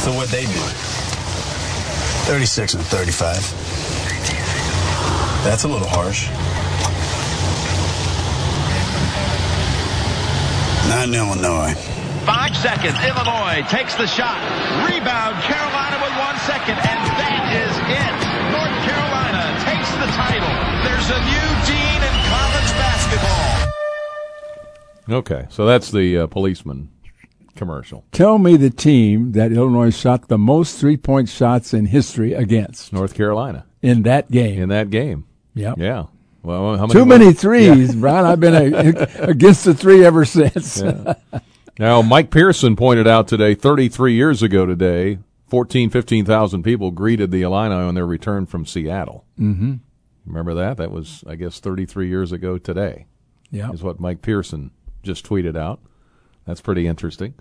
So 0.05 0.13
what 0.13 0.29
they 0.29 0.45
do? 0.45 0.53
36 2.27 2.75
and 2.75 2.85
35. 2.85 3.37
That's 5.45 5.65
a 5.65 5.69
little 5.69 5.89
harsh. 5.89 6.29
Not 10.89 11.09
in 11.09 11.15
Illinois. 11.15 11.75
Five 12.25 12.57
seconds. 12.57 12.97
Illinois 13.05 13.63
takes 13.69 13.95
the 13.97 14.07
shot. 14.07 14.39
Rebound. 14.89 15.37
Carolina 15.45 15.97
with 16.01 16.15
one 16.17 16.37
second. 16.49 16.77
And 16.81 17.01
that 17.21 17.45
is 17.53 17.75
it. 17.89 18.15
North 18.53 18.77
Carolina 18.85 19.45
takes 19.65 19.91
the 20.01 20.09
title. 20.17 20.53
There's 20.85 21.09
a 21.13 21.21
new 21.25 21.49
dean 21.69 22.01
in 22.01 22.15
college 22.33 22.71
basketball. 22.81 23.51
Okay, 25.19 25.47
so 25.51 25.67
that's 25.67 25.91
the 25.91 26.19
uh, 26.19 26.27
policeman 26.29 26.91
commercial. 27.57 28.05
Tell 28.13 28.39
me 28.39 28.57
the 28.57 28.71
team 28.71 29.33
that 29.33 29.53
Illinois 29.53 29.95
shot 29.95 30.29
the 30.29 30.39
most 30.39 30.79
three 30.79 30.97
point 30.97 31.29
shots 31.29 31.75
in 31.75 31.87
history 31.87 32.33
against 32.33 32.93
North 32.93 33.15
Carolina 33.15 33.67
in 33.83 34.03
that 34.05 34.31
game. 34.31 34.63
in 34.63 34.69
that 34.71 34.89
game. 34.91 35.27
Yep. 35.55 35.79
Yeah. 35.79 36.05
Well, 36.45 36.77
how 36.77 36.87
many 36.87 36.93
Too 36.93 37.07
many 37.07 37.33
threes, 37.33 37.95
Brian. 37.97 38.27
I've 38.27 38.41
been 38.41 38.55
a, 38.55 39.09
against 39.23 39.65
the 39.65 39.75
three 39.75 40.05
ever 40.05 40.25
since. 40.25 40.83
Now, 41.79 42.03
Mike 42.03 42.31
Pearson 42.31 42.77
pointed 42.77 43.09
out 43.09 43.27
today, 43.27 43.55
33 43.55 44.15
years 44.15 44.43
ago 44.43 44.65
today, 44.65 45.19
14, 45.49 45.91
15,000 45.91 46.63
people 46.63 46.91
greeted 46.91 47.31
the 47.31 47.43
Illini 47.43 47.75
on 47.75 47.95
their 47.95 48.07
return 48.07 48.47
from 48.47 48.67
Seattle. 48.67 49.25
mm-hmm. 49.39 49.75
Remember 50.27 50.55
that? 50.55 50.79
That 50.79 50.91
was, 50.91 51.23
I 51.27 51.35
guess, 51.35 51.61
33 51.61 52.09
years 52.09 52.33
ago 52.33 52.57
today. 52.59 53.07
Yeah. 53.51 53.71
is 53.73 53.83
what 53.83 54.01
Mike 54.01 54.23
Pearson 54.23 54.71
just 55.03 55.27
tweeted 55.27 55.57
out. 55.57 55.81
That's 56.47 56.61
pretty 56.61 56.87
interesting. 56.87 57.35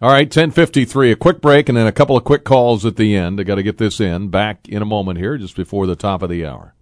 All 0.00 0.10
right, 0.10 0.26
1053, 0.26 1.12
a 1.12 1.16
quick 1.16 1.40
break 1.40 1.68
and 1.68 1.76
then 1.76 1.86
a 1.86 1.92
couple 1.92 2.16
of 2.16 2.24
quick 2.24 2.44
calls 2.44 2.86
at 2.86 2.96
the 2.96 3.16
end. 3.16 3.40
I 3.40 3.42
got 3.42 3.56
to 3.56 3.62
get 3.62 3.78
this 3.78 3.98
in. 3.98 4.28
Back 4.28 4.68
in 4.68 4.82
a 4.82 4.86
moment 4.86 5.18
here, 5.18 5.36
just 5.38 5.56
before 5.56 5.86
the 5.86 5.96
top 5.96 6.22
of 6.22 6.30
the 6.30 6.46
hour. 6.46 6.74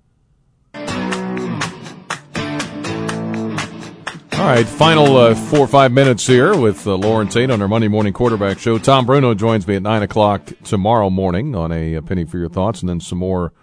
All 4.37 4.45
right, 4.53 4.66
final 4.66 5.16
uh, 5.16 5.34
four 5.34 5.61
or 5.61 5.66
five 5.66 5.93
minutes 5.93 6.26
here 6.26 6.55
with 6.55 6.87
uh, 6.87 6.95
Loren 6.95 7.26
Tate 7.26 7.51
on 7.51 7.62
our 7.62 7.68
Monday 7.68 7.89
morning 7.89 8.12
quarterback 8.12 8.59
show. 8.59 8.76
Tom 8.76 9.07
Bruno 9.07 9.32
joins 9.32 9.66
me 9.66 9.76
at 9.76 9.82
9 9.82 10.03
o'clock 10.03 10.53
tomorrow 10.62 11.09
morning 11.09 11.57
on 11.57 11.72
a, 11.72 11.95
a 11.95 12.03
penny 12.03 12.26
for 12.26 12.37
your 12.37 12.51
thoughts 12.51 12.80
and 12.80 12.89
then 12.89 13.01
some 13.01 13.16
more 13.16 13.55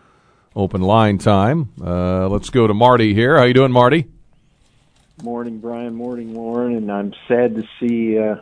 open 0.55 0.81
line 0.81 1.19
time. 1.19 1.69
Uh, 1.79 2.27
let's 2.27 2.49
go 2.49 2.65
to 2.65 2.73
Marty 2.73 3.13
here. 3.13 3.37
How 3.37 3.43
you 3.43 3.53
doing, 3.53 3.71
Marty? 3.71 4.07
Morning, 5.21 5.59
Brian. 5.59 5.93
Morning, 5.93 6.33
Loren. 6.33 6.75
And 6.75 6.91
I'm 6.91 7.13
sad 7.27 7.55
to 7.55 7.63
see 7.79 8.17
uh, 8.17 8.37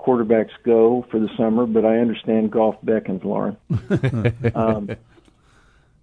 quarterbacks 0.00 0.52
go 0.64 1.06
for 1.10 1.20
the 1.20 1.28
summer, 1.36 1.66
but 1.66 1.84
I 1.84 1.98
understand 1.98 2.50
golf 2.50 2.76
beckons, 2.82 3.22
Loren. 3.22 3.58
um, 4.54 4.96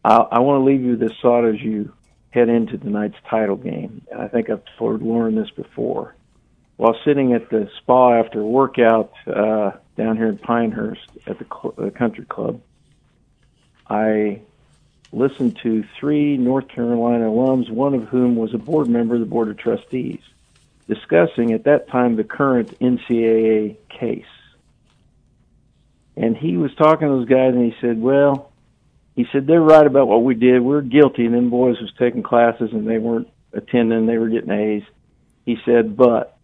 I, 0.06 0.16
I 0.18 0.40
want 0.40 0.62
to 0.62 0.66
leave 0.66 0.84
you 0.84 0.98
this 0.98 1.14
thought 1.20 1.46
as 1.46 1.60
you 1.60 1.92
head 2.34 2.50
into 2.50 2.78
tonight's 2.78 3.16
title 3.30 3.56
game. 3.56 4.02
I 4.18 4.28
think 4.28 4.50
I've 4.50 4.64
told 4.78 5.04
Loren 5.04 5.36
this 5.36 5.52
before. 5.52 6.16
While 6.78 6.98
sitting 7.06 7.34
at 7.34 7.52
the 7.52 7.70
spa 7.78 8.20
after 8.20 8.42
a 8.42 8.46
workout 8.46 9.14
uh, 9.28 9.72
down 9.96 10.18
here 10.18 10.30
in 10.30 10.40
Pinehurst 10.40 11.08
at 11.28 11.38
the 11.38 11.46
cl- 11.46 11.76
uh, 11.78 11.92
country 11.92 12.26
club, 12.26 12.60
I 13.88 14.42
listened 15.12 15.60
to 15.62 15.84
three 16.00 16.38
North 16.38 16.68
Carolina 16.70 17.26
alums, 17.26 17.70
one 17.70 17.94
of 17.94 18.06
whom 18.06 18.36
was 18.36 18.56
a 18.56 18.58
board 18.58 18.88
member 18.88 19.14
of 19.14 19.20
the 19.20 19.28
Board 19.28 19.50
of 19.50 19.58
Trustees, 19.58 20.22
discussing 20.88 21.54
at 21.54 21.66
that 21.66 21.88
time 21.90 22.16
the 22.16 22.24
current 22.24 22.80
NCAA 22.80 23.78
case. 23.90 24.26
And 26.18 26.36
he 26.36 26.58
was 26.58 26.74
talking 26.74 27.08
to 27.08 27.14
those 27.14 27.30
guys 27.30 27.54
and 27.54 27.72
he 27.72 27.80
said, 27.80 28.02
Well, 28.02 28.52
he 29.16 29.26
said, 29.32 29.48
They're 29.48 29.62
right 29.62 29.86
about 29.86 30.08
what 30.08 30.24
we 30.24 30.36
did. 30.36 30.62
We're 30.62 30.82
guilty. 30.82 31.26
And 31.26 31.34
them 31.34 31.50
boys 31.50 31.80
was 31.80 31.92
taking 32.00 32.24
classes 32.24 32.70
and 32.72 32.88
they 32.88 32.98
weren't 32.98 33.28
attending, 33.54 34.06
they 34.06 34.18
were 34.18 34.30
getting 34.30 34.52
A's. 34.52 34.84
He 35.46 35.58
said, 35.66 35.96
But 35.96 36.38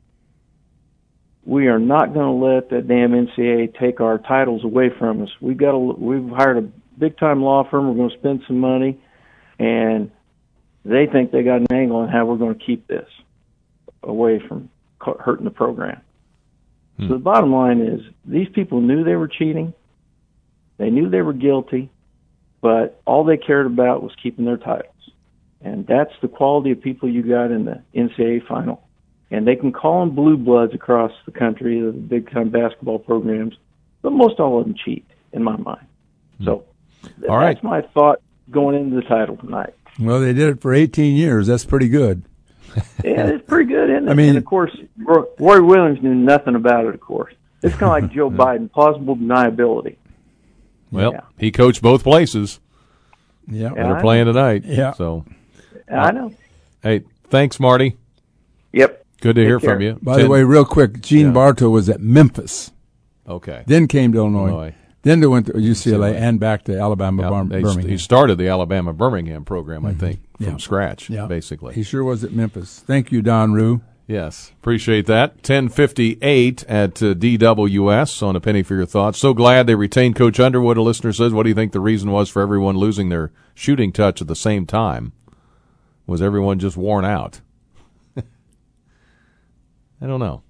we 1.45 1.67
are 1.67 1.79
not 1.79 2.13
going 2.13 2.39
to 2.39 2.45
let 2.45 2.69
that 2.69 2.87
damn 2.87 3.11
NCAA 3.11 3.79
take 3.79 4.01
our 4.01 4.17
titles 4.19 4.63
away 4.63 4.89
from 4.97 5.23
us. 5.23 5.29
We've 5.41 5.57
got 5.57 5.71
to, 5.71 5.79
we've 5.79 6.29
hired 6.29 6.57
a 6.57 6.61
big 6.99 7.17
time 7.17 7.41
law 7.41 7.67
firm. 7.69 7.87
We're 7.87 7.95
going 7.95 8.09
to 8.11 8.17
spend 8.17 8.43
some 8.45 8.59
money, 8.59 9.01
and 9.57 10.11
they 10.85 11.07
think 11.11 11.31
they 11.31 11.43
got 11.43 11.61
an 11.61 11.67
angle 11.71 11.97
on 11.97 12.09
how 12.09 12.25
we're 12.25 12.37
going 12.37 12.57
to 12.57 12.63
keep 12.63 12.87
this 12.87 13.07
away 14.03 14.41
from 14.47 14.69
hurting 14.99 15.45
the 15.45 15.51
program. 15.51 16.01
Hmm. 16.97 17.07
So 17.07 17.13
the 17.13 17.19
bottom 17.19 17.51
line 17.51 17.81
is 17.81 18.01
these 18.25 18.47
people 18.53 18.81
knew 18.81 19.03
they 19.03 19.15
were 19.15 19.27
cheating. 19.27 19.73
They 20.77 20.89
knew 20.89 21.09
they 21.09 21.21
were 21.21 21.33
guilty, 21.33 21.89
but 22.61 23.01
all 23.05 23.23
they 23.23 23.37
cared 23.37 23.65
about 23.65 24.03
was 24.03 24.11
keeping 24.21 24.45
their 24.45 24.57
titles. 24.57 24.93
And 25.61 25.85
that's 25.87 26.13
the 26.21 26.27
quality 26.27 26.71
of 26.71 26.81
people 26.81 27.09
you 27.09 27.21
got 27.23 27.51
in 27.51 27.65
the 27.65 27.81
NCAA 27.95 28.45
final. 28.47 28.87
And 29.31 29.45
they 29.45 29.55
can 29.55 29.71
call 29.71 29.99
them 30.05 30.15
blue 30.15 30.37
bloods 30.37 30.73
across 30.73 31.11
the 31.25 31.31
country, 31.31 31.79
the 31.81 31.91
big 31.91 32.31
time 32.31 32.49
basketball 32.49 32.99
programs, 32.99 33.55
but 34.01 34.11
most 34.11 34.39
all 34.39 34.59
of 34.59 34.65
them 34.65 34.73
cheat, 34.75 35.05
in 35.33 35.43
my 35.43 35.55
mind. 35.57 35.85
Hmm. 36.39 36.45
So 36.45 36.63
All 37.27 37.37
right. 37.37 37.53
that's 37.53 37.63
my 37.63 37.81
thought 37.93 38.21
going 38.49 38.75
into 38.75 38.95
the 38.95 39.01
title 39.03 39.37
tonight. 39.37 39.73
Well, 39.99 40.21
they 40.21 40.33
did 40.33 40.47
it 40.49 40.61
for 40.61 40.73
18 40.73 41.15
years. 41.15 41.47
That's 41.47 41.65
pretty 41.65 41.89
good. 41.89 42.23
Yeah, 43.03 43.27
it's 43.27 43.45
pretty 43.47 43.69
good, 43.69 43.89
isn't 43.89 44.07
it? 44.07 44.11
I 44.11 44.13
mean- 44.13 44.29
and 44.29 44.37
of 44.37 44.45
course, 44.45 44.75
Roy 44.97 45.23
Roy 45.39 45.61
Williams 45.61 46.01
knew 46.01 46.13
nothing 46.15 46.55
about 46.55 46.85
it. 46.85 46.93
Of 46.93 47.01
course, 47.01 47.33
it's 47.61 47.75
kind 47.75 48.03
of 48.03 48.09
like 48.09 48.15
Joe 48.15 48.29
Biden, 48.31 48.71
plausible 48.71 49.15
deniability. 49.17 49.97
Well, 50.91 51.11
Yeah. 51.13 51.21
he 51.37 51.51
coached 51.51 51.81
both 51.81 52.03
places 52.03 52.59
Yeah. 53.47 53.69
that 53.69 53.77
Yeah, 53.77 53.83
are 53.91 53.97
I 53.97 54.01
playing 54.01 54.25
tonight. 54.25 54.63
Yeah. 54.65 54.93
So, 54.93 55.25
I 55.91 56.11
know. 56.11 56.31
hey, 56.83 57.01
thanks, 57.29 57.59
Marty. 57.59 57.97
Yep. 58.73 59.05
Good 59.21 59.35
to 59.35 59.41
Take 59.41 59.47
hear 59.47 59.59
care. 59.59 59.73
from 59.75 59.81
you. 59.81 59.97
By 60.01 60.21
the 60.21 60.29
way, 60.29 60.43
real 60.43 60.65
quick, 60.65 61.01
Gene 61.01 61.27
Yeah. 61.27 61.33
Bartow 61.33 61.69
was 61.69 61.89
at 61.89 61.99
Memphis, 62.01 62.71
okay. 63.27 63.63
then 63.67 63.87
came 63.87 64.11
to 64.13 64.17
Illinois, 64.19 64.47
Illinois. 64.47 64.73
then 65.03 65.19
they 65.19 65.27
went 65.27 65.47
to 65.47 65.53
UCLA, 65.53 66.11
UCLA. 66.13 66.15
and 66.15 66.39
back 66.39 66.63
to 66.65 66.79
Alabama, 66.79 67.23
Yeah, 67.23 67.29
Bar- 67.29 67.45
they- 67.45 67.61
Birmingham. 67.61 67.89
He 67.91 67.97
started 67.97 68.37
the 68.37 68.47
Alabama 68.47 68.93
Birmingham 68.93 69.43
program, 69.43 69.85
I 69.85 69.91
mm-hmm. 69.91 69.99
think, 69.99 70.19
from 70.37 70.45
Yeah. 70.45 70.57
scratch, 70.57 71.09
Yeah. 71.09 71.25
basically. 71.27 71.73
He 71.75 71.83
sure 71.83 72.03
was 72.03 72.23
at 72.23 72.31
Memphis. 72.31 72.81
Thank 72.87 73.11
you, 73.11 73.21
Don 73.21 73.51
Rue. 73.53 73.81
Yes, 74.09 74.51
appreciate 74.59 75.05
that. 75.05 75.35
1058 75.35 76.63
at 76.63 76.99
uh, 77.03 77.13
DWS 77.13 78.23
on 78.23 78.35
a 78.35 78.39
penny 78.41 78.63
for 78.63 78.73
your 78.73 78.87
thoughts. 78.87 79.19
So 79.19 79.35
glad 79.35 79.67
they 79.67 79.75
retained 79.75 80.15
Coach 80.15 80.39
Underwood. 80.39 80.77
A 80.77 80.81
listener 80.81 81.13
says, 81.13 81.31
what 81.31 81.43
do 81.43 81.49
you 81.49 81.53
think 81.55 81.73
the 81.73 81.79
reason 81.79 82.09
was 82.09 82.27
for 82.27 82.41
everyone 82.41 82.75
losing 82.75 83.09
their 83.09 83.31
shooting 83.53 83.91
touch 83.91 84.19
at 84.19 84.27
the 84.27 84.35
same 84.35 84.65
time? 84.65 85.11
Was 86.07 86.23
everyone 86.23 86.57
just 86.57 86.75
worn 86.75 87.05
out? 87.05 87.41
I 88.17 90.07
don't 90.07 90.19
know. 90.19 90.41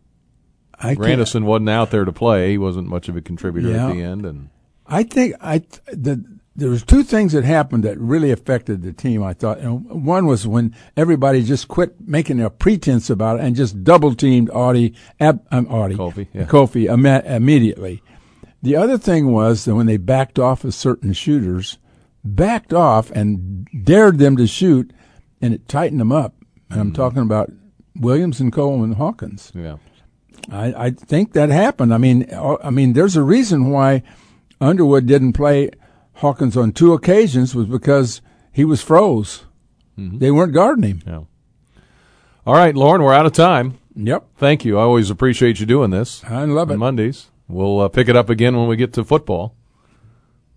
I 0.76 0.96
can't- 0.96 1.20
wasn't 1.44 1.70
out 1.70 1.92
there 1.92 2.06
to 2.06 2.14
play. 2.14 2.52
He 2.52 2.58
wasn't 2.58 2.88
much 2.88 3.10
of 3.10 3.18
a 3.18 3.22
contributor 3.22 3.72
Yeah. 3.72 3.90
at 3.90 3.94
the 3.94 4.02
end. 4.02 4.26
And 4.26 4.52
I 4.88 5.04
think 5.04 5.36
I 5.42 5.58
the 5.92 6.24
there 6.60 6.70
was 6.70 6.84
two 6.84 7.04
things 7.04 7.34
that 7.34 7.44
happened 7.44 7.84
that 7.84 7.98
really 8.00 8.32
affected 8.32 8.82
the 8.82 8.94
team. 8.94 9.24
I 9.24 9.34
thought, 9.34 9.60
and 9.60 10.06
one 10.06 10.26
was 10.26 10.46
when 10.46 10.76
everybody 10.96 11.44
just 11.44 11.68
quit 11.68 11.96
making 12.08 12.42
a 12.42 12.50
pretense 12.50 13.10
about 13.10 13.40
it 13.40 13.46
and 13.46 13.56
just 13.56 13.84
double 13.84 14.14
teamed 14.14 14.50
Audie, 14.52 14.94
Ab, 15.20 15.46
um, 15.52 15.68
Audie, 15.68 15.96
Kofi, 15.96 16.28
yeah. 16.34 16.46
Kofi 16.46 17.26
immediately. 17.26 18.04
The 18.62 18.76
other 18.76 18.98
thing 18.98 19.32
was 19.32 19.66
that 19.66 19.76
when 19.76 19.86
they 19.86 19.98
backed 19.98 20.38
off 20.38 20.64
of 20.64 20.74
certain 20.74 21.14
shooters, 21.14 21.78
backed 22.24 22.74
off 22.74 23.10
and 23.12 23.68
dared 23.84 24.20
them 24.20 24.36
to 24.38 24.48
shoot, 24.48 24.92
and 25.42 25.54
it 25.54 25.68
tightened 25.68 26.02
them 26.02 26.12
up. 26.12 26.36
And 26.70 26.80
I'm 26.80 26.94
talking 26.94 27.22
about 27.22 27.52
Williams 27.96 28.40
and 28.40 28.54
Coleman 28.54 28.94
Hawkins. 28.94 29.52
yeah, 29.56 29.78
I, 30.52 30.86
I 30.86 30.90
think 30.92 31.34
that 31.34 31.50
happened. 31.50 31.94
I 31.94 31.98
mean, 31.98 32.28
uh, 32.32 32.58
I 32.64 32.70
mean, 32.70 32.94
there's 32.94 33.16
a 33.16 33.24
reason 33.24 33.70
why 33.72 34.04
Underwood 34.62 35.06
didn't 35.06 35.34
play 35.34 35.72
Hawkins 36.20 36.58
on 36.58 36.72
two 36.74 36.94
occasions 36.94 37.56
was 37.56 37.66
because 37.68 38.22
he 38.52 38.66
was 38.66 38.82
froze. 38.82 39.46
They 39.98 40.32
weren't 40.32 40.54
guarding 40.54 40.84
him. 40.84 41.02
yeah. 41.06 41.24
All 42.46 42.54
right, 42.54 42.74
Loren, 42.74 43.04
we're 43.04 43.14
out 43.14 43.26
of 43.26 43.34
time. 43.34 43.78
Yep, 43.96 44.28
Thank 44.38 44.64
you. 44.64 44.78
I 44.78 44.84
always 44.84 45.10
appreciate 45.10 45.60
you 45.60 45.66
doing 45.66 45.92
this. 45.92 46.24
I 46.24 46.46
love 46.46 46.70
on 46.70 46.76
it. 46.76 46.78
Mondays. 46.78 47.28
We'll 47.50 47.82
uh, 47.82 47.90
pick 47.90 48.08
it 48.08 48.16
up 48.16 48.30
again 48.30 48.56
when 48.56 48.68
we 48.70 48.78
get 48.78 48.94
to 48.94 49.04
football. 49.04 49.56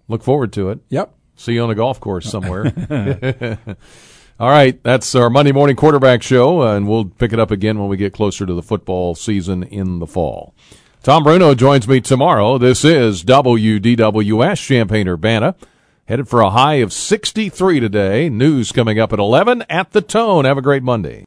Look 0.07 0.23
forward 0.23 0.53
to 0.53 0.71
it. 0.71 0.79
Yep. 0.91 1.13
See 1.35 1.55
you 1.55 1.63
on 1.65 1.71
a 1.71 1.75
golf 1.75 1.99
course 1.99 2.31
somewhere. 2.31 2.67
All 4.41 4.49
right, 4.51 4.81
that's 4.83 5.15
our 5.15 5.29
Monday 5.29 5.53
morning 5.53 5.75
quarterback 5.77 6.23
show, 6.23 6.63
uh, 6.63 6.77
and 6.77 6.89
we'll 6.89 7.07
pick 7.07 7.33
it 7.33 7.41
up 7.41 7.51
again 7.51 7.79
when 7.79 7.89
we 7.89 7.97
get 7.97 8.13
closer 8.13 8.47
to 8.47 8.55
the 8.55 8.63
football 8.63 9.15
season 9.15 9.63
in 9.65 9.99
the 9.99 10.07
fall. 10.07 10.55
Tom 11.03 11.25
Bruno 11.25 11.53
joins 11.57 11.89
me 11.89 12.01
tomorrow. 12.01 12.59
This 12.59 12.85
is 12.85 13.25
WDWS 13.25 14.65
Champaign 14.65 15.09
Urbana. 15.09 15.57
Headed 16.05 16.29
for 16.29 16.41
a 16.43 16.51
high 16.51 16.75
of 16.75 16.93
63 16.93 17.81
today. 17.81 18.29
News 18.29 18.71
coming 18.71 19.01
up 19.01 19.13
at 19.13 19.19
11 19.19 19.65
at 19.69 19.91
the 19.91 20.01
tone. 20.01 20.45
Have 20.45 20.59
a 20.59 20.63
great 20.63 20.85
Monday. 20.85 21.21